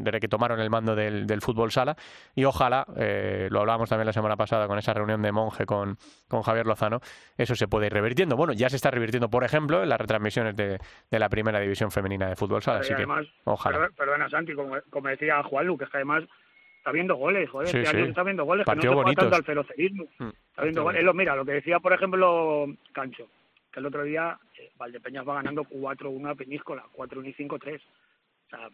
desde 0.00 0.20
que 0.20 0.28
tomaron 0.28 0.60
el 0.60 0.70
mando 0.70 0.94
del, 0.94 1.40
fútbol 1.40 1.72
sala. 1.72 1.96
Y 2.34 2.44
ojalá, 2.44 2.86
eh, 2.96 3.48
lo 3.50 3.60
hablábamos 3.60 3.88
también 3.88 4.06
la 4.06 4.12
semana 4.12 4.36
pasada 4.36 4.66
con 4.66 4.78
esa 4.78 4.92
reunión 4.92 5.22
de 5.22 5.32
monje 5.32 5.66
con, 5.66 5.96
con 6.28 6.42
Javier 6.42 6.66
Lozano, 6.66 7.00
eso 7.36 7.54
se 7.54 7.68
puede 7.68 7.86
ir 7.86 7.92
revirtiendo. 7.92 8.36
Bueno, 8.36 8.52
ya 8.52 8.68
se 8.68 8.76
está 8.76 8.90
revirtiendo, 8.90 9.28
por 9.28 9.44
ejemplo, 9.44 9.82
en 9.82 9.88
las 9.88 10.00
retransmisiones 10.00 10.56
de, 10.56 10.78
de 11.10 11.18
la 11.18 11.28
primera 11.28 11.58
división 11.60 11.90
femenina 11.90 12.28
de 12.28 12.36
fútbol 12.36 12.62
sala. 12.62 12.80
Así 12.80 12.94
que, 12.94 13.06
ojalá. 13.44 13.88
Perdona, 13.96 14.28
Santi, 14.28 14.54
como, 14.54 14.76
como 14.90 15.08
decía 15.08 15.42
Juan 15.42 15.66
Lu, 15.66 15.76
que 15.76 15.86
además 15.92 16.24
está 16.84 16.92
viendo 16.92 17.16
goles, 17.16 17.48
joder, 17.48 17.74
este 17.74 17.96
año 17.96 18.04
está 18.04 18.22
viendo 18.22 18.44
goles, 18.44 18.66
que 18.66 18.74
no 18.74 19.08
se 19.08 19.14
tanto 19.14 19.36
al 19.36 19.44
ferocerismo. 19.44 20.04
Mm, 20.18 20.28
está 20.50 20.62
viendo 20.64 20.82
goles. 20.82 21.14
mira, 21.14 21.34
lo 21.34 21.46
que 21.46 21.52
decía, 21.52 21.80
por 21.80 21.94
ejemplo, 21.94 22.66
Cancho, 22.92 23.26
que 23.72 23.80
el 23.80 23.86
otro 23.86 24.04
día 24.04 24.38
eh, 24.58 24.70
Valdepeñas 24.76 25.26
va 25.26 25.36
ganando 25.36 25.64
4-1 25.64 26.30
a 26.30 26.34
Peñíscola, 26.34 26.84
4-1 26.94 27.28
y 27.28 27.42
5-3. 27.42 27.80
O 27.80 28.50
sea, 28.50 28.68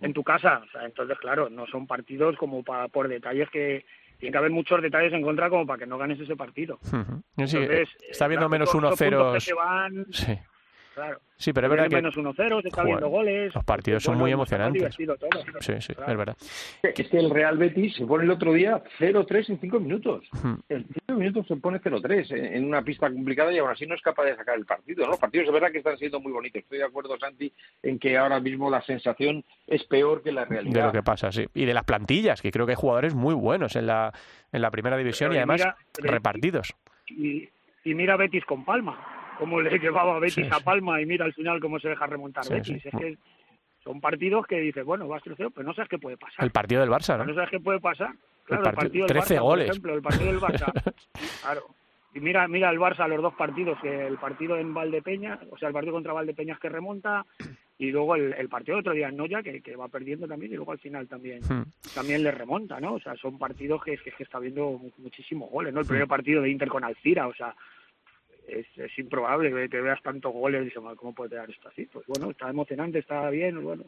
en 0.00 0.12
tu 0.12 0.24
casa, 0.24 0.64
o 0.66 0.70
sea, 0.72 0.84
entonces, 0.84 1.16
claro, 1.20 1.48
no 1.48 1.64
son 1.68 1.86
partidos 1.86 2.36
como 2.38 2.64
para, 2.64 2.88
por 2.88 3.06
detalles 3.06 3.48
que, 3.50 3.84
tiene 4.18 4.32
que 4.32 4.38
haber 4.38 4.50
muchos 4.50 4.82
detalles 4.82 5.12
en 5.12 5.22
contra 5.22 5.48
como 5.48 5.64
para 5.64 5.78
que 5.78 5.86
no 5.86 5.96
ganes 5.96 6.18
ese 6.18 6.34
partido. 6.34 6.80
Entonces, 7.36 7.88
está 8.10 8.26
viendo 8.26 8.48
menos 8.48 8.74
1-0. 8.74 10.10
Sí. 10.10 10.36
Claro. 10.94 11.18
Sí, 11.36 11.52
pero 11.52 11.66
es 11.66 11.70
verdad 11.72 11.88
que. 11.88 11.96
menos 11.96 12.16
1-0, 12.16 12.62
se 12.62 12.68
está 12.68 12.84
viendo 12.84 13.08
goles. 13.08 13.52
Los 13.54 13.64
partidos 13.64 14.02
son 14.02 14.16
muy 14.16 14.30
emocionantes. 14.30 14.94
sí, 14.94 15.72
sí, 15.80 15.92
es 15.92 16.16
verdad. 16.16 16.36
Es 16.82 17.08
que 17.08 17.18
el 17.18 17.30
Real 17.30 17.58
Betis 17.58 17.96
se 17.96 18.06
pone 18.06 18.24
el 18.24 18.30
otro 18.30 18.52
día 18.52 18.82
0-3 19.00 19.50
en 19.50 19.60
5 19.60 19.80
minutos. 19.80 20.24
En 20.68 20.86
5 21.08 21.18
minutos 21.18 21.46
se 21.48 21.56
pone 21.56 21.80
0-3 21.80 22.30
en 22.30 22.64
una 22.64 22.82
pista 22.82 23.10
complicada 23.10 23.52
y 23.52 23.58
aún 23.58 23.70
así 23.70 23.86
no 23.86 23.94
es 23.94 24.02
capaz 24.02 24.24
de 24.24 24.36
sacar 24.36 24.56
el 24.56 24.64
partido. 24.64 25.04
¿no? 25.04 25.10
Los 25.10 25.18
partidos 25.18 25.48
es 25.48 25.52
verdad 25.52 25.72
que 25.72 25.78
están 25.78 25.98
siendo 25.98 26.20
muy 26.20 26.32
bonitos. 26.32 26.62
Estoy 26.62 26.78
de 26.78 26.84
acuerdo, 26.84 27.18
Santi, 27.18 27.52
en 27.82 27.98
que 27.98 28.16
ahora 28.16 28.38
mismo 28.38 28.70
la 28.70 28.82
sensación 28.82 29.44
es 29.66 29.82
peor 29.84 30.22
que 30.22 30.30
la 30.30 30.44
realidad. 30.44 30.74
De 30.74 30.86
lo 30.86 30.92
que 30.92 31.02
pasa, 31.02 31.32
sí. 31.32 31.46
Y 31.54 31.64
de 31.64 31.74
las 31.74 31.84
plantillas, 31.84 32.40
que 32.40 32.52
creo 32.52 32.64
que 32.64 32.72
hay 32.72 32.76
jugadores 32.76 33.14
muy 33.14 33.34
buenos 33.34 33.74
en 33.74 33.88
la, 33.88 34.12
en 34.52 34.62
la 34.62 34.70
primera 34.70 34.96
división 34.96 35.32
y 35.32 35.36
además 35.36 35.66
repartidos. 35.98 36.74
Y, 37.08 37.48
y 37.84 37.94
mira 37.94 38.16
Betis 38.16 38.44
con 38.44 38.64
Palma 38.64 39.13
cómo 39.38 39.60
le 39.60 39.78
llevaba 39.78 40.18
Betis 40.18 40.50
a 40.50 40.60
Palma 40.60 41.00
y 41.00 41.06
mira 41.06 41.24
al 41.24 41.34
final 41.34 41.60
cómo 41.60 41.78
se 41.78 41.88
deja 41.88 42.06
remontar 42.06 42.48
Betis. 42.48 42.86
Es 42.86 42.92
que 42.92 43.18
son 43.82 44.00
partidos 44.00 44.46
que 44.46 44.60
dices, 44.60 44.84
bueno, 44.84 45.06
vas 45.06 45.22
3 45.22 45.36
pero 45.54 45.66
no 45.66 45.74
sabes 45.74 45.90
qué 45.90 45.98
puede 45.98 46.16
pasar. 46.16 46.44
El 46.44 46.50
partido 46.50 46.80
del 46.80 46.90
Barça, 46.90 47.18
¿no? 47.18 47.26
No 47.26 47.34
sabes 47.34 47.50
qué 47.50 47.60
puede 47.60 47.80
pasar. 47.80 48.12
Claro, 48.44 48.66
el, 48.66 48.74
partido, 48.74 49.06
del 49.06 49.16
13 49.16 49.36
Barça, 49.36 49.42
goles. 49.42 49.66
por 49.66 49.72
ejemplo, 49.72 49.94
el 49.94 50.02
partido 50.02 50.26
del 50.26 50.40
Barça. 50.40 50.72
claro. 51.42 51.62
Y 52.14 52.20
mira, 52.20 52.46
mira 52.46 52.70
el 52.70 52.78
Barça 52.78 53.08
los 53.08 53.20
dos 53.20 53.34
partidos, 53.34 53.76
el 53.82 54.16
partido 54.18 54.56
en 54.56 54.72
Valdepeña, 54.72 55.40
o 55.50 55.58
sea, 55.58 55.68
el 55.68 55.74
partido 55.74 55.94
contra 55.94 56.12
Valdepeñas 56.12 56.60
que 56.60 56.68
remonta, 56.68 57.26
y 57.76 57.90
luego 57.90 58.14
el, 58.14 58.32
el 58.34 58.48
partido 58.48 58.78
otro 58.78 58.92
día 58.92 59.08
en 59.08 59.16
Noya, 59.16 59.42
que, 59.42 59.60
que, 59.60 59.74
va 59.74 59.88
perdiendo 59.88 60.28
también, 60.28 60.52
y 60.52 60.56
luego 60.56 60.70
al 60.70 60.78
final 60.78 61.08
también 61.08 61.40
hmm. 61.40 61.64
también 61.92 62.22
le 62.22 62.30
remonta, 62.30 62.78
¿no? 62.78 62.94
O 62.94 63.00
sea, 63.00 63.16
son 63.16 63.36
partidos 63.36 63.82
que, 63.82 63.98
que, 63.98 64.12
que 64.12 64.22
está 64.22 64.38
viendo 64.38 64.80
muchísimos 64.98 65.50
goles, 65.50 65.74
¿no? 65.74 65.80
El 65.80 65.86
primer 65.86 66.06
partido 66.06 66.40
de 66.40 66.50
Inter 66.50 66.68
con 66.68 66.84
Alcira, 66.84 67.26
o 67.26 67.34
sea, 67.34 67.52
es, 68.48 68.66
es 68.76 68.98
improbable 68.98 69.68
que 69.68 69.80
veas 69.80 70.02
tantos 70.02 70.32
goles 70.32 70.62
y 70.62 70.64
dices, 70.66 70.82
¿cómo 70.96 71.14
puede 71.14 71.30
quedar 71.30 71.50
esto 71.50 71.68
así? 71.68 71.86
Pues 71.86 72.06
bueno, 72.06 72.30
está 72.30 72.48
emocionante, 72.50 72.98
está 72.98 73.28
bien, 73.30 73.62
bueno, 73.62 73.84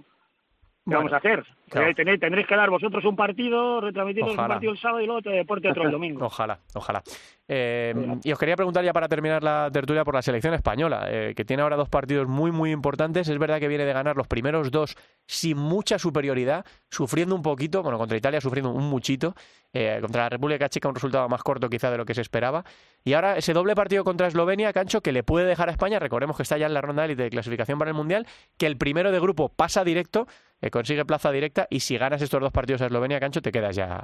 ¿Qué 0.89 0.95
vamos 0.95 1.13
a 1.13 1.17
hacer? 1.17 1.45
Tendréis, 1.69 2.47
que 2.47 2.55
dar 2.55 2.71
vosotros 2.71 3.05
un 3.05 3.17
partido, 3.17 3.81
retransmitir 3.81 4.23
un 4.23 4.37
partido 4.37 4.71
el 4.71 4.79
sábado 4.79 5.01
y 5.01 5.07
luego 5.07 5.21
te 5.21 5.31
deporte 5.31 5.69
otro 5.69 5.83
el 5.83 5.91
domingo. 5.91 6.25
Ojalá, 6.27 6.61
ojalá. 6.75 7.03
Eh, 7.49 7.95
y 8.25 8.33
os 8.33 8.39
quería 8.39 8.57
preguntar 8.57 8.85
ya 8.85 8.93
para 8.93 9.09
terminar 9.09 9.43
la 9.43 9.71
tertulia 9.73 10.05
por 10.05 10.15
la 10.15 10.23
selección 10.23 10.55
española, 10.55 11.07
eh, 11.09 11.33
que 11.37 11.45
tiene 11.45 11.63
ahora 11.63 11.77
dos 11.77 11.89
partidos 11.89 12.29
muy, 12.29 12.53
muy 12.53 12.71
importantes. 12.71 13.29
Es 13.29 13.39
verdad 13.39 13.59
que 13.59 13.69
viene 13.69 13.85
de 13.85 13.93
ganar 13.93 14.17
los 14.17 14.29
primeros 14.29 14.71
dos 14.71 14.97
sin 15.27 15.57
mucha 15.57 15.99
superioridad, 15.99 16.65
sufriendo 16.91 17.35
un 17.35 17.43
poquito, 17.43 17.83
bueno, 17.83 17.99
contra 17.99 18.17
Italia 18.17 18.41
sufriendo 18.41 18.71
un 18.71 18.89
muchito, 18.89 19.35
eh, 19.73 19.99
contra 20.01 20.25
la 20.25 20.29
República 20.29 20.69
Checa 20.69 20.89
un 20.89 20.95
resultado 20.95 21.29
más 21.29 21.43
corto 21.43 21.69
quizá 21.69 21.91
de 21.91 21.99
lo 21.99 22.05
que 22.05 22.15
se 22.15 22.21
esperaba. 22.21 22.65
Y 23.05 23.13
ahora 23.15 23.37
ese 23.37 23.53
doble 23.53 23.75
partido 23.75 24.05
contra 24.05 24.27
Eslovenia, 24.27 24.73
Cancho, 24.73 25.01
que 25.01 25.13
le 25.13 25.23
puede 25.23 25.47
dejar 25.47 25.69
a 25.69 25.73
España, 25.73 25.99
recordemos 25.99 26.37
que 26.37 26.43
está 26.43 26.59
ya 26.59 26.67
en 26.67 26.75
la 26.75 26.81
ronda 26.81 27.05
élite 27.05 27.25
de 27.25 27.31
clasificación 27.31 27.79
para 27.79 27.91
el 27.91 27.97
Mundial, 27.97 28.27
que 28.59 28.67
el 28.67 28.77
primero 28.77 29.13
de 29.13 29.21
grupo 29.21 29.49
pasa 29.49 29.85
directo 29.85 30.27
eh, 30.61 30.71
consigue 30.71 31.05
plaza 31.05 31.31
directa 31.33 31.67
y 31.71 31.81
si 31.81 31.99
ganas 31.99 32.23
estos 32.23 32.41
dos 32.41 32.53
partidos 32.53 32.83
a 32.83 32.87
Eslovenia, 32.87 33.21
Cancho, 33.21 33.43
te 33.43 33.53
quedas 33.53 33.77
ya 33.77 34.01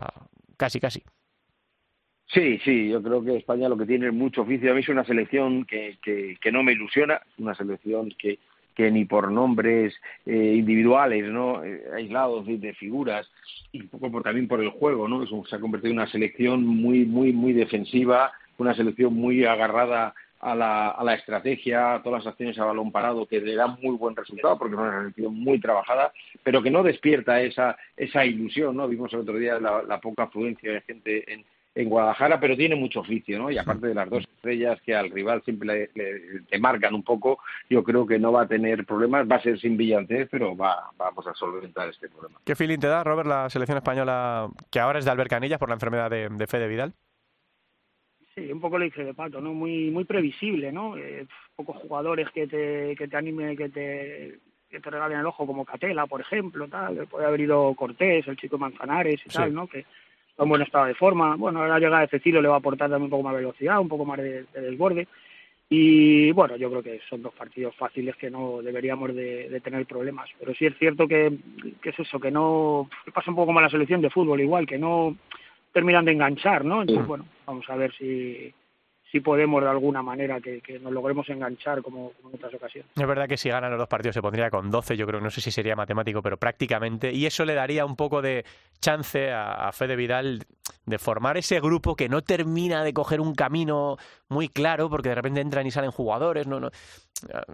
casi, 0.57 0.81
casi. 0.81 1.03
Sí, 2.33 2.59
sí, 2.65 2.89
yo 2.89 3.03
creo 3.03 3.23
que 3.23 3.37
España 3.37 3.69
lo 3.69 3.77
que 3.77 3.85
tiene 3.85 4.07
es 4.07 4.13
mucho 4.15 4.43
oficio. 4.43 4.71
A 4.71 4.75
mí 4.75 4.81
es 4.81 4.89
una 4.89 5.05
selección 5.05 5.67
que, 5.67 5.99
que, 6.03 6.53
no 6.53 6.63
me 6.63 6.73
ilusiona, 6.73 7.21
una 7.37 7.55
selección 7.55 8.11
que, 8.19 8.39
que 8.75 8.91
ni 8.91 9.05
por 9.05 9.31
nombres 9.31 9.95
eh, 10.25 10.55
individuales, 10.57 11.27
¿no? 11.27 11.63
Eh, 11.63 11.83
aislados 11.95 12.47
de, 12.47 12.73
figuras, 12.75 13.31
y 13.71 13.83
un 13.83 13.89
poco 13.89 14.11
por, 14.11 14.23
también 14.23 14.49
por 14.49 14.63
el 14.63 14.71
juego, 14.71 15.09
¿no? 15.09 15.27
se 15.27 15.57
ha 15.57 15.61
convertido 15.61 15.93
en 15.93 15.99
una 15.99 16.11
selección 16.11 16.67
muy, 16.67 17.05
muy, 17.05 17.35
muy 17.35 17.53
defensiva, 17.53 18.33
una 18.57 18.75
selección 18.75 19.13
muy 19.13 19.45
agarrada 19.45 20.15
a 20.43 20.57
la, 20.57 20.89
a 20.91 21.05
la 21.05 21.15
estrategia, 21.15 21.95
a 21.95 22.03
todas 22.03 22.25
las 22.25 22.33
acciones 22.33 22.59
a 22.59 22.65
balón 22.65 22.91
parado, 22.91 23.27
que 23.27 23.41
le 23.41 23.55
dan 23.55 23.79
muy 23.81 23.97
buen 23.97 24.17
resultado 24.17 24.59
porque 24.59 24.75
es 24.75 24.81
una 24.81 24.99
selección 24.99 25.35
muy 25.35 25.61
trabajada, 25.61 26.13
pero 26.43 26.63
que 26.63 26.71
no 26.71 26.83
despierta 26.83 27.41
esa, 27.41 27.77
esa 27.97 28.25
ilusión, 28.25 28.77
¿no? 28.77 28.89
Vimos 28.89 29.13
el 29.13 29.21
otro 29.21 29.39
día 29.39 29.61
la, 29.61 30.01
poca 30.01 30.25
afluencia 30.25 30.73
de 30.73 30.81
gente 30.81 31.33
en, 31.33 31.45
en 31.77 31.89
Guadalajara, 31.89 32.41
pero 32.41 32.57
tiene 32.57 32.75
mucho 32.75 33.01
oficio, 33.01 33.39
¿no? 33.39 33.53
Y 33.53 33.59
aparte 33.59 33.87
de 33.87 33.95
las 33.95 34.11
dos 34.11 34.25
estrellas 34.25 34.81
que 34.85 34.97
al 34.97 35.11
rival 35.11 35.43
siempre 35.45 35.89
le, 35.95 36.59
marcan 36.59 36.95
un 36.95 37.05
poco, 37.05 37.39
yo 37.71 37.85
creo 37.85 38.05
que 38.05 38.19
no 38.19 38.33
va 38.33 38.43
a 38.43 38.49
tener 38.49 38.85
problemas, 38.85 39.31
va 39.31 39.37
a 39.37 39.43
ser 39.43 39.61
sin 39.61 39.77
brillantez, 39.77 40.29
pero 40.29 40.57
va, 40.57 40.91
vamos 40.99 41.25
a 41.25 41.35
solventar 41.35 41.89
este 41.89 42.09
problema. 42.09 42.41
¿Qué 42.45 42.57
feeling 42.57 42.79
te 42.79 42.89
da, 42.89 43.05
Robert, 43.05 43.29
la 43.29 43.49
selección 43.49 43.79
española, 43.79 44.49
que 44.73 44.81
ahora 44.81 44.99
es 44.99 45.05
de 45.05 45.13
Albert 45.13 45.31
Canillas 45.31 45.61
por 45.61 45.69
la 45.69 45.75
enfermedad 45.75 46.11
de, 46.11 46.29
de 46.29 46.47
Fede 46.49 46.67
Vidal? 46.67 46.95
Sí, 48.35 48.51
un 48.51 48.61
poco 48.61 48.79
le 48.79 48.87
hice 48.87 49.05
de 49.05 49.13
pato, 49.13 49.41
¿no? 49.41 49.53
Muy 49.53 49.91
muy 49.91 50.05
previsible, 50.05 50.73
¿no? 50.73 50.97
Eh, 50.97 51.27
pocos 51.55 51.77
jugadores 51.77 52.31
que 52.31 52.47
te, 52.47 52.97
que 52.97 53.07
te 53.07 53.17
animen, 53.17 53.57
que 53.57 53.69
te, 53.69 54.39
que 54.71 54.81
te 54.81 54.91
regalen 54.91 55.19
el 55.19 55.27
ojo, 55.27 55.47
como 55.47 55.67
Catela, 55.67 56.07
por 56.07 56.23
ejemplo, 56.23 56.67
tal. 56.67 57.07
Puede 57.09 57.27
haber 57.27 57.41
ido 57.41 57.75
Cortés, 57.75 58.27
el 58.27 58.39
chico 58.39 58.57
Manzanares 58.57 59.21
y 59.27 59.29
tal, 59.29 59.53
¿no? 59.53 59.67
Que 59.67 59.81
está 59.81 60.45
en 60.45 60.49
buen 60.49 60.63
estado 60.63 60.87
de 60.87 60.95
forma. 60.95 61.37
Bueno, 61.37 61.67
la 61.67 61.79
llegada 61.79 62.01
de 62.01 62.09
Cecilio 62.09 62.41
le 62.41 62.49
va 62.49 62.55
a 62.55 62.59
aportar 62.59 62.89
también 62.89 63.05
un 63.05 63.11
poco 63.11 63.23
más 63.23 63.35
velocidad, 63.35 63.81
un 63.81 63.89
poco 63.89 64.07
más 64.07 64.19
de, 64.19 64.47
desborde. 64.55 65.07
Y 65.69 66.33
bueno, 66.33 66.57
yo 66.57 66.71
creo 66.71 66.83
que 66.83 67.01
son 67.09 67.23
dos 67.23 67.35
partidos 67.35 67.75
fáciles 67.77 68.17
que 68.17 68.31
no 68.31 68.63
deberíamos 68.63 69.15
de, 69.15 69.51
de, 69.51 69.61
tener 69.61 69.85
problemas. 69.85 70.29
Pero 70.39 70.55
sí 70.55 70.67
es 70.67 70.77
cierto 70.79 71.07
que, 71.07 71.33
que 71.83 71.91
es 71.91 71.99
eso, 71.99 72.19
que 72.19 72.31
no 72.31 72.89
pasa 73.13 73.31
un 73.31 73.37
poco 73.37 73.47
como 73.47 73.61
la 73.61 73.71
selección 73.71 74.01
de 74.01 74.11
fútbol 74.11 74.41
igual, 74.41 74.67
que 74.67 74.79
no 74.79 75.17
terminan 75.73 76.05
de 76.05 76.13
enganchar, 76.13 76.65
¿no? 76.65 76.83
Entonces, 76.83 77.07
bueno, 77.07 77.25
vamos 77.47 77.69
a 77.69 77.77
ver 77.77 77.93
si, 77.95 78.53
si 79.13 79.21
podemos 79.21 79.63
de 79.63 79.69
alguna 79.69 80.03
manera 80.03 80.41
que, 80.41 80.63
que 80.63 80.79
nos 80.79 80.91
logremos 80.91 81.29
enganchar 81.29 81.83
como, 81.83 82.13
en 82.25 82.35
otras 82.35 82.55
ocasiones. 82.55 82.91
Es 82.97 83.07
verdad 83.07 83.29
que 83.29 83.37
si 83.37 83.51
ganan 83.51 83.71
los 83.71 83.79
dos 83.79 83.89
partidos 83.89 84.15
se 84.15 84.23
pondría 84.23 84.49
con 84.49 84.71
12, 84.71 84.97
yo 84.97 85.07
creo, 85.07 85.21
no 85.21 85.31
sé 85.31 85.43
si 85.43 85.51
sería 85.51 85.77
matemático, 85.77 86.23
pero 86.23 86.39
prácticamente, 86.39 87.13
y 87.13 87.27
eso 87.27 87.45
le 87.45 87.53
daría 87.53 87.85
un 87.85 87.95
poco 87.95 88.23
de 88.23 88.45
chance 88.81 89.31
a, 89.31 89.69
a 89.69 89.73
Fede 89.73 89.97
Vidal 89.97 90.47
de 90.87 90.99
formar 90.99 91.37
ese 91.37 91.61
grupo 91.61 91.95
que 91.95 92.09
no 92.09 92.23
termina 92.23 92.83
de 92.83 92.93
coger 92.93 93.21
un 93.21 93.35
camino 93.35 93.99
muy 94.29 94.49
claro 94.49 94.89
porque 94.91 95.11
de 95.11 95.15
repente 95.15 95.41
entran 95.41 95.67
y 95.67 95.71
salen 95.71 95.91
jugadores. 95.91 96.47
No, 96.47 96.59
no. 96.59 96.71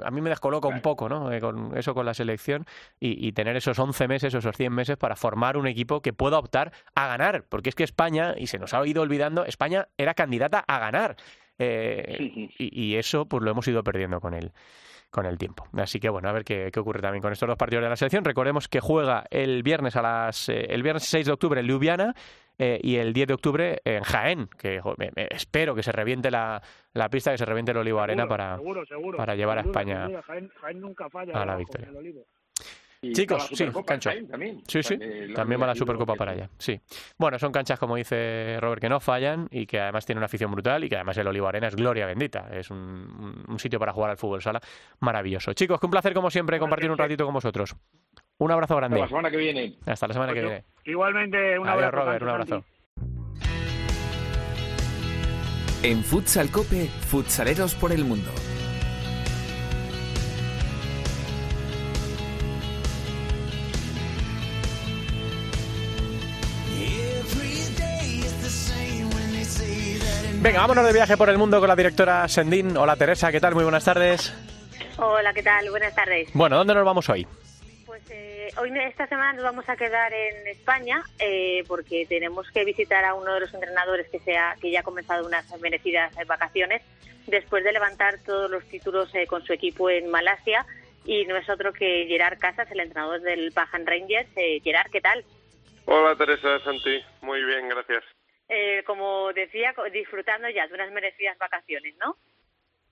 A 0.02 0.11
mí 0.11 0.20
me 0.20 0.30
descoloca 0.30 0.68
un 0.68 0.80
poco 0.80 1.09
¿no? 1.09 1.30
Eh, 1.30 1.40
con 1.40 1.76
eso 1.76 1.92
con 1.94 2.06
la 2.06 2.14
selección 2.14 2.64
y, 2.98 3.32
tener 3.32 3.56
esos 3.56 3.78
11 3.78 4.09
meses, 4.09 4.32
esos 4.32 4.56
100 4.56 4.72
meses 4.72 4.96
para 4.96 5.14
formar 5.14 5.56
un 5.56 5.66
equipo 5.66 6.00
que 6.00 6.12
pueda 6.12 6.38
optar 6.38 6.72
a 6.94 7.06
ganar. 7.06 7.44
Porque 7.48 7.68
es 7.68 7.74
que 7.74 7.84
España, 7.84 8.34
y 8.36 8.46
se 8.46 8.59
nos 8.59 8.72
ha 8.72 8.86
ido 8.86 9.02
olvidando, 9.02 9.44
España 9.44 9.88
era 9.98 10.14
candidata 10.14 10.64
a 10.66 10.78
ganar. 10.78 11.16
Eh, 11.59 12.48
y, 12.59 12.94
eso 12.94 13.26
pues 13.26 13.42
lo 13.42 13.50
hemos 13.50 13.66
ido 13.66 13.82
perdiendo 13.82 14.20
con 14.20 14.34
él 14.34 14.52
con 15.11 15.24
el 15.24 15.38
tiempo. 15.38 15.66
Así 15.72 16.00
que 16.00 16.11
bueno, 16.11 16.28
a 16.28 16.32
ver 16.32 16.44
qué, 16.44 16.70
ocurre 16.76 17.00
también 17.00 17.22
con 17.22 17.32
estos 17.32 17.48
dos 17.48 17.56
partidos 17.56 17.82
de 17.82 17.88
la 17.88 17.96
selección. 17.96 18.24
Recordemos 18.24 18.68
que 18.68 18.80
juega 18.80 19.24
el 19.30 19.62
viernes 19.62 19.96
a 19.96 20.02
las 20.02 20.48
eh, 20.50 20.66
el 20.68 20.82
viernes 20.82 21.04
6 21.04 21.26
de 21.26 21.32
octubre 21.32 21.61
en 21.61 21.66
Ljubljana 21.66 22.14
eh, 22.59 22.78
y 22.82 22.96
el 22.96 23.12
10 23.12 23.28
de 23.28 23.34
octubre 23.34 23.80
en 23.84 24.02
Jaén, 24.02 24.48
que 24.59 24.80
espero 25.30 25.74
que 25.74 25.82
se 25.82 25.92
reviente 25.92 26.30
la, 26.30 26.61
la, 26.92 27.09
pista, 27.09 27.30
que 27.30 27.38
se 27.38 27.46
reviente 27.46 27.72
el 27.72 27.78
Olivo 27.78 28.00
Arena 28.00 28.26
para, 28.26 28.59
para 29.16 29.34
llevar 29.34 29.59
a 29.59 29.61
España 29.62 30.09
a 31.32 31.46
la 31.46 31.56
victoria. 31.56 31.88
Chicos, 33.01 33.49
sí, 33.53 33.64
cancha. 33.86 34.12
También, 34.28 34.61
sí, 34.66 34.82
sí, 34.82 34.99
también, 35.32 35.62
va 35.62 35.68
la 35.68 35.74
Supercopa 35.74 36.14
para 36.14 36.32
allá. 36.32 36.51
Sí. 36.59 36.80
Bueno, 37.16 37.38
son 37.38 37.53
canchas, 37.53 37.78
como 37.78 37.94
dice 37.94 38.59
Robert, 38.61 38.80
que 38.80 38.88
no 38.88 38.99
fallan 38.99 39.46
y 39.53 39.66
que 39.66 39.78
además 39.78 40.05
tienen 40.05 40.18
una 40.18 40.26
afición 40.26 40.51
brutal 40.51 40.82
y 40.82 40.88
que 40.88 40.96
además 40.96 41.16
el 41.18 41.28
Olivo 41.28 41.46
Arena 41.46 41.68
es 41.68 41.76
gloria 41.76 42.07
bendita. 42.07 42.49
Es 42.53 42.70
un, 42.70 43.57
sitio 43.59 43.78
para 43.78 43.92
jugar 43.92 44.11
al 44.11 44.16
fútbol 44.16 44.42
sala 44.42 44.61
maravilloso. 44.99 45.53
Chicos, 45.53 45.78
que 45.78 45.86
un 45.86 45.92
placer, 45.92 46.12
como 46.12 46.28
siempre, 46.28 46.59
compartir 46.59 46.90
un 46.90 46.99
ratito 46.99 47.24
con 47.24 47.34
vosotros. 47.34 47.76
Un 48.38 48.51
abrazo 48.51 48.74
grande. 48.76 48.96
Hasta 48.96 49.05
la 49.05 49.09
semana 49.09 49.30
que 49.30 49.36
viene. 49.36 49.76
Hasta 49.86 50.07
la 50.09 50.12
semana 50.14 50.32
que 50.32 50.40
viene. 50.40 50.64
Igualmente, 50.84 51.59
un 51.59 51.68
abrazo. 51.68 51.90
Robert, 51.92 52.22
un 52.22 52.28
abrazo. 52.28 52.64
En 55.84 56.03
Futsal 56.03 56.51
Cope, 56.51 56.86
futsaleros 56.86 57.76
por 57.76 57.92
el 57.92 58.05
mundo. 58.05 58.30
Venga, 70.49 70.62
vámonos 70.62 70.86
de 70.86 70.94
viaje 70.94 71.18
por 71.18 71.28
el 71.28 71.36
mundo 71.36 71.61
con 71.61 71.68
la 71.68 71.76
directora 71.76 72.26
Sendín. 72.26 72.74
Hola 72.74 72.96
Teresa, 72.96 73.30
¿qué 73.30 73.38
tal? 73.38 73.55
Muy 73.55 73.64
buenas 73.64 73.84
tardes. 73.84 74.32
Hola, 74.96 75.34
¿qué 75.34 75.42
tal? 75.42 75.68
Buenas 75.68 75.94
tardes. 75.94 76.30
Bueno, 76.32 76.57
¿dónde 76.57 76.72
nos 76.72 76.86
vamos 76.86 77.07
hoy? 77.11 77.26
Pues 77.84 78.03
eh, 78.09 78.49
hoy, 78.57 78.72
esta 78.78 79.07
semana, 79.09 79.34
nos 79.34 79.42
vamos 79.42 79.68
a 79.68 79.76
quedar 79.76 80.11
en 80.11 80.46
España 80.46 81.03
eh, 81.18 81.64
porque 81.68 82.07
tenemos 82.07 82.51
que 82.51 82.64
visitar 82.64 83.05
a 83.05 83.12
uno 83.12 83.34
de 83.34 83.40
los 83.40 83.53
entrenadores 83.53 84.09
que, 84.09 84.20
sea, 84.20 84.57
que 84.59 84.70
ya 84.70 84.80
ha 84.80 84.84
comenzado 84.84 85.26
unas 85.26 85.44
merecidas 85.61 86.14
vacaciones 86.26 86.80
después 87.26 87.62
de 87.62 87.72
levantar 87.72 88.16
todos 88.24 88.51
los 88.51 88.64
títulos 88.64 89.14
eh, 89.14 89.26
con 89.26 89.44
su 89.44 89.53
equipo 89.53 89.90
en 89.90 90.11
Malasia. 90.11 90.64
Y 91.05 91.26
no 91.26 91.36
es 91.36 91.46
otro 91.51 91.74
que 91.74 92.07
Gerard 92.09 92.38
Casas, 92.38 92.70
el 92.70 92.80
entrenador 92.80 93.20
del 93.20 93.53
Pajan 93.53 93.86
Rangers. 93.86 94.30
Gerard, 94.64 94.90
¿qué 94.90 95.03
tal? 95.03 95.26
Hola 95.84 96.16
Teresa, 96.16 96.59
Santi. 96.64 97.03
Muy 97.20 97.44
bien, 97.44 97.68
gracias 97.68 98.03
eh, 98.49 98.82
como 98.86 99.32
decía, 99.32 99.74
disfrutando 99.92 100.49
ya 100.49 100.66
de 100.66 100.74
unas 100.74 100.90
merecidas 100.90 101.36
vacaciones, 101.38 101.96
¿no? 101.99 102.16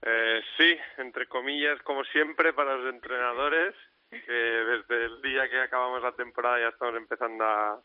Eh, 0.03 0.43
sí, 0.57 0.79
entre 0.99 1.27
comillas, 1.27 1.81
como 1.83 2.05
siempre, 2.05 2.53
para 2.53 2.77
los 2.77 2.95
entrenadores, 2.95 3.75
que 4.11 4.33
desde 4.33 5.05
el 5.07 5.23
día 5.23 5.49
que 5.49 5.61
acabamos 5.61 6.03
la 6.03 6.13
temporada 6.13 6.61
ya 6.61 6.69
estamos 6.69 6.97
empezando 6.97 7.45
a, 7.45 7.83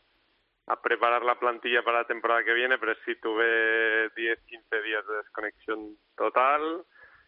preparar 0.82 1.22
la 1.22 1.38
plantilla 1.38 1.82
para 1.82 1.98
la 1.98 2.06
temporada 2.06 2.44
que 2.44 2.54
viene, 2.54 2.78
pero 2.78 2.94
sí 3.04 3.14
tuve 3.16 4.08
10, 4.10 4.40
15 4.46 4.82
días 4.82 5.06
de 5.06 5.16
desconexión 5.16 5.96
total 6.16 6.84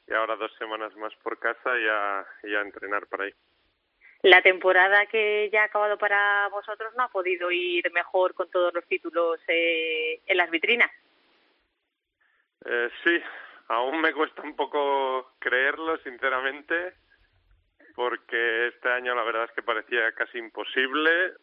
y 0.07 0.15
ahora 0.15 0.37
dos 0.37 0.53
semanas 0.59 0.95
más 0.97 1.15
por 1.17 1.39
casa 1.39 1.79
y 1.79 1.87
a, 1.89 2.27
y 2.45 2.55
a 2.55 2.61
entrenar 2.61 3.07
por 3.07 3.23
ahí. 3.23 3.35
La 4.25 4.41
temporada 4.41 5.05
que 5.05 5.51
ya 5.53 5.61
ha 5.61 5.65
acabado 5.67 5.99
para 5.99 6.49
vosotros 6.49 6.95
no 6.97 7.03
ha 7.03 7.09
podido 7.09 7.51
ir 7.51 7.93
mejor 7.93 8.33
con 8.33 8.51
todos 8.51 8.73
los 8.73 8.83
títulos 8.87 9.39
eh, 9.49 10.23
en 10.25 10.39
las 10.39 10.51
vitrinas. 10.51 10.91
Eh, 12.65 12.89
sí, 13.05 13.23
aún 13.69 14.01
me 14.01 14.15
cuesta 14.15 14.41
un 14.41 14.57
poco 14.57 15.35
creerlo, 15.39 15.99
sinceramente, 15.99 16.95
porque 17.95 18.69
este 18.69 18.89
año 18.89 19.15
la 19.15 19.25
verdad 19.25 19.45
es 19.45 19.53
que 19.53 19.63
parecía 19.63 20.11
casi 20.13 20.39
imposible. 20.39 21.35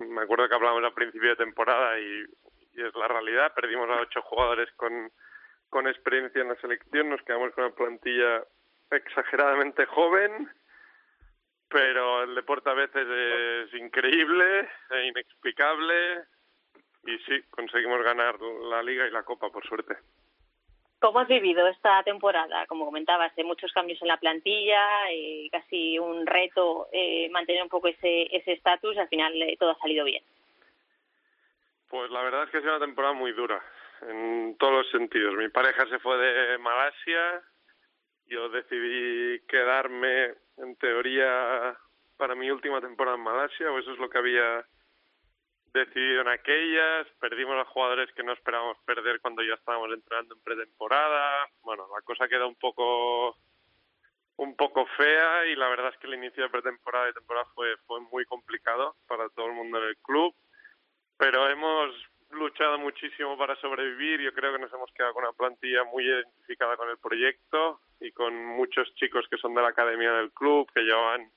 Me 0.00 0.20
acuerdo 0.20 0.50
que 0.50 0.54
hablamos 0.54 0.84
al 0.84 0.92
principio 0.92 1.30
de 1.30 1.36
temporada 1.36 1.98
y, 1.98 2.26
y 2.74 2.82
es 2.82 2.94
la 2.94 3.08
realidad. 3.08 3.54
Perdimos 3.54 3.88
a 3.88 4.02
ocho 4.02 4.20
jugadores 4.20 4.70
con, 4.72 5.10
con 5.70 5.88
experiencia 5.88 6.42
en 6.42 6.48
la 6.48 6.56
selección, 6.56 7.08
nos 7.08 7.22
quedamos 7.22 7.50
con 7.54 7.64
una 7.64 7.74
plantilla 7.74 8.44
exageradamente 8.90 9.86
joven 9.86 10.50
pero 11.72 12.24
el 12.24 12.34
deporte 12.34 12.68
a 12.68 12.74
veces 12.74 13.08
es 13.08 13.74
increíble 13.80 14.68
e 14.90 15.06
inexplicable 15.06 16.24
y 17.04 17.18
sí, 17.18 17.42
conseguimos 17.50 18.02
ganar 18.02 18.38
la 18.40 18.82
liga 18.82 19.06
y 19.06 19.10
la 19.10 19.22
copa, 19.24 19.50
por 19.50 19.66
suerte. 19.66 19.96
¿Cómo 21.00 21.18
has 21.18 21.26
vivido 21.26 21.66
esta 21.66 22.02
temporada? 22.04 22.64
Como 22.66 22.84
comentabas, 22.84 23.32
hay 23.36 23.42
muchos 23.42 23.72
cambios 23.72 24.00
en 24.02 24.08
la 24.08 24.18
plantilla, 24.18 25.10
y 25.12 25.50
casi 25.50 25.98
un 25.98 26.24
reto 26.26 26.86
eh, 26.92 27.28
mantener 27.30 27.62
un 27.64 27.68
poco 27.68 27.88
ese 27.88 28.28
estatus, 28.30 28.96
al 28.98 29.08
final 29.08 29.34
eh, 29.42 29.56
todo 29.58 29.70
ha 29.70 29.78
salido 29.78 30.04
bien. 30.04 30.22
Pues 31.88 32.08
la 32.12 32.22
verdad 32.22 32.44
es 32.44 32.50
que 32.50 32.58
ha 32.58 32.60
sido 32.60 32.76
una 32.76 32.86
temporada 32.86 33.14
muy 33.14 33.32
dura, 33.32 33.60
en 34.08 34.56
todos 34.58 34.72
los 34.74 34.90
sentidos. 34.90 35.34
Mi 35.34 35.48
pareja 35.48 35.86
se 35.86 35.98
fue 35.98 36.16
de 36.18 36.58
Malasia, 36.58 37.42
yo 38.32 38.48
decidí 38.48 39.40
quedarme 39.46 40.34
en 40.56 40.74
teoría 40.76 41.76
para 42.16 42.34
mi 42.34 42.50
última 42.50 42.80
temporada 42.80 43.16
en 43.16 43.22
Malasia, 43.22 43.70
o 43.70 43.78
eso 43.78 43.92
es 43.92 43.98
lo 43.98 44.08
que 44.08 44.18
había 44.18 44.66
decidido 45.74 46.22
en 46.22 46.28
aquellas, 46.28 47.06
perdimos 47.20 47.56
a 47.56 47.70
jugadores 47.70 48.10
que 48.14 48.22
no 48.22 48.32
esperábamos 48.32 48.78
perder 48.86 49.20
cuando 49.20 49.42
ya 49.42 49.54
estábamos 49.54 49.92
entrenando 49.92 50.34
en 50.34 50.42
pretemporada, 50.42 51.48
bueno, 51.62 51.86
la 51.94 52.02
cosa 52.02 52.28
queda 52.28 52.46
un 52.46 52.56
poco 52.56 53.36
un 54.36 54.56
poco 54.56 54.86
fea 54.96 55.46
y 55.46 55.54
la 55.54 55.68
verdad 55.68 55.92
es 55.92 55.98
que 55.98 56.06
el 56.06 56.14
inicio 56.14 56.42
de 56.42 56.50
pretemporada 56.50 57.10
y 57.10 57.12
temporada 57.12 57.46
fue 57.54 57.76
fue 57.86 58.00
muy 58.00 58.24
complicado 58.24 58.96
para 59.06 59.28
todo 59.30 59.46
el 59.46 59.52
mundo 59.52 59.78
en 59.78 59.88
el 59.88 59.96
club, 59.98 60.34
pero 61.18 61.48
hemos 61.48 61.94
luchado 62.32 62.78
muchísimo 62.78 63.36
para 63.36 63.56
sobrevivir, 63.56 64.20
yo 64.20 64.32
creo 64.32 64.52
que 64.52 64.58
nos 64.58 64.72
hemos 64.72 64.90
quedado 64.92 65.14
con 65.14 65.24
una 65.24 65.32
plantilla 65.32 65.84
muy 65.84 66.04
identificada 66.04 66.76
con 66.76 66.88
el 66.88 66.98
proyecto, 66.98 67.80
y 68.02 68.10
con 68.12 68.34
muchos 68.34 68.92
chicos 68.96 69.26
que 69.30 69.38
son 69.38 69.54
de 69.54 69.62
la 69.62 69.68
academia 69.68 70.12
del 70.12 70.32
club, 70.32 70.70
que 70.74 70.82
llevan 70.82 71.30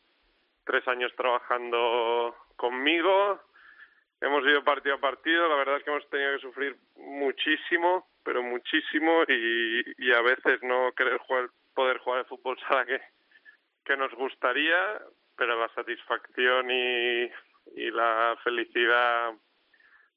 tres 0.66 0.88
años 0.88 1.14
trabajando 1.16 2.36
conmigo. 2.56 3.40
Hemos 4.20 4.44
ido 4.46 4.64
partido 4.64 4.96
a 4.96 5.00
partido, 5.00 5.48
la 5.48 5.56
verdad 5.56 5.78
es 5.78 5.84
que 5.84 5.92
hemos 5.92 6.10
tenido 6.10 6.34
que 6.34 6.42
sufrir 6.42 6.76
muchísimo, 6.96 8.08
pero 8.24 8.42
muchísimo, 8.42 9.24
y, 9.28 10.12
a 10.12 10.22
veces 10.22 10.64
no 10.64 10.92
querer 10.94 11.20
jugar, 11.20 11.50
poder 11.76 12.00
jugar 12.00 12.22
el 12.22 12.26
fútbol 12.26 12.58
sala 12.68 12.86
que, 12.86 13.00
que 13.84 13.96
nos 13.96 14.12
gustaría, 14.14 15.00
pero 15.38 15.60
la 15.60 15.70
satisfacción 15.76 16.72
y, 16.72 17.32
y 17.76 17.92
la 17.92 18.36
felicidad 18.44 19.34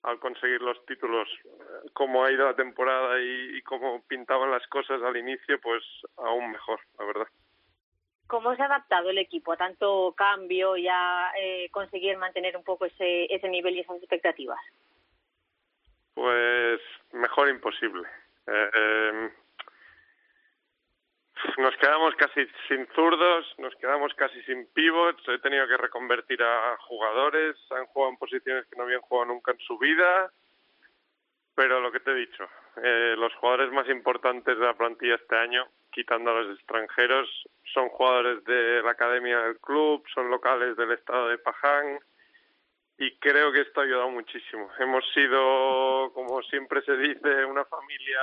al 0.08 0.18
conseguir 0.18 0.62
los 0.62 0.84
títulos, 0.86 1.28
como 1.92 2.24
ha 2.24 2.32
ido 2.32 2.46
la 2.46 2.56
temporada 2.56 3.20
y, 3.20 3.60
cómo 3.62 4.02
pintaban 4.08 4.50
las 4.50 4.66
cosas 4.68 5.02
al 5.02 5.16
inicio, 5.16 5.60
pues 5.60 5.82
aún 6.16 6.50
mejor, 6.50 6.80
la 6.98 7.04
verdad. 7.04 7.26
¿Cómo 8.26 8.54
se 8.56 8.62
ha 8.62 8.66
adaptado 8.66 9.10
el 9.10 9.18
equipo 9.18 9.52
a 9.52 9.56
tanto 9.56 10.14
cambio 10.16 10.76
y 10.76 10.86
a 10.88 11.30
eh, 11.38 11.68
conseguir 11.70 12.16
mantener 12.16 12.56
un 12.56 12.64
poco 12.64 12.86
ese, 12.86 13.32
ese 13.34 13.48
nivel 13.48 13.76
y 13.76 13.80
esas 13.80 13.98
expectativas? 13.98 14.58
Pues 16.14 16.80
mejor 17.12 17.48
imposible. 17.48 18.08
Eh, 18.46 18.70
em, 18.74 19.30
nos 21.58 21.76
quedamos 21.76 22.14
casi 22.16 22.46
sin 22.66 22.86
zurdos, 22.94 23.54
nos 23.58 23.74
quedamos 23.76 24.12
casi 24.14 24.42
sin 24.42 24.66
pivots, 24.72 25.26
he 25.28 25.38
tenido 25.38 25.66
que 25.66 25.76
reconvertir 25.76 26.42
a 26.42 26.76
jugadores, 26.80 27.56
han 27.70 27.86
jugado 27.86 28.12
en 28.12 28.18
posiciones 28.18 28.66
que 28.66 28.76
no 28.76 28.84
habían 28.84 29.00
jugado 29.00 29.32
nunca 29.32 29.47
en 29.47 29.47
su 29.58 29.78
vida, 29.78 30.30
pero 31.54 31.80
lo 31.80 31.90
que 31.90 32.00
te 32.00 32.12
he 32.12 32.14
dicho, 32.14 32.48
eh, 32.82 33.14
los 33.18 33.34
jugadores 33.34 33.72
más 33.72 33.88
importantes 33.88 34.58
de 34.58 34.64
la 34.64 34.74
plantilla 34.74 35.16
este 35.16 35.36
año, 35.36 35.66
quitando 35.90 36.30
a 36.30 36.42
los 36.42 36.56
extranjeros, 36.56 37.28
son 37.72 37.88
jugadores 37.88 38.44
de 38.44 38.82
la 38.82 38.92
academia 38.92 39.40
del 39.40 39.58
club, 39.58 40.04
son 40.14 40.30
locales 40.30 40.76
del 40.76 40.92
estado 40.92 41.28
de 41.28 41.38
Pajang 41.38 41.98
y 42.98 43.16
creo 43.18 43.52
que 43.52 43.62
esto 43.62 43.80
ha 43.80 43.84
ayudado 43.84 44.10
muchísimo. 44.10 44.70
Hemos 44.78 45.04
sido, 45.12 46.12
como 46.14 46.42
siempre 46.42 46.82
se 46.82 46.96
dice, 46.96 47.44
una 47.44 47.64
familia 47.64 48.20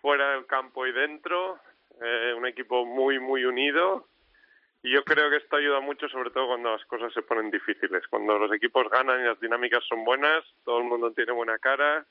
fuera 0.00 0.32
del 0.32 0.46
campo 0.46 0.86
y 0.86 0.92
dentro, 0.92 1.58
eh, 2.02 2.34
un 2.36 2.46
equipo 2.46 2.84
muy, 2.86 3.18
muy 3.18 3.44
unido 3.44 4.06
Y 4.82 4.92
yo 4.92 5.04
creo 5.04 5.28
que 5.28 5.36
esto 5.36 5.56
ayuda 5.56 5.80
mucho, 5.80 6.08
sobre 6.08 6.30
todo 6.30 6.48
cuando 6.48 6.72
las 6.72 6.84
cosas 6.86 7.12
se 7.12 7.22
ponen 7.22 7.50
difíciles. 7.50 8.06
Cuando 8.08 8.38
los 8.38 8.52
equipos 8.52 8.88
ganan 8.88 9.20
y 9.20 9.24
las 9.24 9.38
dinámicas 9.38 9.84
son 9.86 10.04
buenas, 10.04 10.42
todo 10.64 10.78
el 10.78 10.84
mundo 10.84 11.12
tiene 11.12 11.32
buena 11.32 11.58
cara 11.58 12.06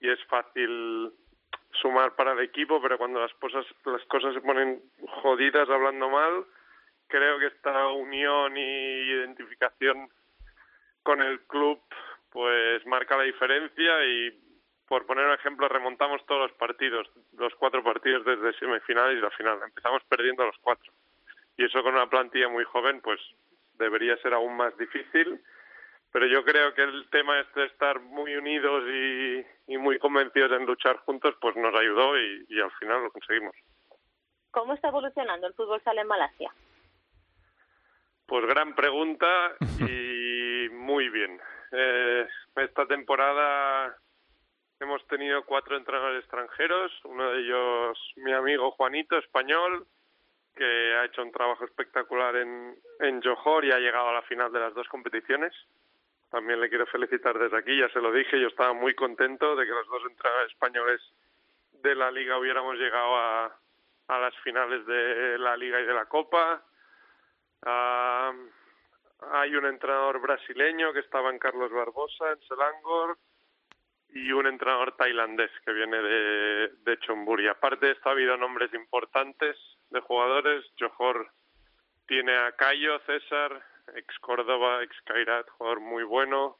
y 0.00 0.10
es 0.10 0.22
fácil 0.26 1.12
sumar 1.80 2.14
para 2.14 2.32
el 2.32 2.40
equipo, 2.40 2.80
pero 2.80 2.96
cuando 2.96 3.20
las 3.20 3.34
cosas, 3.34 3.66
las 3.84 4.04
cosas 4.04 4.34
se 4.34 4.40
ponen 4.40 4.80
jodidas 5.22 5.68
hablando 5.68 6.08
mal, 6.08 6.44
creo 7.08 7.38
que 7.38 7.46
esta 7.46 7.88
unión 7.88 8.56
y 8.56 8.60
identificación 8.60 10.08
con 11.02 11.22
el 11.22 11.40
club 11.42 11.80
pues 12.30 12.86
marca 12.86 13.16
la 13.16 13.24
diferencia 13.24 14.04
y 14.04 14.42
por 14.86 15.06
poner 15.06 15.26
un 15.26 15.34
ejemplo 15.34 15.68
remontamos 15.68 16.24
todos 16.26 16.48
los 16.48 16.52
partidos, 16.58 17.10
los 17.36 17.54
cuatro 17.56 17.82
partidos 17.82 18.24
desde 18.24 18.58
semifinales 18.58 19.18
y 19.18 19.20
la 19.20 19.30
final, 19.30 19.58
empezamos 19.62 20.02
perdiendo 20.04 20.44
los 20.44 20.56
cuatro 20.58 20.92
y 21.56 21.64
eso 21.64 21.82
con 21.82 21.94
una 21.94 22.08
plantilla 22.08 22.48
muy 22.48 22.64
joven 22.64 23.00
pues 23.00 23.20
debería 23.74 24.16
ser 24.18 24.34
aún 24.34 24.56
más 24.56 24.76
difícil 24.76 25.40
pero 26.12 26.26
yo 26.28 26.44
creo 26.44 26.72
que 26.72 26.82
el 26.82 27.08
tema 27.10 27.38
este 27.40 27.60
de 27.60 27.66
estar 27.66 28.00
muy 28.00 28.34
unidos 28.36 28.84
y, 29.68 29.76
muy 29.76 29.98
convencidos 29.98 30.50
en 30.52 30.64
luchar 30.64 30.96
juntos 31.00 31.34
pues 31.40 31.54
nos 31.56 31.74
ayudó 31.74 32.18
y, 32.18 32.46
y 32.48 32.58
al 32.58 32.70
final 32.78 33.02
lo 33.02 33.10
conseguimos. 33.10 33.54
¿Cómo 34.50 34.72
está 34.72 34.88
evolucionando 34.88 35.46
el 35.46 35.52
fútbol 35.52 35.82
sala 35.82 36.00
en 36.00 36.08
Malasia? 36.08 36.50
Pues 38.24 38.46
gran 38.46 38.74
pregunta 38.74 39.26
y 39.80 40.70
muy 40.70 41.10
bien. 41.10 41.38
Eh, 41.72 42.26
esta 42.56 42.86
temporada 42.86 43.94
hemos 44.80 45.06
tenido 45.08 45.44
cuatro 45.44 45.76
entrenadores 45.76 46.20
extranjeros, 46.20 46.92
uno 47.04 47.30
de 47.30 47.40
ellos 47.40 48.12
mi 48.16 48.32
amigo 48.32 48.70
Juanito, 48.70 49.18
español, 49.18 49.86
que 50.56 50.94
ha 50.96 51.04
hecho 51.04 51.22
un 51.22 51.30
trabajo 51.30 51.64
espectacular 51.64 52.34
en, 52.36 52.76
en 53.00 53.22
Johor 53.22 53.64
y 53.64 53.72
ha 53.72 53.78
llegado 53.78 54.08
a 54.08 54.14
la 54.14 54.22
final 54.22 54.50
de 54.50 54.60
las 54.60 54.74
dos 54.74 54.88
competiciones. 54.88 55.52
También 56.30 56.60
le 56.60 56.68
quiero 56.68 56.86
felicitar 56.86 57.38
desde 57.38 57.58
aquí, 57.58 57.78
ya 57.78 57.88
se 57.90 58.00
lo 58.00 58.10
dije, 58.10 58.40
yo 58.40 58.48
estaba 58.48 58.72
muy 58.72 58.94
contento 58.94 59.54
de 59.54 59.64
que 59.66 59.72
los 59.72 59.86
dos 59.86 60.02
entrenadores 60.10 60.52
españoles 60.52 61.00
de 61.82 61.94
la 61.94 62.10
liga 62.10 62.38
hubiéramos 62.38 62.76
llegado 62.76 63.16
a, 63.16 63.56
a 64.08 64.18
las 64.18 64.34
finales 64.38 64.84
de 64.86 65.38
la 65.38 65.56
liga 65.56 65.80
y 65.80 65.86
de 65.86 65.94
la 65.94 66.06
copa 66.06 66.64
Uh, 67.62 68.30
hay 69.32 69.56
un 69.56 69.64
entrenador 69.66 70.20
brasileño 70.20 70.92
que 70.92 71.00
estaba 71.00 71.30
en 71.30 71.38
Carlos 71.38 71.72
Barbosa, 71.72 72.30
en 72.30 72.40
Selangor, 72.46 73.16
y 74.10 74.30
un 74.30 74.46
entrenador 74.46 74.94
tailandés 74.94 75.50
que 75.64 75.72
viene 75.72 75.96
de, 76.00 76.68
de 76.84 76.98
Chonburi. 76.98 77.48
Aparte 77.48 77.86
de 77.86 77.92
esto 77.92 78.08
ha 78.08 78.12
habido 78.12 78.36
nombres 78.36 78.72
importantes 78.74 79.56
de 79.90 80.00
jugadores. 80.00 80.64
Johor 80.78 81.30
tiene 82.06 82.36
a 82.36 82.52
Cayo 82.52 82.98
César, 83.00 83.62
ex 83.94 84.18
Córdoba, 84.20 84.82
ex 84.82 84.94
Kairat, 85.02 85.48
jugador 85.50 85.80
muy 85.80 86.04
bueno. 86.04 86.58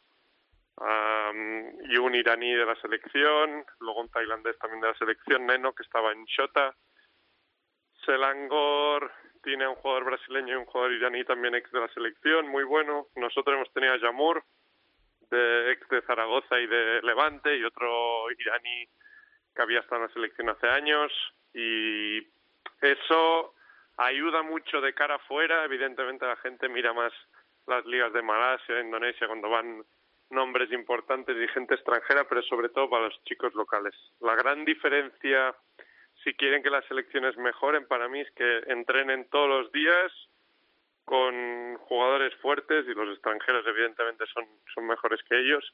Y 1.88 1.96
un 1.96 2.14
iraní 2.14 2.52
de 2.52 2.66
la 2.66 2.76
selección, 2.76 3.64
luego 3.80 4.00
un 4.02 4.10
tailandés 4.10 4.58
también 4.58 4.82
de 4.82 4.88
la 4.88 4.98
selección, 4.98 5.46
Neno, 5.46 5.72
que 5.72 5.82
estaba 5.82 6.12
en 6.12 6.24
Shota. 6.26 6.74
Selangor 8.04 9.10
tiene 9.42 9.66
un 9.66 9.76
jugador 9.76 10.04
brasileño 10.04 10.54
y 10.54 10.56
un 10.56 10.66
jugador 10.66 10.92
iraní 10.92 11.24
también 11.24 11.54
ex 11.54 11.70
de 11.72 11.80
la 11.80 11.88
selección, 11.88 12.46
muy 12.48 12.64
bueno. 12.64 13.06
Nosotros 13.16 13.54
hemos 13.54 13.72
tenido 13.72 13.94
a 13.94 13.98
Yamur, 13.98 14.44
de 15.30 15.72
ex 15.72 15.88
de 15.88 16.02
Zaragoza 16.02 16.60
y 16.60 16.66
de 16.66 17.00
Levante, 17.02 17.56
y 17.56 17.64
otro 17.64 18.30
iraní 18.32 18.86
que 19.54 19.62
había 19.62 19.80
estado 19.80 20.02
en 20.02 20.08
la 20.08 20.14
selección 20.14 20.50
hace 20.50 20.68
años. 20.68 21.10
Y 21.54 22.20
eso 22.80 23.54
ayuda 23.96 24.42
mucho 24.42 24.80
de 24.80 24.94
cara 24.94 25.16
afuera. 25.16 25.64
Evidentemente 25.64 26.26
la 26.26 26.36
gente 26.36 26.68
mira 26.68 26.92
más 26.92 27.12
las 27.66 27.84
ligas 27.86 28.12
de 28.12 28.22
Malasia, 28.22 28.80
Indonesia, 28.80 29.26
cuando 29.26 29.50
van 29.50 29.84
nombres 30.30 30.72
importantes 30.72 31.36
y 31.36 31.48
gente 31.48 31.74
extranjera, 31.74 32.24
pero 32.28 32.42
sobre 32.42 32.68
todo 32.68 32.90
para 32.90 33.04
los 33.06 33.24
chicos 33.24 33.54
locales. 33.54 33.94
La 34.20 34.34
gran 34.34 34.64
diferencia 34.64 35.54
si 36.26 36.34
quieren 36.34 36.62
que 36.62 36.70
las 36.70 36.84
selecciones 36.86 37.36
mejoren, 37.36 37.86
para 37.86 38.08
mí 38.08 38.20
es 38.20 38.30
que 38.32 38.58
entrenen 38.66 39.28
todos 39.30 39.48
los 39.48 39.72
días 39.72 40.12
con 41.04 41.76
jugadores 41.76 42.34
fuertes 42.36 42.84
y 42.88 42.94
los 42.94 43.08
extranjeros 43.10 43.64
evidentemente 43.64 44.24
son, 44.34 44.44
son 44.74 44.88
mejores 44.88 45.22
que 45.28 45.38
ellos 45.38 45.64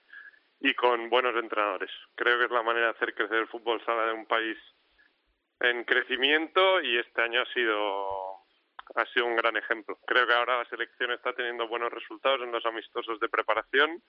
y 0.61 0.75
con 0.75 1.09
buenos 1.09 1.35
entrenadores. 1.37 1.91
Creo 2.17 2.39
que 2.39 2.45
es 2.45 2.51
la 2.51 2.63
manera 2.63 2.87
de 2.87 2.93
hacer 2.93 3.15
crecer 3.15 3.39
el 3.39 3.49
fútbol 3.49 3.83
sala 3.87 4.09
de 4.09 4.13
un 4.13 4.27
país 4.27 4.59
en 5.63 5.85
crecimiento 5.85 6.81
y 6.81 6.99
este 6.99 7.23
año 7.23 7.43
ha 7.43 7.53
sido 7.53 8.33
ha 8.95 9.07
sido 9.07 9.27
un 9.27 9.37
gran 9.37 9.57
ejemplo. 9.57 9.99
Creo 10.07 10.27
que 10.27 10.35
ahora 10.35 10.59
la 10.59 10.69
selección 10.69 11.13
está 11.13 11.33
teniendo 11.33 11.69
buenos 11.69 11.93
resultados 11.93 12.43
en 12.43 12.53
los 12.53 12.67
amistosos 12.67 13.19
de 13.21 13.29
preparación 13.29 14.03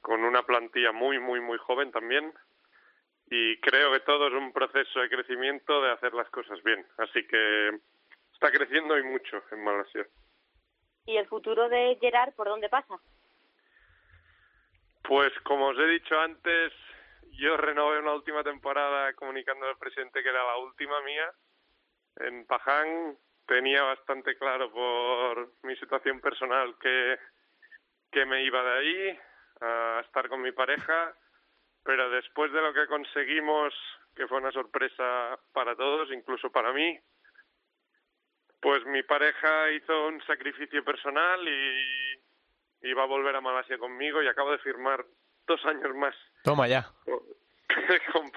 con 0.00 0.24
una 0.24 0.42
plantilla 0.44 0.92
muy 0.92 1.18
muy 1.18 1.40
muy 1.40 1.58
joven 1.58 1.90
también 1.90 2.32
y 3.30 3.58
creo 3.60 3.92
que 3.92 4.00
todo 4.00 4.28
es 4.28 4.34
un 4.34 4.52
proceso 4.52 5.00
de 5.00 5.08
crecimiento 5.08 5.82
de 5.82 5.90
hacer 5.90 6.14
las 6.14 6.28
cosas 6.30 6.62
bien. 6.62 6.86
Así 6.98 7.26
que 7.26 7.80
está 8.32 8.50
creciendo 8.50 8.98
y 8.98 9.02
mucho 9.02 9.42
en 9.50 9.64
Malasia. 9.64 10.06
¿Y 11.06 11.16
el 11.16 11.26
futuro 11.26 11.68
de 11.68 11.96
Gerard 12.00 12.34
por 12.34 12.48
dónde 12.48 12.68
pasa? 12.68 13.00
Pues 15.02 15.32
como 15.42 15.68
os 15.68 15.78
he 15.78 15.86
dicho 15.86 16.18
antes, 16.18 16.72
yo 17.30 17.56
renové 17.56 17.98
una 17.98 18.14
última 18.14 18.42
temporada 18.42 19.12
comunicando 19.14 19.66
al 19.66 19.78
presidente 19.78 20.22
que 20.22 20.28
era 20.28 20.44
la 20.44 20.56
última 20.58 21.00
mía. 21.02 21.32
En 22.16 22.46
Paján 22.46 23.16
tenía 23.46 23.82
bastante 23.82 24.36
claro 24.36 24.70
por 24.70 25.52
mi 25.62 25.76
situación 25.76 26.20
personal 26.20 26.76
que, 26.78 27.18
que 28.10 28.26
me 28.26 28.44
iba 28.44 28.62
de 28.62 28.78
ahí 28.78 29.20
a 29.60 30.02
estar 30.04 30.28
con 30.28 30.42
mi 30.42 30.52
pareja 30.52 31.14
pero 31.84 32.10
después 32.10 32.52
de 32.52 32.60
lo 32.60 32.72
que 32.72 32.86
conseguimos, 32.86 33.74
que 34.14 34.26
fue 34.26 34.38
una 34.38 34.52
sorpresa 34.52 35.38
para 35.52 35.74
todos, 35.74 36.10
incluso 36.12 36.50
para 36.50 36.72
mí, 36.72 36.98
pues 38.60 38.84
mi 38.86 39.02
pareja 39.02 39.70
hizo 39.72 40.06
un 40.06 40.22
sacrificio 40.24 40.84
personal 40.84 41.40
y 41.48 42.88
iba 42.88 43.02
a 43.02 43.06
volver 43.06 43.34
a 43.34 43.40
Malasia 43.40 43.78
conmigo 43.78 44.22
y 44.22 44.28
acabo 44.28 44.52
de 44.52 44.58
firmar 44.58 45.04
dos 45.46 45.64
años 45.66 45.94
más. 45.96 46.14
Toma 46.42 46.68
ya. 46.68 46.86
Con 48.12 48.30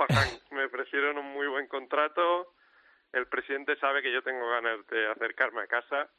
Me 0.52 0.66
ofrecieron 0.66 1.18
un 1.18 1.34
muy 1.34 1.48
buen 1.48 1.68
contrato. 1.68 2.54
El 3.12 3.28
presidente 3.28 3.78
sabe 3.78 4.02
que 4.02 4.12
yo 4.12 4.22
tengo 4.22 4.50
ganas 4.50 4.86
de 4.88 5.08
acercarme 5.08 5.62
a 5.62 5.68
casa 5.68 6.10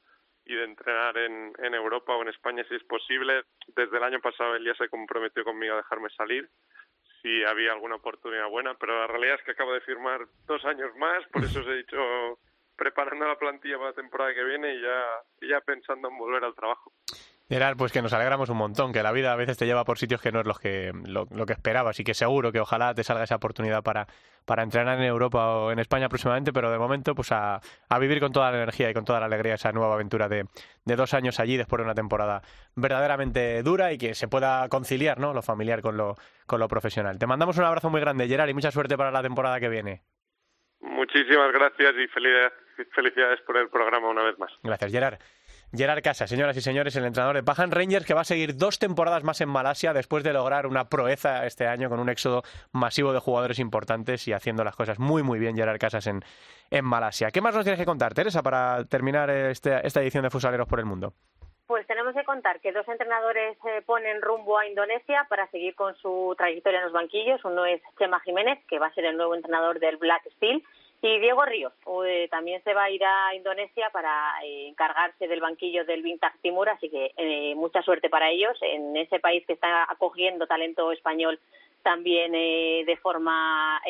y 0.45 0.55
de 0.55 0.65
entrenar 0.65 1.19
en, 1.19 1.53
en 1.59 1.75
Europa 1.75 2.15
o 2.15 2.23
en 2.23 2.29
España 2.29 2.65
si 2.69 2.75
es 2.75 2.85
posible. 2.85 3.45
Desde 3.69 3.97
el 3.97 4.05
año 4.05 4.21
pasado 4.21 4.55
él 4.57 4.65
ya 4.65 4.75
se 4.75 4.89
comprometió 4.89 5.45
conmigo 5.45 5.75
a 5.75 5.79
dejarme 5.79 6.09
salir 6.11 6.49
si 7.27 7.45
había 7.45 7.73
alguna 7.73 7.97
oportunidad 7.97 8.49
buena, 8.49 8.75
pero 8.75 9.01
la 9.01 9.09
realidad 9.09 9.37
es 9.37 9.45
que 9.45 9.51
acabo 9.51 9.73
de 9.73 9.81
firmar 9.81 10.27
dos 10.47 10.65
años 10.65 10.95
más, 10.97 11.27
por 11.33 11.43
eso 11.43 11.61
os 11.61 11.67
he 11.67 11.79
dicho 11.79 12.39
preparando 12.77 13.27
la 13.27 13.39
plantilla 13.39 13.79
para 13.79 13.91
la 13.91 13.97
temporada 13.97 14.35
que 14.35 14.45
viene 14.45 14.75
y 14.75 14.83
ya, 14.83 15.05
ya 15.41 15.61
pensando 15.61 16.09
en 16.09 16.19
volver 16.19 16.45
al 16.45 16.55
trabajo. 16.55 16.93
Gerard, 17.49 17.77
pues 17.77 17.93
que 17.93 18.03
nos 18.03 18.13
alegramos 18.13 18.49
un 18.49 18.57
montón, 18.57 18.93
que 18.93 19.05
la 19.05 19.13
vida 19.13 19.33
a 19.33 19.37
veces 19.37 19.57
te 19.57 19.67
lleva 19.67 19.85
por 19.85 19.99
sitios 19.99 20.21
que 20.21 20.33
no 20.33 20.41
es 20.41 20.47
lo 20.47 20.55
que, 20.55 20.91
lo, 21.05 21.27
que 21.47 21.53
esperabas 21.53 22.01
y 22.01 22.05
que 22.05 22.13
seguro 22.13 22.51
que 22.51 22.59
ojalá 22.59 22.93
te 22.93 23.05
salga 23.05 23.23
esa 23.23 23.37
oportunidad 23.37 23.85
para, 23.85 24.09
para 24.45 24.65
entrenar 24.65 24.99
en 24.99 25.05
Europa 25.05 25.55
o 25.55 25.71
en 25.71 25.79
España 25.79 26.09
próximamente, 26.09 26.53
pero 26.53 26.73
de 26.73 26.79
momento 26.79 27.15
pues 27.15 27.31
a, 27.31 27.61
a 27.89 27.99
vivir 28.01 28.19
con 28.19 28.33
toda 28.33 28.51
la 28.51 28.57
energía 28.57 28.91
y 28.91 28.95
con 28.95 29.05
toda 29.05 29.21
la 29.21 29.27
alegría 29.27 29.55
esa 29.55 29.71
nueva 29.71 29.95
aventura 29.95 30.29
de, 30.29 30.47
de, 30.85 30.97
dos 30.97 31.15
años 31.15 31.39
allí 31.39 31.57
después 31.57 31.79
de 31.79 31.85
una 31.85 31.95
temporada 31.95 32.43
verdaderamente 32.75 33.63
dura 33.63 33.93
y 33.93 33.99
que 33.99 34.17
se 34.17 34.27
pueda 34.27 34.69
conciliar 34.69 35.21
¿no? 35.21 35.33
lo 35.33 35.43
familiar 35.43 35.83
con 35.83 35.97
lo, 35.97 36.17
con 36.47 36.59
lo 36.59 36.67
profesional. 36.67 37.17
Te 37.17 37.29
mandamos 37.29 37.57
un 37.59 37.65
abrazo 37.65 37.91
muy 37.91 38.01
grande, 38.01 38.27
Gerard, 38.27 38.49
y 38.49 38.55
mucha 38.55 38.73
suerte 38.73 38.97
para 38.97 39.13
la 39.13 39.23
temporada 39.23 39.61
que 39.61 39.69
viene. 39.69 40.03
Muchísimas 40.81 41.53
gracias 41.53 41.95
y 41.97 42.09
felicidades 42.09 43.41
por 43.43 43.57
el 43.57 43.69
programa 43.69 44.09
una 44.09 44.25
vez 44.25 44.37
más. 44.37 44.51
Gracias, 44.65 44.91
Gerard. 44.91 45.19
Gerard 45.73 46.03
Casa, 46.03 46.27
señoras 46.27 46.57
y 46.57 46.61
señores, 46.61 46.95
el 46.97 47.05
entrenador 47.05 47.37
de 47.37 47.43
Pajan 47.43 47.71
Rangers, 47.71 48.07
que 48.07 48.15
va 48.15 48.21
a 48.21 48.25
seguir 48.25 48.57
dos 48.57 48.79
temporadas 48.79 49.25
más 49.25 49.41
en 49.41 49.49
Malasia 49.49 49.93
después 49.93 50.23
de 50.25 50.33
lograr 50.33 50.67
una 50.67 50.89
proeza 50.89 51.45
este 51.45 51.67
año 51.67 51.89
con 51.89 51.99
un 52.01 52.09
éxodo 52.09 52.43
masivo 52.73 53.13
de 53.13 53.19
jugadores 53.19 53.59
importantes 53.59 54.27
y 54.29 54.33
haciendo 54.33 54.65
las 54.65 54.77
cosas 54.77 54.99
muy, 54.99 55.23
muy 55.23 55.39
bien 55.39 55.57
Gerard 55.57 55.79
Casas 55.79 56.07
en, 56.07 56.25
en 56.71 56.85
Malasia. 56.85 57.31
¿Qué 57.31 57.41
más 57.41 57.55
nos 57.55 57.65
tienes 57.65 57.81
que 57.81 57.87
contar, 57.87 58.15
Teresa, 58.15 58.43
para 58.43 58.85
terminar 58.85 59.29
este, 59.31 59.87
esta 59.87 60.01
edición 60.01 60.23
de 60.23 60.31
Fusaleros 60.31 60.69
por 60.69 60.79
el 60.79 60.87
Mundo? 60.87 61.13
Pues 61.67 61.85
tenemos 61.89 62.15
que 62.15 62.23
contar 62.23 62.61
que 62.61 62.71
dos 62.71 62.87
entrenadores 62.87 63.59
eh, 63.67 63.83
ponen 63.85 64.23
rumbo 64.23 64.57
a 64.57 64.69
Indonesia 64.69 65.27
para 65.29 65.51
seguir 65.51 65.75
con 65.75 65.97
su 65.97 66.33
trayectoria 66.39 66.79
en 66.79 66.85
los 66.85 66.93
banquillos. 66.93 67.45
Uno 67.45 67.67
es 67.67 67.83
Chema 67.99 68.21
Jiménez, 68.21 68.61
que 68.69 68.79
va 68.79 68.87
a 68.87 68.95
ser 68.95 69.05
el 69.05 69.17
nuevo 69.17 69.35
entrenador 69.35 69.81
del 69.81 69.97
Black 69.97 70.23
Steel, 70.37 70.63
y 71.03 71.19
Diego 71.21 71.45
Ríos 71.45 71.73
eh, 72.07 72.29
también 72.31 72.63
se 72.65 72.75
va 72.75 72.85
a 72.85 72.91
ir 72.91 73.05
a 73.05 73.35
Indonesia 73.35 73.91
para 73.93 74.35
eh, 74.45 74.69
encargarse 74.69 75.29
del 75.29 75.41
banquillo 75.41 75.85
del 75.85 76.03
Vintage 76.03 76.39
Timur, 76.43 76.69
así 76.69 76.89
que 76.89 77.13
eh, 77.17 77.55
mucha 77.55 77.83
suerte 77.83 78.09
para 78.09 78.31
ellos 78.31 78.57
en 78.63 78.97
ese 78.97 79.21
país 79.21 79.45
que 79.47 79.53
está 79.53 79.85
acogiendo 79.91 80.47
talento 80.47 80.93
español 80.93 81.39
también 81.83 82.33
de 82.33 82.99
forma 83.01 83.81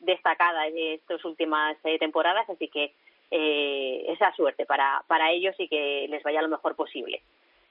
destacada 0.00 0.66
en 0.66 0.76
estas 0.76 1.24
últimas 1.24 1.74
temporadas, 1.98 2.46
así 2.50 2.68
que 2.68 2.92
eh, 3.30 4.06
esa 4.08 4.34
suerte 4.34 4.64
para, 4.64 5.04
para 5.06 5.30
ellos 5.30 5.54
y 5.58 5.68
que 5.68 6.06
les 6.08 6.22
vaya 6.22 6.40
lo 6.40 6.48
mejor 6.48 6.74
posible. 6.74 7.20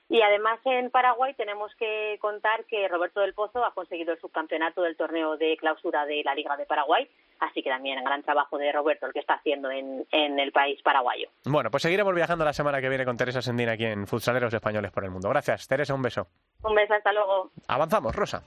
Y 0.10 0.22
además 0.22 0.60
en 0.64 0.90
Paraguay 0.90 1.34
tenemos 1.34 1.74
que 1.76 2.18
contar 2.22 2.64
que 2.66 2.88
Roberto 2.88 3.20
del 3.20 3.34
Pozo 3.34 3.66
ha 3.66 3.74
conseguido 3.74 4.14
el 4.14 4.22
subcampeonato 4.22 4.82
del 4.82 4.96
torneo 4.96 5.36
de 5.36 5.58
clausura 5.58 6.06
de 6.06 6.24
la 6.24 6.34
Liga 6.34 6.56
de 6.56 6.66
Paraguay, 6.66 7.10
así 7.40 7.62
que 7.62 7.70
también 7.70 8.02
gran 8.04 8.24
trabajo 8.24 8.58
de 8.58 8.72
Roberto 8.72 9.06
el 9.06 9.14
que 9.14 9.20
está 9.20 9.34
haciendo 9.34 9.70
en, 9.70 10.08
en 10.12 10.40
el 10.40 10.54
país 10.54 10.82
paraguayo. 10.82 11.28
Bueno, 11.44 11.70
pues 11.70 11.84
seguiremos 11.84 12.16
viajando 12.16 12.46
la 12.46 12.54
semana 12.54 12.80
que 12.80 12.88
viene 12.88 13.04
con 13.04 13.18
Teresa 13.18 13.42
Sendín 13.42 13.68
aquí 13.68 13.86
en 13.86 14.08
Futsaleros 14.08 14.54
Españoles 14.54 14.92
por 14.92 15.04
el 15.04 15.12
Mundo. 15.12 15.28
Gracias, 15.30 15.68
Teresa, 15.68 15.94
un 15.94 16.02
beso. 16.02 16.28
Un 16.64 16.74
beso, 16.74 16.94
hasta 16.94 17.12
luego. 17.12 17.52
Avanzamos, 17.68 18.16
Rosa. 18.16 18.44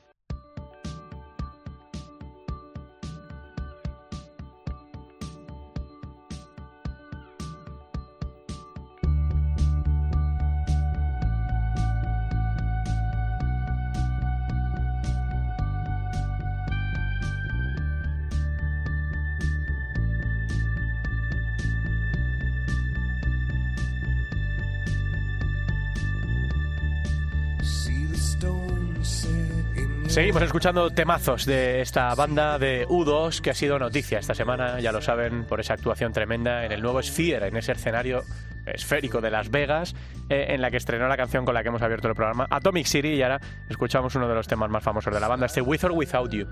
Seguimos 30.21 30.43
escuchando 30.43 30.91
temazos 30.91 31.47
de 31.47 31.81
esta 31.81 32.15
banda 32.15 32.59
de 32.59 32.87
U2 32.87 33.41
que 33.41 33.49
ha 33.49 33.55
sido 33.55 33.79
noticia 33.79 34.19
esta 34.19 34.35
semana, 34.35 34.79
ya 34.79 34.93
lo 34.93 35.01
saben, 35.01 35.47
por 35.47 35.61
esa 35.61 35.73
actuación 35.73 36.13
tremenda 36.13 36.67
en 36.67 36.73
el 36.73 36.83
nuevo 36.83 37.03
Sphere, 37.03 37.49
en 37.49 37.57
ese 37.57 37.73
escenario 37.73 38.21
esférico 38.67 39.23
de 39.23 39.31
Las 39.31 39.51
Vegas, 39.51 39.95
eh, 40.29 40.49
en 40.51 40.61
la 40.61 40.71
que 40.71 40.77
estrenó 40.77 41.09
la 41.09 41.17
canción 41.17 41.47
con 41.47 41.55
la 41.55 41.63
que 41.63 41.71
hemos 41.71 41.81
abierto 41.81 42.07
el 42.07 42.15
programa, 42.15 42.47
Atomic 42.51 42.85
City, 42.85 43.15
y 43.15 43.23
ahora 43.23 43.41
escuchamos 43.71 44.15
uno 44.15 44.29
de 44.29 44.35
los 44.35 44.47
temas 44.47 44.69
más 44.69 44.85
famosos 44.85 45.15
de 45.15 45.21
la 45.21 45.27
banda, 45.27 45.47
este 45.47 45.63
With 45.63 45.85
or 45.85 45.93
Without 45.93 46.31
You. 46.31 46.47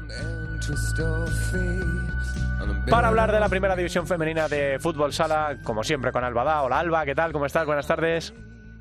Para 2.89 3.09
hablar 3.09 3.33
de 3.33 3.39
la 3.39 3.51
primera 3.51 3.77
división 3.77 4.07
femenina 4.07 4.49
de 4.49 4.79
fútbol 4.79 5.13
sala, 5.13 5.59
como 5.63 5.85
siempre 5.85 6.11
con 6.11 6.25
Alba 6.25 6.63
Hola 6.63 6.79
Alba, 6.79 7.05
¿qué 7.05 7.15
tal? 7.15 7.33
¿Cómo 7.33 7.45
estás? 7.45 7.67
Buenas 7.67 7.87
tardes. 7.87 8.33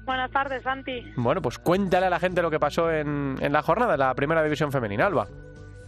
Buenas 0.08 0.32
tardes, 0.32 0.64
Santi. 0.64 1.04
Bueno, 1.18 1.42
pues 1.42 1.60
cuéntale 1.60 2.06
a 2.06 2.10
la 2.10 2.18
gente 2.18 2.42
lo 2.42 2.50
que 2.50 2.62
pasó 2.62 2.90
en, 2.90 3.36
en 3.42 3.52
la 3.52 3.62
jornada 3.62 3.92
de 3.92 3.98
la 3.98 4.16
primera 4.16 4.42
división 4.42 4.72
femenina, 4.72 5.06
Alba. 5.06 5.28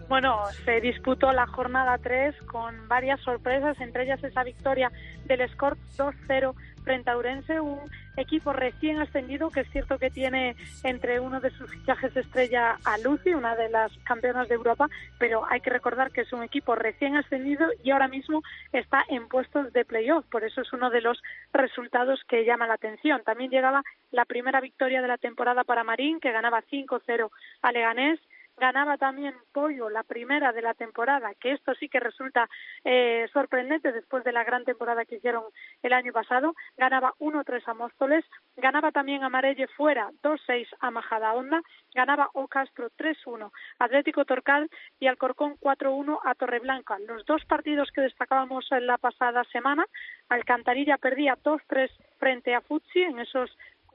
Bueno, 0.10 0.40
se 0.66 0.82
disputó 0.82 1.32
la 1.32 1.48
jornada 1.48 1.98
3 2.00 2.36
con 2.52 2.90
varias 2.90 3.22
sorpresas, 3.22 3.80
entre 3.80 4.04
ellas 4.04 4.22
esa 4.22 4.44
victoria 4.44 4.92
del 5.26 5.40
Escort 5.40 5.80
2-0 5.98 6.54
frente 6.84 7.10
a 7.10 7.16
Urense, 7.16 7.62
un 7.62 7.80
equipo 8.20 8.54
recién 8.54 9.00
ascendido 9.00 9.50
que 9.50 9.62
es 9.62 9.70
cierto 9.72 9.98
que 9.98 10.10
tiene 10.10 10.56
entre 10.84 11.20
uno 11.20 11.40
de 11.40 11.52
sus 11.52 11.70
fichajes 11.72 12.16
estrella 12.16 12.78
a 12.84 12.98
Lucy, 13.00 13.34
una 13.34 13.56
de 13.56 13.70
las 13.70 13.92
campeonas 14.00 14.48
de 14.48 14.56
Europa, 14.56 14.88
pero 15.18 15.46
hay 15.50 15.62
que 15.62 15.70
recordar 15.70 16.12
que 16.12 16.22
es 16.22 16.34
un 16.34 16.44
equipo 16.44 16.76
recién 16.76 17.16
ascendido 17.16 17.68
y 17.84 17.92
ahora 17.92 18.08
mismo 18.08 18.42
está 18.72 19.04
en 19.10 19.28
puestos 19.28 19.72
de 19.74 19.86
playoff, 19.86 20.26
por 20.26 20.44
eso 20.44 20.62
es 20.62 20.74
uno 20.74 20.90
de 20.90 21.02
los 21.02 21.22
resultados 21.54 22.22
que 22.28 22.46
llama 22.46 22.68
la 22.68 22.76
atención. 22.76 23.22
También 23.24 23.52
llegaba 23.52 23.84
la 24.12 24.26
primera 24.26 24.62
victoria 24.62 25.02
de 25.02 25.08
la 25.08 25.18
temporada 25.18 25.64
para 25.64 25.84
Marín, 25.84 26.20
que 26.20 26.32
ganaba 26.32 26.64
5-0 26.64 27.30
a 27.62 27.72
Leganés, 27.72 28.20
ganaba 28.60 28.98
también 28.98 29.34
Pollo 29.52 29.90
la 29.90 30.04
primera 30.04 30.52
de 30.52 30.62
la 30.62 30.74
temporada, 30.74 31.34
que 31.40 31.54
esto 31.54 31.74
sí 31.76 31.90
que 31.90 32.00
resulta 32.00 32.50
eh, 32.84 33.28
sorprendente 33.34 33.92
después 33.92 34.24
de 34.24 34.32
la 34.32 34.44
gran 34.44 34.66
temporada 34.66 35.06
que 35.06 35.16
hicieron 35.16 35.44
el 35.82 35.94
año 35.94 36.14
pasado, 36.14 36.54
ganaba 36.78 37.14
1-3 37.20 37.64
a 37.66 37.74
Móstoles, 37.74 38.26
ganaba 38.58 38.92
también 38.92 39.24
Amarelle 39.24 39.68
fuera 39.68 40.10
2-6 40.22 40.68
a 40.80 40.92
Majada 40.92 41.34
Honda, 41.34 41.62
ganaba 41.94 42.30
Ocastro 42.34 42.90
3-1 42.92 43.52
Atlético 43.80 44.26
Torcal 44.26 44.70
y 45.00 45.08
Alcorcón 45.08 45.56
4-1 45.60 46.20
a 46.24 46.36
Torreblanca. 46.36 47.00
Los 47.00 47.26
dos 47.26 47.44
partidos 47.46 47.90
que 47.92 48.02
destacábamos 48.02 48.72
en 48.72 48.88
la 48.88 48.98
pasada 48.98 49.44
semana, 49.46 49.86
Alcantarilla 50.30 50.98
perdía 50.98 51.38
2-3 51.38 51.90
frente 52.18 52.54
a 52.54 52.62
Futsi 52.62 53.02
en 53.02 53.20
esos 53.20 53.50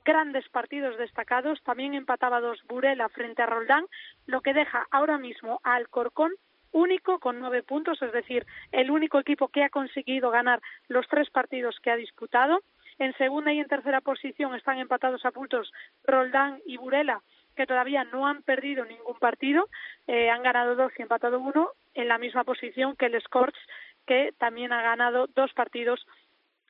grandes 0.05 0.49
partidos 0.49 0.99
destacados. 0.99 1.63
También 1.63 1.95
empataba 1.95 2.41
dos 2.41 2.63
Burela 2.69 3.09
frente 3.09 3.43
a 3.43 3.47
Roldán, 3.47 3.87
lo 4.27 4.41
que 4.41 4.55
deja 4.55 4.87
ahora 4.91 5.19
mismo 5.19 5.61
a 5.65 5.75
Alcorcón 5.75 6.33
único 6.75 7.21
con 7.21 7.39
nueve 7.39 7.63
puntos, 7.63 8.03
es 8.03 8.13
decir, 8.13 8.45
el 8.73 8.91
único 8.91 9.21
equipo 9.21 9.49
que 9.49 9.63
ha 9.63 9.71
conseguido 9.71 10.31
ganar 10.31 10.61
los 10.89 11.07
tres 11.07 11.31
partidos 11.31 11.79
que 11.81 11.91
ha 11.91 11.97
disputado. 11.97 12.63
En 12.99 13.17
segunda 13.17 13.53
y 13.53 13.61
en 13.61 13.69
tercera 13.69 14.01
posición 14.01 14.55
están 14.55 14.79
empatados 14.79 15.25
a 15.25 15.31
puntos 15.31 15.73
Roldán 16.05 16.61
y 16.67 16.77
Burela, 16.77 17.23
que 17.57 17.67
todavía 17.67 18.03
no 18.05 18.27
han 18.27 18.43
perdido 18.43 18.85
ningún 18.85 19.19
partido, 19.21 19.69
eh, 20.09 20.31
han 20.31 20.43
ganado 20.43 20.75
dos 20.75 20.93
y 20.99 21.03
empatado 21.03 21.39
uno, 21.39 21.71
en 21.95 22.09
la 22.09 22.19
misma 22.19 22.43
posición 22.43 22.97
que 22.97 23.07
el 23.07 23.21
Scorch, 23.23 23.57
que 24.05 24.33
también 24.39 24.73
ha 24.73 24.83
ganado 24.83 25.29
dos 25.29 25.53
partidos 25.55 26.05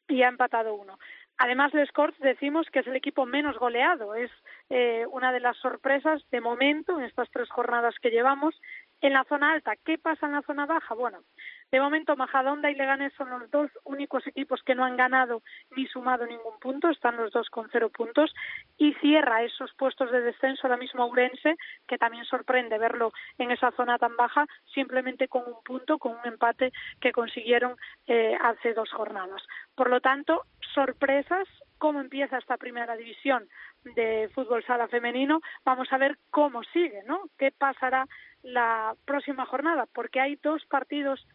y 0.07 0.22
ha 0.22 0.28
empatado 0.28 0.74
uno. 0.74 0.99
Además, 1.37 1.74
el 1.74 1.87
Scorch 1.89 2.16
decimos 2.18 2.68
que 2.70 2.80
es 2.80 2.87
el 2.87 2.97
equipo 2.97 3.26
menos 3.26 3.59
goleado. 3.59 4.14
Es 4.14 4.30
eh, 4.70 5.05
una 5.11 5.32
de 5.32 5.41
las 5.41 5.57
sorpresas 5.57 6.22
de 6.30 6.41
momento 6.41 6.99
en 6.99 7.05
estas 7.05 7.28
tres 7.30 7.51
jornadas 7.51 7.97
que 8.01 8.11
llevamos. 8.11 8.55
En 9.01 9.12
la 9.12 9.24
zona 9.24 9.53
alta, 9.53 9.74
¿qué 9.85 9.99
pasa 9.99 10.26
en 10.26 10.32
la 10.32 10.43
zona 10.43 10.66
baja? 10.66 10.95
Bueno, 10.95 11.18
de 11.70 11.80
momento 11.80 12.16
Majadonda 12.16 12.70
y 12.70 12.74
Leganés 12.74 13.12
son 13.14 13.30
los 13.30 13.50
dos 13.50 13.70
únicos 13.84 14.26
equipos 14.26 14.62
que 14.62 14.74
no 14.74 14.84
han 14.84 14.96
ganado 14.96 15.42
ni 15.76 15.86
sumado 15.86 16.26
ningún 16.26 16.58
punto, 16.60 16.90
están 16.90 17.16
los 17.16 17.32
dos 17.32 17.48
con 17.50 17.68
cero 17.70 17.90
puntos 17.90 18.32
y 18.78 18.94
cierra 18.94 19.42
esos 19.42 19.72
puestos 19.74 20.10
de 20.10 20.20
descenso 20.20 20.66
ahora 20.66 20.76
mismo 20.76 21.06
Urense, 21.06 21.56
que 21.86 21.98
también 21.98 22.24
sorprende 22.24 22.78
verlo 22.78 23.12
en 23.38 23.50
esa 23.50 23.70
zona 23.72 23.98
tan 23.98 24.16
baja, 24.16 24.46
simplemente 24.72 25.28
con 25.28 25.42
un 25.46 25.62
punto, 25.64 25.98
con 25.98 26.12
un 26.12 26.24
empate 26.24 26.72
que 27.00 27.12
consiguieron 27.12 27.76
eh, 28.06 28.36
hace 28.40 28.74
dos 28.74 28.90
jornadas. 28.90 29.42
Por 29.74 29.90
lo 29.90 30.00
tanto, 30.00 30.42
sorpresas, 30.74 31.48
cómo 31.78 32.00
empieza 32.00 32.38
esta 32.38 32.56
primera 32.56 32.96
división 32.96 33.48
de 33.96 34.30
fútbol 34.34 34.64
sala 34.64 34.88
femenino, 34.88 35.40
vamos 35.64 35.92
a 35.92 35.98
ver 35.98 36.18
cómo 36.30 36.62
sigue, 36.64 37.02
¿no? 37.06 37.24
¿Qué 37.38 37.52
pasará 37.52 38.06
la 38.42 38.94
próxima 39.04 39.44
jornada? 39.46 39.86
Porque 39.92 40.20
hay 40.20 40.36
dos 40.36 40.64
partidos 40.66 41.26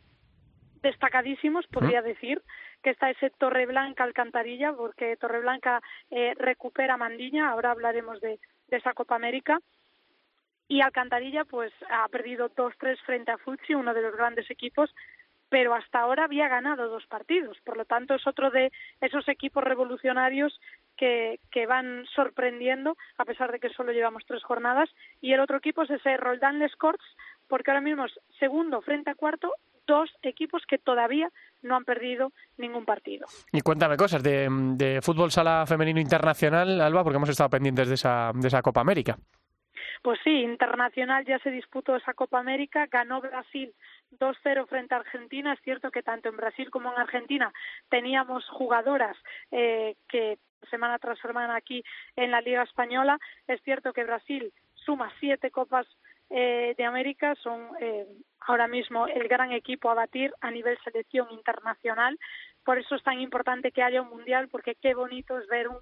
destacadísimos, 0.81 1.67
podría 1.67 2.01
decir, 2.01 2.41
que 2.83 2.91
está 2.91 3.09
ese 3.09 3.29
Torreblanca 3.31 4.03
Alcantarilla, 4.03 4.73
porque 4.73 5.17
Torreblanca 5.17 5.81
eh, 6.11 6.33
recupera 6.37 6.97
Mandiña, 6.97 7.49
ahora 7.49 7.71
hablaremos 7.71 8.21
de, 8.21 8.39
de, 8.67 8.77
esa 8.77 8.93
Copa 8.93 9.15
América. 9.15 9.59
Y 10.67 10.81
Alcantarilla, 10.81 11.45
pues, 11.45 11.73
ha 11.89 12.07
perdido 12.09 12.49
2-3 12.51 12.97
frente 13.05 13.31
a 13.31 13.37
Futsi, 13.37 13.73
uno 13.73 13.93
de 13.93 14.03
los 14.03 14.15
grandes 14.15 14.49
equipos, 14.51 14.93
pero 15.49 15.73
hasta 15.73 15.99
ahora 15.99 16.25
había 16.25 16.47
ganado 16.47 16.87
dos 16.89 17.05
partidos. 17.07 17.57
Por 17.61 17.75
lo 17.75 17.85
tanto, 17.85 18.13
es 18.13 18.25
otro 18.27 18.51
de 18.51 18.71
esos 19.01 19.27
equipos 19.27 19.63
revolucionarios 19.63 20.59
que, 20.95 21.39
que 21.51 21.65
van 21.65 22.05
sorprendiendo, 22.13 22.95
a 23.17 23.25
pesar 23.25 23.51
de 23.51 23.59
que 23.59 23.69
solo 23.69 23.91
llevamos 23.91 24.25
tres 24.27 24.43
jornadas. 24.43 24.89
Y 25.21 25.33
el 25.33 25.39
otro 25.39 25.57
equipo 25.57 25.81
es 25.81 25.89
ese 25.89 26.17
Roldán 26.17 26.59
Les 26.59 26.75
Corts, 26.75 27.03
porque 27.47 27.71
ahora 27.71 27.81
mismo 27.81 28.05
es 28.05 28.19
segundo 28.37 28.81
frente 28.81 29.09
a 29.09 29.15
cuarto, 29.15 29.51
dos 29.89 30.09
equipos 30.21 30.63
que 30.67 30.77
todavía 30.77 31.29
no 31.63 31.75
han 31.75 31.83
perdido 31.83 32.31
ningún 32.57 32.85
partido. 32.85 33.27
Y 33.51 33.61
cuéntame 33.61 33.97
cosas 33.97 34.21
de, 34.23 34.47
de 34.77 35.01
fútbol 35.01 35.31
sala 35.31 35.65
femenino 35.67 35.99
internacional, 35.99 36.79
Alba, 36.79 37.03
porque 37.03 37.17
hemos 37.17 37.29
estado 37.29 37.49
pendientes 37.49 37.89
de 37.89 37.95
esa, 37.95 38.31
de 38.33 38.47
esa 38.47 38.61
Copa 38.61 38.81
América. 38.81 39.17
Pues 40.01 40.19
sí, 40.23 40.29
internacional 40.29 41.25
ya 41.25 41.39
se 41.39 41.51
disputó 41.51 41.95
esa 41.95 42.13
Copa 42.13 42.39
América, 42.39 42.87
ganó 42.89 43.19
Brasil 43.19 43.73
2-0 44.17 44.67
frente 44.67 44.95
a 44.95 44.99
Argentina. 44.99 45.53
Es 45.53 45.59
cierto 45.61 45.91
que 45.91 46.03
tanto 46.03 46.29
en 46.29 46.37
Brasil 46.37 46.69
como 46.69 46.93
en 46.93 46.99
Argentina 46.99 47.51
teníamos 47.89 48.47
jugadoras 48.47 49.17
eh, 49.51 49.95
que 50.07 50.37
semana 50.69 50.99
tras 50.99 51.19
semana 51.19 51.55
aquí 51.55 51.83
en 52.15 52.31
la 52.31 52.39
Liga 52.39 52.63
Española. 52.63 53.19
Es 53.47 53.61
cierto 53.63 53.91
que 53.91 54.05
Brasil 54.05 54.53
suma 54.85 55.11
siete 55.19 55.51
Copas 55.51 55.87
eh, 56.29 56.75
de 56.77 56.85
América, 56.85 57.35
son 57.35 57.69
eh, 57.79 58.05
ahora 58.41 58.67
mismo 58.67 59.07
el 59.07 59.27
gran 59.27 59.51
equipo 59.51 59.89
a 59.89 59.95
batir 59.95 60.33
a 60.41 60.51
nivel 60.51 60.77
selección 60.83 61.27
internacional. 61.31 62.17
Por 62.63 62.77
eso 62.77 62.95
es 62.95 63.03
tan 63.03 63.19
importante 63.19 63.71
que 63.71 63.83
haya 63.83 64.01
un 64.01 64.09
mundial, 64.09 64.47
porque 64.49 64.75
qué 64.75 64.93
bonito 64.93 65.37
es 65.37 65.47
ver 65.47 65.67
un 65.67 65.79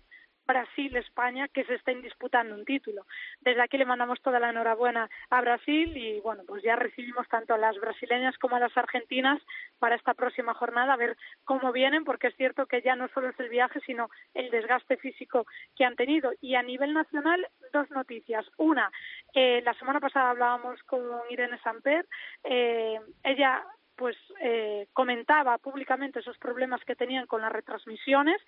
Brasil-España 0.48 1.48
que 1.50 1.66
se 1.66 1.76
estén 1.76 2.02
disputando 2.02 2.56
un 2.56 2.66
título. 2.66 3.06
Desde 3.42 3.62
aquí 3.62 3.78
le 3.78 3.86
mandamos 3.86 4.22
toda 4.22 4.40
la 4.40 4.50
enhorabuena 4.50 5.10
a 5.30 5.42
Brasil 5.42 5.96
y 5.96 6.20
bueno, 6.22 6.44
pues 6.48 6.64
ya 6.64 6.76
recibimos 6.76 7.28
tanto 7.28 7.54
a 7.54 7.58
las 7.58 7.78
brasileñas 7.78 8.38
como 8.38 8.56
a 8.56 8.60
las 8.60 8.76
argentinas 8.76 9.42
para 9.78 9.96
esta 9.96 10.14
próxima 10.14 10.54
jornada, 10.54 10.94
a 10.94 10.98
ver 10.98 11.18
cómo 11.44 11.72
vienen, 11.72 12.04
porque 12.04 12.28
es 12.28 12.36
cierto 12.36 12.66
que 12.66 12.82
ya 12.82 12.96
no 12.96 13.08
solo 13.10 13.30
es 13.30 13.40
el 13.40 13.50
viaje, 13.50 13.80
sino 13.86 14.10
el 14.34 14.50
desgaste 14.50 14.98
físico 14.98 15.46
que 15.76 15.86
han 15.86 15.96
tenido. 15.96 16.32
Y 16.42 16.56
a 16.56 16.64
nivel 16.64 16.94
nacional, 16.94 17.46
dos 17.74 17.90
noticias. 17.92 18.46
Una, 18.58 18.92
eh, 19.34 19.62
la 19.64 19.74
semana 19.76 20.00
pasada 20.00 20.32
hablábamos 20.32 20.82
con 20.84 21.02
Irene 21.30 21.60
Samper, 21.60 22.08
eh, 22.44 23.00
ella 23.24 23.64
pues 23.98 24.16
eh, 24.40 24.88
comentaba 24.94 25.58
públicamente 25.58 26.20
esos 26.20 26.38
problemas 26.38 26.84
que 26.86 26.96
tenían 26.96 27.26
con 27.26 27.42
las 27.42 27.52
retransmisiones. 27.52 28.40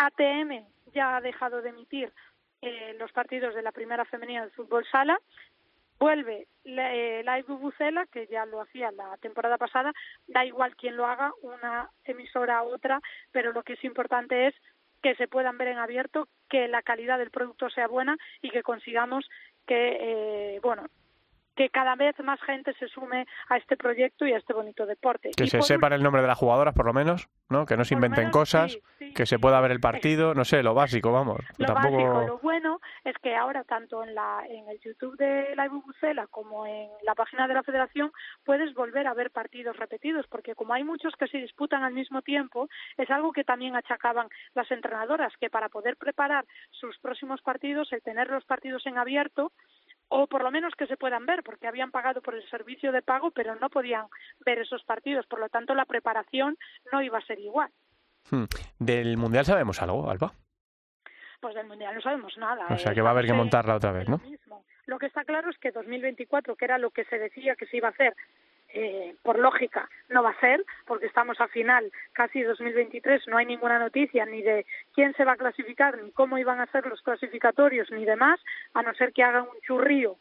ATM 0.00 0.64
ya 0.94 1.16
ha 1.16 1.20
dejado 1.20 1.60
de 1.60 1.70
emitir 1.70 2.10
eh, 2.62 2.96
los 2.98 3.12
partidos 3.12 3.54
de 3.54 3.62
la 3.62 3.72
primera 3.72 4.06
femenina 4.06 4.40
del 4.40 4.50
fútbol 4.52 4.86
sala. 4.90 5.20
Vuelve 5.98 6.46
eh, 6.64 7.22
Live 7.22 7.44
Bubucela, 7.46 8.06
que 8.06 8.26
ya 8.26 8.46
lo 8.46 8.62
hacía 8.62 8.90
la 8.92 9.18
temporada 9.18 9.58
pasada. 9.58 9.92
Da 10.26 10.46
igual 10.46 10.74
quién 10.76 10.96
lo 10.96 11.04
haga, 11.06 11.32
una 11.42 11.90
emisora 12.04 12.62
u 12.62 12.72
otra, 12.74 13.00
pero 13.30 13.52
lo 13.52 13.62
que 13.62 13.74
es 13.74 13.84
importante 13.84 14.46
es 14.46 14.54
que 15.02 15.14
se 15.16 15.28
puedan 15.28 15.58
ver 15.58 15.68
en 15.68 15.78
abierto, 15.78 16.28
que 16.48 16.68
la 16.68 16.82
calidad 16.82 17.18
del 17.18 17.30
producto 17.30 17.68
sea 17.68 17.86
buena 17.86 18.16
y 18.40 18.50
que 18.50 18.62
consigamos 18.62 19.28
que, 19.66 20.56
eh, 20.56 20.60
bueno, 20.62 20.86
que 21.60 21.68
cada 21.68 21.94
vez 21.94 22.18
más 22.20 22.40
gente 22.40 22.72
se 22.78 22.88
sume 22.88 23.26
a 23.50 23.58
este 23.58 23.76
proyecto 23.76 24.24
y 24.24 24.32
a 24.32 24.38
este 24.38 24.54
bonito 24.54 24.86
deporte. 24.86 25.32
Que 25.36 25.46
se 25.46 25.60
sepan 25.60 25.92
el 25.92 26.02
nombre 26.02 26.22
de 26.22 26.28
las 26.28 26.38
jugadoras, 26.38 26.72
por 26.72 26.86
lo 26.86 26.94
menos, 26.94 27.28
¿no? 27.50 27.66
Que 27.66 27.76
no 27.76 27.84
se 27.84 27.92
inventen 27.92 28.30
cosas, 28.30 28.78
que 29.14 29.26
se 29.26 29.38
pueda 29.38 29.60
ver 29.60 29.70
el 29.70 29.78
partido, 29.78 30.32
no 30.32 30.46
sé, 30.46 30.62
lo 30.62 30.72
básico, 30.72 31.12
vamos. 31.12 31.40
Lo 31.58 31.74
básico, 31.74 32.24
lo 32.26 32.38
bueno 32.38 32.80
es 33.04 33.14
que 33.18 33.36
ahora 33.36 33.62
tanto 33.64 34.02
en 34.02 34.14
la 34.14 34.42
en 34.48 34.70
el 34.70 34.80
YouTube 34.80 35.18
de 35.18 35.54
la 35.54 35.68
Bubucela 35.68 36.28
como 36.28 36.64
en 36.64 36.88
la 37.02 37.14
página 37.14 37.46
de 37.46 37.52
la 37.52 37.62
Federación 37.62 38.10
puedes 38.42 38.72
volver 38.72 39.06
a 39.06 39.12
ver 39.12 39.30
partidos 39.30 39.76
repetidos, 39.76 40.26
porque 40.28 40.54
como 40.54 40.72
hay 40.72 40.82
muchos 40.84 41.14
que 41.16 41.28
se 41.28 41.36
disputan 41.36 41.82
al 41.82 41.92
mismo 41.92 42.22
tiempo, 42.22 42.70
es 42.96 43.10
algo 43.10 43.32
que 43.32 43.44
también 43.44 43.76
achacaban 43.76 44.28
las 44.54 44.70
entrenadoras, 44.70 45.34
que 45.38 45.50
para 45.50 45.68
poder 45.68 45.98
preparar 45.98 46.46
sus 46.70 46.96
próximos 47.00 47.42
partidos, 47.42 47.92
el 47.92 48.00
tener 48.00 48.30
los 48.30 48.46
partidos 48.46 48.86
en 48.86 48.96
abierto, 48.96 49.52
o 50.10 50.26
por 50.26 50.42
lo 50.42 50.50
menos 50.50 50.74
que 50.74 50.86
se 50.86 50.96
puedan 50.96 51.24
ver, 51.24 51.42
porque 51.42 51.68
habían 51.68 51.90
pagado 51.90 52.20
por 52.20 52.34
el 52.34 52.48
servicio 52.50 52.92
de 52.92 53.00
pago, 53.00 53.30
pero 53.30 53.54
no 53.54 53.70
podían 53.70 54.06
ver 54.44 54.58
esos 54.58 54.82
partidos. 54.84 55.26
Por 55.26 55.38
lo 55.38 55.48
tanto, 55.48 55.74
la 55.74 55.84
preparación 55.86 56.58
no 56.92 57.00
iba 57.00 57.18
a 57.18 57.26
ser 57.26 57.38
igual. 57.38 57.70
Hmm. 58.30 58.44
¿Del 58.78 59.16
Mundial 59.16 59.44
sabemos 59.44 59.80
algo, 59.80 60.10
Alba? 60.10 60.32
Pues 61.40 61.54
del 61.54 61.66
Mundial 61.66 61.94
no 61.94 62.00
sabemos 62.02 62.36
nada. 62.36 62.66
O 62.68 62.76
sea, 62.76 62.92
que 62.92 63.00
va 63.00 63.10
a 63.10 63.12
haber 63.12 63.26
que 63.26 63.32
montarla 63.32 63.76
otra 63.76 63.92
vez, 63.92 64.08
¿no? 64.08 64.20
Lo 64.86 64.98
que 64.98 65.06
está 65.06 65.24
claro 65.24 65.48
es 65.48 65.58
que 65.58 65.70
2024, 65.70 66.56
que 66.56 66.64
era 66.64 66.76
lo 66.76 66.90
que 66.90 67.04
se 67.04 67.18
decía 67.18 67.54
que 67.54 67.66
se 67.66 67.76
iba 67.76 67.88
a 67.88 67.92
hacer 67.92 68.14
eh, 68.72 69.14
por 69.22 69.38
lógica 69.38 69.88
no 70.08 70.22
va 70.22 70.30
a 70.30 70.40
ser, 70.40 70.64
porque 70.86 71.06
estamos 71.06 71.40
a 71.40 71.48
final 71.48 71.90
casi 72.12 72.42
2023, 72.42 73.26
no 73.28 73.36
hay 73.36 73.46
ninguna 73.46 73.78
noticia 73.78 74.26
ni 74.26 74.42
de 74.42 74.66
quién 74.94 75.14
se 75.14 75.24
va 75.24 75.32
a 75.32 75.36
clasificar, 75.36 76.02
ni 76.02 76.10
cómo 76.12 76.38
iban 76.38 76.60
a 76.60 76.66
ser 76.66 76.86
los 76.86 77.02
clasificatorios, 77.02 77.90
ni 77.90 78.04
demás, 78.04 78.40
a 78.74 78.82
no 78.82 78.94
ser 78.94 79.12
que 79.12 79.22
hagan 79.22 79.42
un 79.42 79.60
churrío 79.62 80.16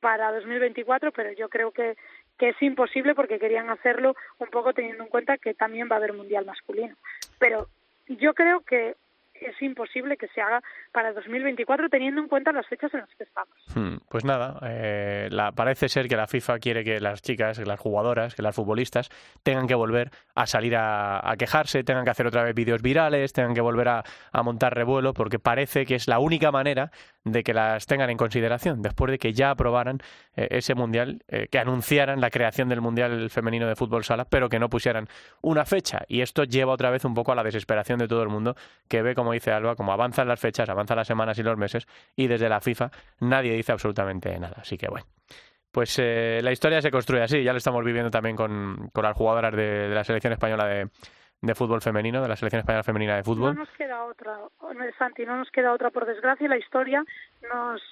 para 0.00 0.32
2024, 0.32 1.12
pero 1.12 1.32
yo 1.32 1.48
creo 1.48 1.72
que, 1.72 1.96
que 2.38 2.50
es 2.50 2.62
imposible 2.62 3.14
porque 3.14 3.38
querían 3.38 3.70
hacerlo 3.70 4.14
un 4.38 4.48
poco 4.48 4.72
teniendo 4.72 5.04
en 5.04 5.10
cuenta 5.10 5.38
que 5.38 5.54
también 5.54 5.88
va 5.90 5.96
a 5.96 5.98
haber 5.98 6.12
mundial 6.12 6.44
masculino. 6.44 6.94
Pero 7.38 7.68
yo 8.08 8.34
creo 8.34 8.60
que 8.60 8.94
es 9.40 9.60
imposible 9.62 10.16
que 10.16 10.28
se 10.28 10.40
haga 10.40 10.62
para 10.92 11.12
2024 11.12 11.88
teniendo 11.88 12.20
en 12.20 12.28
cuenta 12.28 12.52
las 12.52 12.66
fechas 12.66 12.92
en 12.94 13.00
las 13.00 13.14
que 13.14 13.24
estamos. 13.24 13.54
Hmm, 13.74 13.96
pues 14.08 14.24
nada, 14.24 14.58
eh, 14.62 15.28
la, 15.30 15.52
parece 15.52 15.88
ser 15.88 16.08
que 16.08 16.16
la 16.16 16.26
FIFA 16.26 16.58
quiere 16.58 16.84
que 16.84 17.00
las 17.00 17.22
chicas, 17.22 17.58
que 17.58 17.66
las 17.66 17.80
jugadoras, 17.80 18.34
que 18.34 18.42
las 18.42 18.54
futbolistas 18.54 19.08
tengan 19.42 19.66
que 19.66 19.74
volver 19.74 20.10
a 20.34 20.46
salir 20.46 20.76
a, 20.76 21.34
quejarse, 21.38 21.84
tengan 21.84 22.04
que 22.04 22.10
hacer 22.10 22.26
otra 22.26 22.42
vez 22.42 22.54
vídeos 22.54 22.82
virales, 22.82 23.32
tengan 23.32 23.54
que 23.54 23.60
volver 23.60 23.88
a, 23.88 24.02
montar 24.42 24.74
revuelo, 24.74 25.12
porque 25.12 25.38
parece 25.38 25.84
que 25.84 25.96
es 25.96 26.06
la 26.06 26.18
única 26.18 26.52
manera 26.52 26.90
de 27.26 27.42
que 27.42 27.52
las 27.52 27.86
tengan 27.86 28.08
en 28.08 28.16
consideración, 28.16 28.82
después 28.82 29.10
de 29.10 29.18
que 29.18 29.32
ya 29.32 29.50
aprobaran 29.50 29.98
eh, 30.36 30.46
ese 30.50 30.74
mundial, 30.74 31.24
eh, 31.28 31.48
que 31.50 31.58
anunciaran 31.58 32.20
la 32.20 32.30
creación 32.30 32.68
del 32.68 32.80
mundial 32.80 33.28
femenino 33.30 33.66
de 33.66 33.74
fútbol 33.74 34.04
sala, 34.04 34.26
pero 34.26 34.48
que 34.48 34.60
no 34.60 34.68
pusieran 34.68 35.08
una 35.42 35.64
fecha. 35.64 36.02
Y 36.06 36.20
esto 36.20 36.44
lleva 36.44 36.72
otra 36.72 36.90
vez 36.90 37.04
un 37.04 37.14
poco 37.14 37.32
a 37.32 37.34
la 37.34 37.42
desesperación 37.42 37.98
de 37.98 38.06
todo 38.06 38.22
el 38.22 38.28
mundo 38.28 38.54
que 38.88 39.02
ve, 39.02 39.16
como 39.16 39.32
dice 39.32 39.50
Alba, 39.50 39.74
como 39.74 39.92
avanzan 39.92 40.28
las 40.28 40.38
fechas, 40.38 40.68
avanzan 40.68 40.98
las 40.98 41.08
semanas 41.08 41.36
y 41.38 41.42
los 41.42 41.58
meses, 41.58 41.86
y 42.14 42.28
desde 42.28 42.48
la 42.48 42.60
FIFA 42.60 42.92
nadie 43.20 43.54
dice 43.54 43.72
absolutamente 43.72 44.38
nada. 44.38 44.58
Así 44.60 44.78
que 44.78 44.86
bueno. 44.88 45.06
Pues 45.72 45.98
eh, 45.98 46.40
la 46.42 46.52
historia 46.52 46.80
se 46.80 46.90
construye 46.90 47.22
así, 47.22 47.42
ya 47.42 47.52
lo 47.52 47.58
estamos 47.58 47.84
viviendo 47.84 48.10
también 48.10 48.34
con, 48.34 48.88
con 48.94 49.04
las 49.04 49.14
jugadoras 49.14 49.54
de, 49.54 49.88
la 49.88 50.04
selección 50.04 50.32
española 50.32 50.64
de, 50.64 50.88
de 51.40 51.54
fútbol 51.54 51.82
femenino, 51.82 52.22
de 52.22 52.28
la 52.28 52.36
selección 52.36 52.60
española 52.60 52.82
femenina 52.82 53.16
de 53.16 53.24
fútbol. 53.24 53.54
No 53.54 53.64
nos 53.64 53.70
queda 53.76 54.04
otra, 54.04 54.38
Santi, 54.98 55.24
no 55.24 55.36
nos 55.36 55.50
queda 55.50 55.72
otra. 55.72 55.90
Por 55.90 56.06
desgracia, 56.06 56.48
la 56.48 56.58
historia 56.58 57.04
nos 57.50 57.82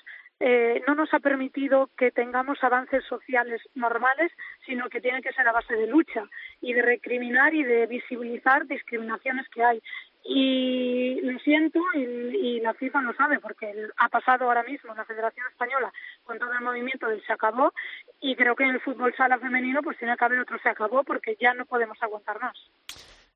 eh, 0.40 0.82
no 0.86 0.94
nos 0.94 1.14
ha 1.14 1.20
permitido 1.20 1.90
que 1.96 2.10
tengamos 2.10 2.62
avances 2.62 3.04
sociales 3.04 3.62
normales, 3.74 4.32
sino 4.66 4.88
que 4.88 5.00
tiene 5.00 5.22
que 5.22 5.32
ser 5.32 5.46
a 5.46 5.52
base 5.52 5.74
de 5.74 5.86
lucha 5.86 6.24
y 6.60 6.72
de 6.72 6.82
recriminar 6.82 7.54
y 7.54 7.62
de 7.62 7.86
visibilizar 7.86 8.66
discriminaciones 8.66 9.48
que 9.48 9.62
hay. 9.62 9.82
Y 10.24 11.20
lo 11.22 11.38
siento, 11.40 11.80
y, 11.94 12.58
la 12.60 12.72
FIFA 12.74 13.02
lo 13.02 13.14
sabe, 13.14 13.38
porque 13.40 13.72
ha 13.98 14.08
pasado 14.08 14.46
ahora 14.46 14.62
mismo 14.62 14.94
la 14.94 15.04
Federación 15.04 15.46
Española 15.50 15.92
con 16.24 16.38
todo 16.38 16.52
el 16.52 16.62
movimiento 16.62 17.06
del 17.06 17.24
se 17.26 17.32
acabó, 17.32 17.72
y 18.20 18.34
creo 18.34 18.56
que 18.56 18.64
en 18.64 18.70
el 18.70 18.80
fútbol 18.80 19.14
sala 19.16 19.38
femenino 19.38 19.82
pues 19.82 19.98
tiene 19.98 20.16
que 20.16 20.24
haber 20.24 20.40
otro 20.40 20.58
se 20.62 20.70
acabó, 20.70 21.04
porque 21.04 21.36
ya 21.38 21.52
no 21.52 21.66
podemos 21.66 22.02
aguantar 22.02 22.40
más. 22.40 22.56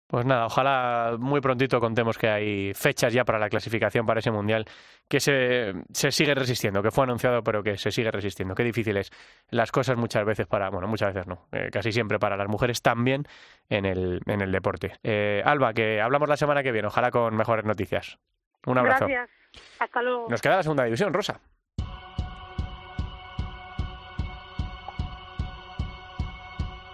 Pues 0.09 0.25
nada, 0.25 0.47
ojalá 0.47 1.17
muy 1.19 1.43
prontito 1.43 1.79
contemos 1.81 2.17
que 2.17 2.29
hay 2.29 2.73
fechas 2.73 3.13
ya 3.13 3.25
para 3.25 3.39
la 3.39 3.51
clasificación 3.51 4.07
para 4.07 4.21
ese 4.21 4.31
mundial, 4.31 4.65
que 5.07 5.21
se, 5.21 5.75
se 5.93 6.11
sigue 6.11 6.35
resistiendo, 6.35 6.83
que 6.83 6.91
fue 6.91 7.05
anunciado 7.05 7.43
pero 7.43 7.63
que 7.63 7.77
se 7.77 7.91
sigue 7.91 8.11
resistiendo. 8.11 8.55
Qué 8.55 8.65
difícil 8.65 8.97
es 8.97 9.11
las 9.51 9.71
cosas 9.71 9.99
muchas 9.99 10.25
veces 10.25 10.47
para, 10.47 10.71
bueno, 10.71 10.89
muchas 10.89 11.13
veces 11.13 11.27
no, 11.27 11.47
eh, 11.53 11.69
casi 11.71 11.93
siempre 11.93 12.19
para 12.19 12.39
las 12.39 12.49
mujeres 12.49 12.81
también 12.81 13.25
en 13.69 13.85
el, 13.85 14.21
en 14.25 14.41
el 14.41 14.51
deporte. 14.51 14.95
Eh, 15.03 15.43
Alba, 15.45 15.75
que 15.75 16.01
hablamos 16.01 16.27
la 16.27 16.39
semana 16.39 16.63
que 16.63 16.73
viene, 16.73 16.89
ojalá 16.89 17.11
con 17.11 17.37
mejores 17.37 17.67
noticias. 17.67 18.19
Un 18.65 18.79
abrazo. 18.79 19.07
Gracias. 19.07 19.29
Hasta 19.79 20.01
luego. 20.01 20.27
Nos 20.31 20.41
queda 20.41 20.57
la 20.57 20.63
segunda 20.63 20.85
división, 20.85 21.13
Rosa. 21.13 21.39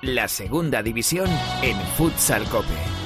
La 0.02 0.26
segunda 0.26 0.82
división 0.82 1.28
en 1.62 1.76
Futsal 1.96 2.44
Cope. 2.50 3.03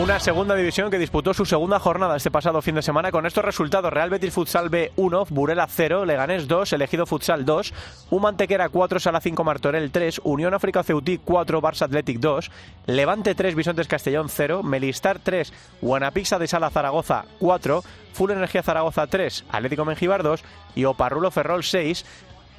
Una 0.00 0.18
segunda 0.18 0.54
división 0.54 0.90
que 0.90 0.98
disputó 0.98 1.34
su 1.34 1.44
segunda 1.44 1.78
jornada 1.78 2.16
este 2.16 2.30
pasado 2.30 2.62
fin 2.62 2.74
de 2.74 2.80
semana 2.80 3.12
con 3.12 3.26
estos 3.26 3.44
resultados. 3.44 3.92
Real 3.92 4.08
Betis 4.08 4.32
Futsal 4.32 4.70
B 4.70 4.92
1, 4.96 5.26
Burela 5.28 5.66
0, 5.68 6.06
Leganés 6.06 6.48
2, 6.48 6.72
Elegido 6.72 7.04
Futsal 7.04 7.44
2, 7.44 7.74
Humantequera 8.08 8.70
4, 8.70 8.98
Sala 8.98 9.20
5 9.20 9.44
Martorell 9.44 9.90
3, 9.90 10.22
Unión 10.24 10.54
África 10.54 10.82
Ceutí 10.82 11.18
4, 11.22 11.60
Barça 11.60 11.82
Athletic 11.82 12.18
2, 12.18 12.50
Levante 12.86 13.34
3, 13.34 13.54
Bisontes 13.54 13.88
Castellón 13.88 14.30
0, 14.30 14.62
Melistar 14.62 15.18
3, 15.18 15.52
Guanapixa 15.82 16.38
de 16.38 16.48
Sala 16.48 16.70
Zaragoza 16.70 17.26
4, 17.38 17.84
Full 18.14 18.30
Energía 18.30 18.62
Zaragoza 18.62 19.06
3, 19.06 19.44
Atlético 19.50 19.84
Mengibar 19.84 20.22
2 20.22 20.42
y 20.76 20.86
Oparrulo 20.86 21.30
Ferrol 21.30 21.62
6, 21.62 22.06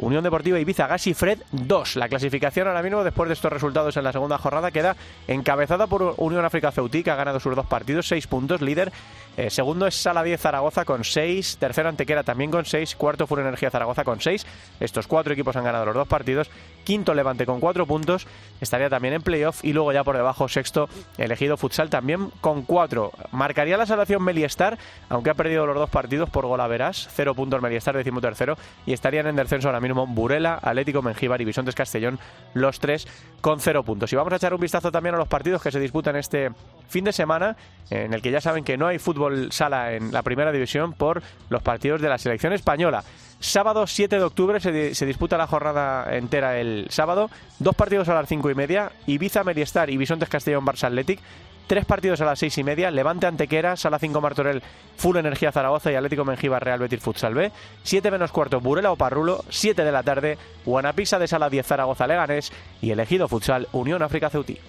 Unión 0.02 0.24
Deportiva 0.24 0.60
Ibiza 0.60 0.88
Gasi 0.88 1.14
Fred 1.14 1.40
2. 1.52 1.96
La 1.96 2.10
clasificación 2.10 2.68
ahora 2.68 2.82
mismo, 2.82 3.04
después 3.04 3.30
de 3.30 3.34
estos 3.34 3.54
resultados 3.54 3.96
en 3.98 4.04
la 4.04 4.12
segunda 4.12 4.40
jornada, 4.40 4.72
queda 4.72 4.96
encabezada 5.28 5.86
por 5.86 6.16
Unión 6.18 6.44
África 6.44 6.72
Ceutí, 6.72 7.04
que 7.04 7.12
ha 7.12 7.16
ganado 7.16 7.40
sus 7.40 7.56
dos 7.56 7.68
partidos, 7.68 8.08
6 8.08 8.26
puntos, 8.26 8.62
líder. 8.62 8.92
Eh, 9.38 9.52
segundo 9.52 9.86
es 9.86 9.96
Sala 9.96 10.24
10 10.24 10.42
Zaragoza 10.42 10.86
con 10.86 11.04
6. 11.04 11.58
Tercero 11.60 11.88
Antequera 11.88 12.24
también 12.24 12.50
con 12.50 12.66
6. 12.66 12.96
Cuarto 12.96 13.28
Furo 13.28 13.42
Energía 13.42 13.70
Zaragoza 13.70 14.04
con 14.04 14.20
6. 14.20 14.46
Estos 14.80 15.06
cuatro 15.06 15.34
equipos 15.34 15.56
han 15.56 15.64
ganado 15.64 15.86
los 15.86 15.96
dos 15.96 16.08
partidos. 16.08 16.50
Quinto 16.84 17.14
Levante 17.14 17.46
con 17.46 17.60
4 17.60 17.86
puntos. 17.86 18.28
Estaría 18.60 18.90
también 18.90 19.14
en 19.14 19.22
playoff. 19.22 19.64
Y 19.64 19.74
luego 19.74 19.92
ya 19.92 20.04
por 20.04 20.16
debajo, 20.16 20.48
sexto, 20.48 20.90
elegido 21.18 21.58
Futsal 21.58 21.90
también 21.90 22.32
con 22.42 22.64
4. 22.64 23.12
Marcaría 23.32 23.78
la 23.78 23.86
salvación 23.86 24.24
Meliestar, 24.24 24.78
aunque 25.10 25.30
ha 25.30 25.34
perdido 25.34 25.66
los 25.66 25.76
dos 25.76 25.90
partidos 25.90 26.30
por 26.30 26.46
golaveras. 26.46 27.10
0 27.14 27.36
puntos 27.36 27.62
Meliestar, 27.62 27.96
tercero 28.22 28.58
Y 28.86 28.94
estarían 28.94 29.28
en 29.28 29.36
descenso 29.36 29.68
ahora 29.68 29.80
mismo 29.80 30.06
Burela, 30.08 30.60
Atlético 30.62 31.02
Mengíbar 31.02 31.42
y 31.42 31.46
Bisontes 31.46 31.76
Castellón, 31.76 32.20
los 32.54 32.80
tres 32.80 33.08
con 33.42 33.60
cero 33.60 33.84
puntos. 33.84 34.12
Y 34.14 34.16
vamos 34.16 34.34
a 34.34 34.36
echar 34.36 34.54
un 34.54 34.60
vistazo 34.60 34.92
también 34.92 35.16
a 35.16 35.18
los 35.18 35.28
partidos 35.28 35.62
que 35.62 35.72
se 35.72 35.80
disputan 35.80 36.16
este 36.16 36.52
fin 36.88 37.04
de 37.04 37.14
semana, 37.14 37.56
en 37.90 38.14
el 38.14 38.22
que 38.22 38.32
ya 38.32 38.42
saben 38.42 38.64
que 38.64 38.78
no 38.78 38.88
hay 38.88 39.00
fútbol 39.00 39.52
sala 39.52 39.94
en 39.94 40.12
la 40.12 40.22
primera 40.22 40.52
división 40.52 40.94
por 40.94 41.22
los 41.50 41.62
partidos 41.62 42.02
de 42.02 42.10
la 42.10 42.18
selección 42.18 42.54
española. 42.54 43.04
Sábado 43.42 43.88
7 43.88 44.20
de 44.20 44.24
octubre 44.24 44.60
se, 44.60 45.06
disputa 45.06 45.36
la 45.36 45.48
jornada 45.48 46.16
entera 46.16 46.60
el 46.60 46.86
sábado. 46.90 47.32
Dos 47.58 47.76
partidos 47.76 48.08
a 48.08 48.14
las 48.14 48.30
cinco 48.30 48.52
y 48.52 48.56
media. 48.56 48.92
Ibiza, 49.08 49.44
Meriestar 49.44 49.90
y 49.90 49.98
Bisontes 49.98 50.30
Castellón 50.30 50.64
Barça 50.64 50.86
Athletic. 50.86 51.20
Tres 51.66 51.86
partidos 51.86 52.22
a 52.22 52.26
las 52.26 52.38
seis 52.38 52.56
y 52.60 52.64
media, 52.64 52.92
Levante 52.92 53.26
Antequera, 53.26 53.78
Sala 53.78 53.98
5 53.98 54.20
Martorell, 54.20 54.62
Full 54.98 55.16
Energía 55.18 55.52
Zaragoza 55.52 55.92
y 55.92 55.96
Atlético 55.96 56.26
Mengíbar 56.26 56.64
Real 56.64 56.80
Betis 56.80 57.00
Futsal 57.00 57.34
B. 57.34 57.52
7 57.84 58.12
menos 58.12 58.32
cuarto, 58.32 58.60
Burela 58.60 58.92
o 58.92 58.98
Parrulo, 58.98 59.44
7 59.50 59.84
de 59.84 59.92
la 59.92 60.04
tarde, 60.04 60.38
Guanapisa 60.66 61.18
de 61.18 61.28
Sala 61.28 61.50
10 61.50 61.66
Zaragoza 61.66 62.08
Leganés 62.08 62.52
y 62.82 62.92
elegido 62.92 63.28
Futsal 63.28 63.70
Unión 63.72 64.04
África 64.04 64.30
Ceutí. 64.30 64.60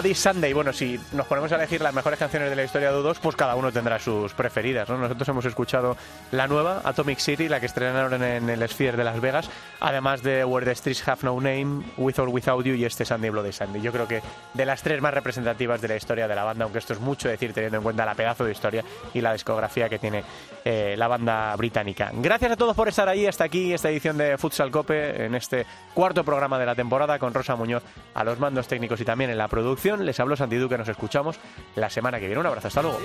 Bloody 0.00 0.14
Sunday. 0.14 0.54
Bueno, 0.54 0.72
si 0.72 0.98
nos 1.12 1.26
ponemos 1.26 1.52
a 1.52 1.56
elegir 1.56 1.82
las 1.82 1.92
mejores 1.92 2.18
canciones 2.18 2.48
de 2.48 2.56
la 2.56 2.64
historia 2.64 2.90
de 2.90 2.96
U2, 2.96 3.18
pues 3.20 3.36
cada 3.36 3.54
uno 3.54 3.70
tendrá 3.70 3.98
sus 3.98 4.32
preferidas, 4.32 4.88
¿no? 4.88 4.96
Nosotros 4.96 5.28
hemos 5.28 5.44
escuchado 5.44 5.94
la 6.30 6.48
nueva, 6.48 6.80
Atomic 6.84 7.18
City, 7.18 7.50
la 7.50 7.60
que 7.60 7.66
estrenaron 7.66 8.22
en 8.22 8.48
el 8.48 8.66
Sphere 8.66 8.96
de 8.96 9.04
Las 9.04 9.20
Vegas, 9.20 9.50
además 9.78 10.22
de 10.22 10.42
Where 10.42 10.64
the 10.64 10.74
Streets 10.74 11.06
Have 11.06 11.18
No 11.22 11.34
Name, 11.34 11.82
With 11.98 12.18
or 12.18 12.30
Without 12.30 12.64
You 12.64 12.76
y 12.76 12.86
este 12.86 13.04
Sunday, 13.04 13.28
Bloody 13.28 13.52
Sunday. 13.52 13.82
Yo 13.82 13.92
creo 13.92 14.08
que 14.08 14.22
de 14.54 14.64
las 14.64 14.82
tres 14.82 15.02
más 15.02 15.12
representativas 15.12 15.82
de 15.82 15.88
la 15.88 15.96
historia 15.96 16.26
de 16.26 16.34
la 16.34 16.44
banda, 16.44 16.64
aunque 16.64 16.78
esto 16.78 16.94
es 16.94 17.00
mucho 17.00 17.28
decir 17.28 17.52
teniendo 17.52 17.76
en 17.76 17.82
cuenta 17.82 18.06
la 18.06 18.14
pedazo 18.14 18.46
de 18.46 18.52
historia 18.52 18.82
y 19.12 19.20
la 19.20 19.34
discografía 19.34 19.90
que 19.90 19.98
tiene 19.98 20.24
eh, 20.64 20.94
la 20.96 21.08
banda 21.08 21.54
británica. 21.56 22.10
Gracias 22.14 22.52
a 22.52 22.56
todos 22.56 22.74
por 22.74 22.88
estar 22.88 23.06
ahí, 23.06 23.26
hasta 23.26 23.44
aquí 23.44 23.74
esta 23.74 23.90
edición 23.90 24.16
de 24.16 24.38
Futsal 24.38 24.70
Cope, 24.70 25.26
en 25.26 25.34
este 25.34 25.66
cuarto 25.92 26.24
programa 26.24 26.58
de 26.58 26.64
la 26.64 26.74
temporada 26.74 27.18
con 27.18 27.34
Rosa 27.34 27.54
Muñoz 27.54 27.82
a 28.14 28.24
los 28.24 28.38
mandos 28.38 28.66
técnicos 28.66 28.98
y 28.98 29.04
también 29.04 29.30
en 29.30 29.36
la 29.36 29.48
Les 29.98 30.20
hablo 30.20 30.36
Santi 30.36 30.56
Duque, 30.56 30.78
nos 30.78 30.88
escuchamos 30.88 31.38
la 31.74 31.90
semana 31.90 32.20
que 32.20 32.26
viene. 32.26 32.40
Un 32.40 32.46
abrazo, 32.46 32.68
hasta 32.68 32.82
luego. 32.82 32.98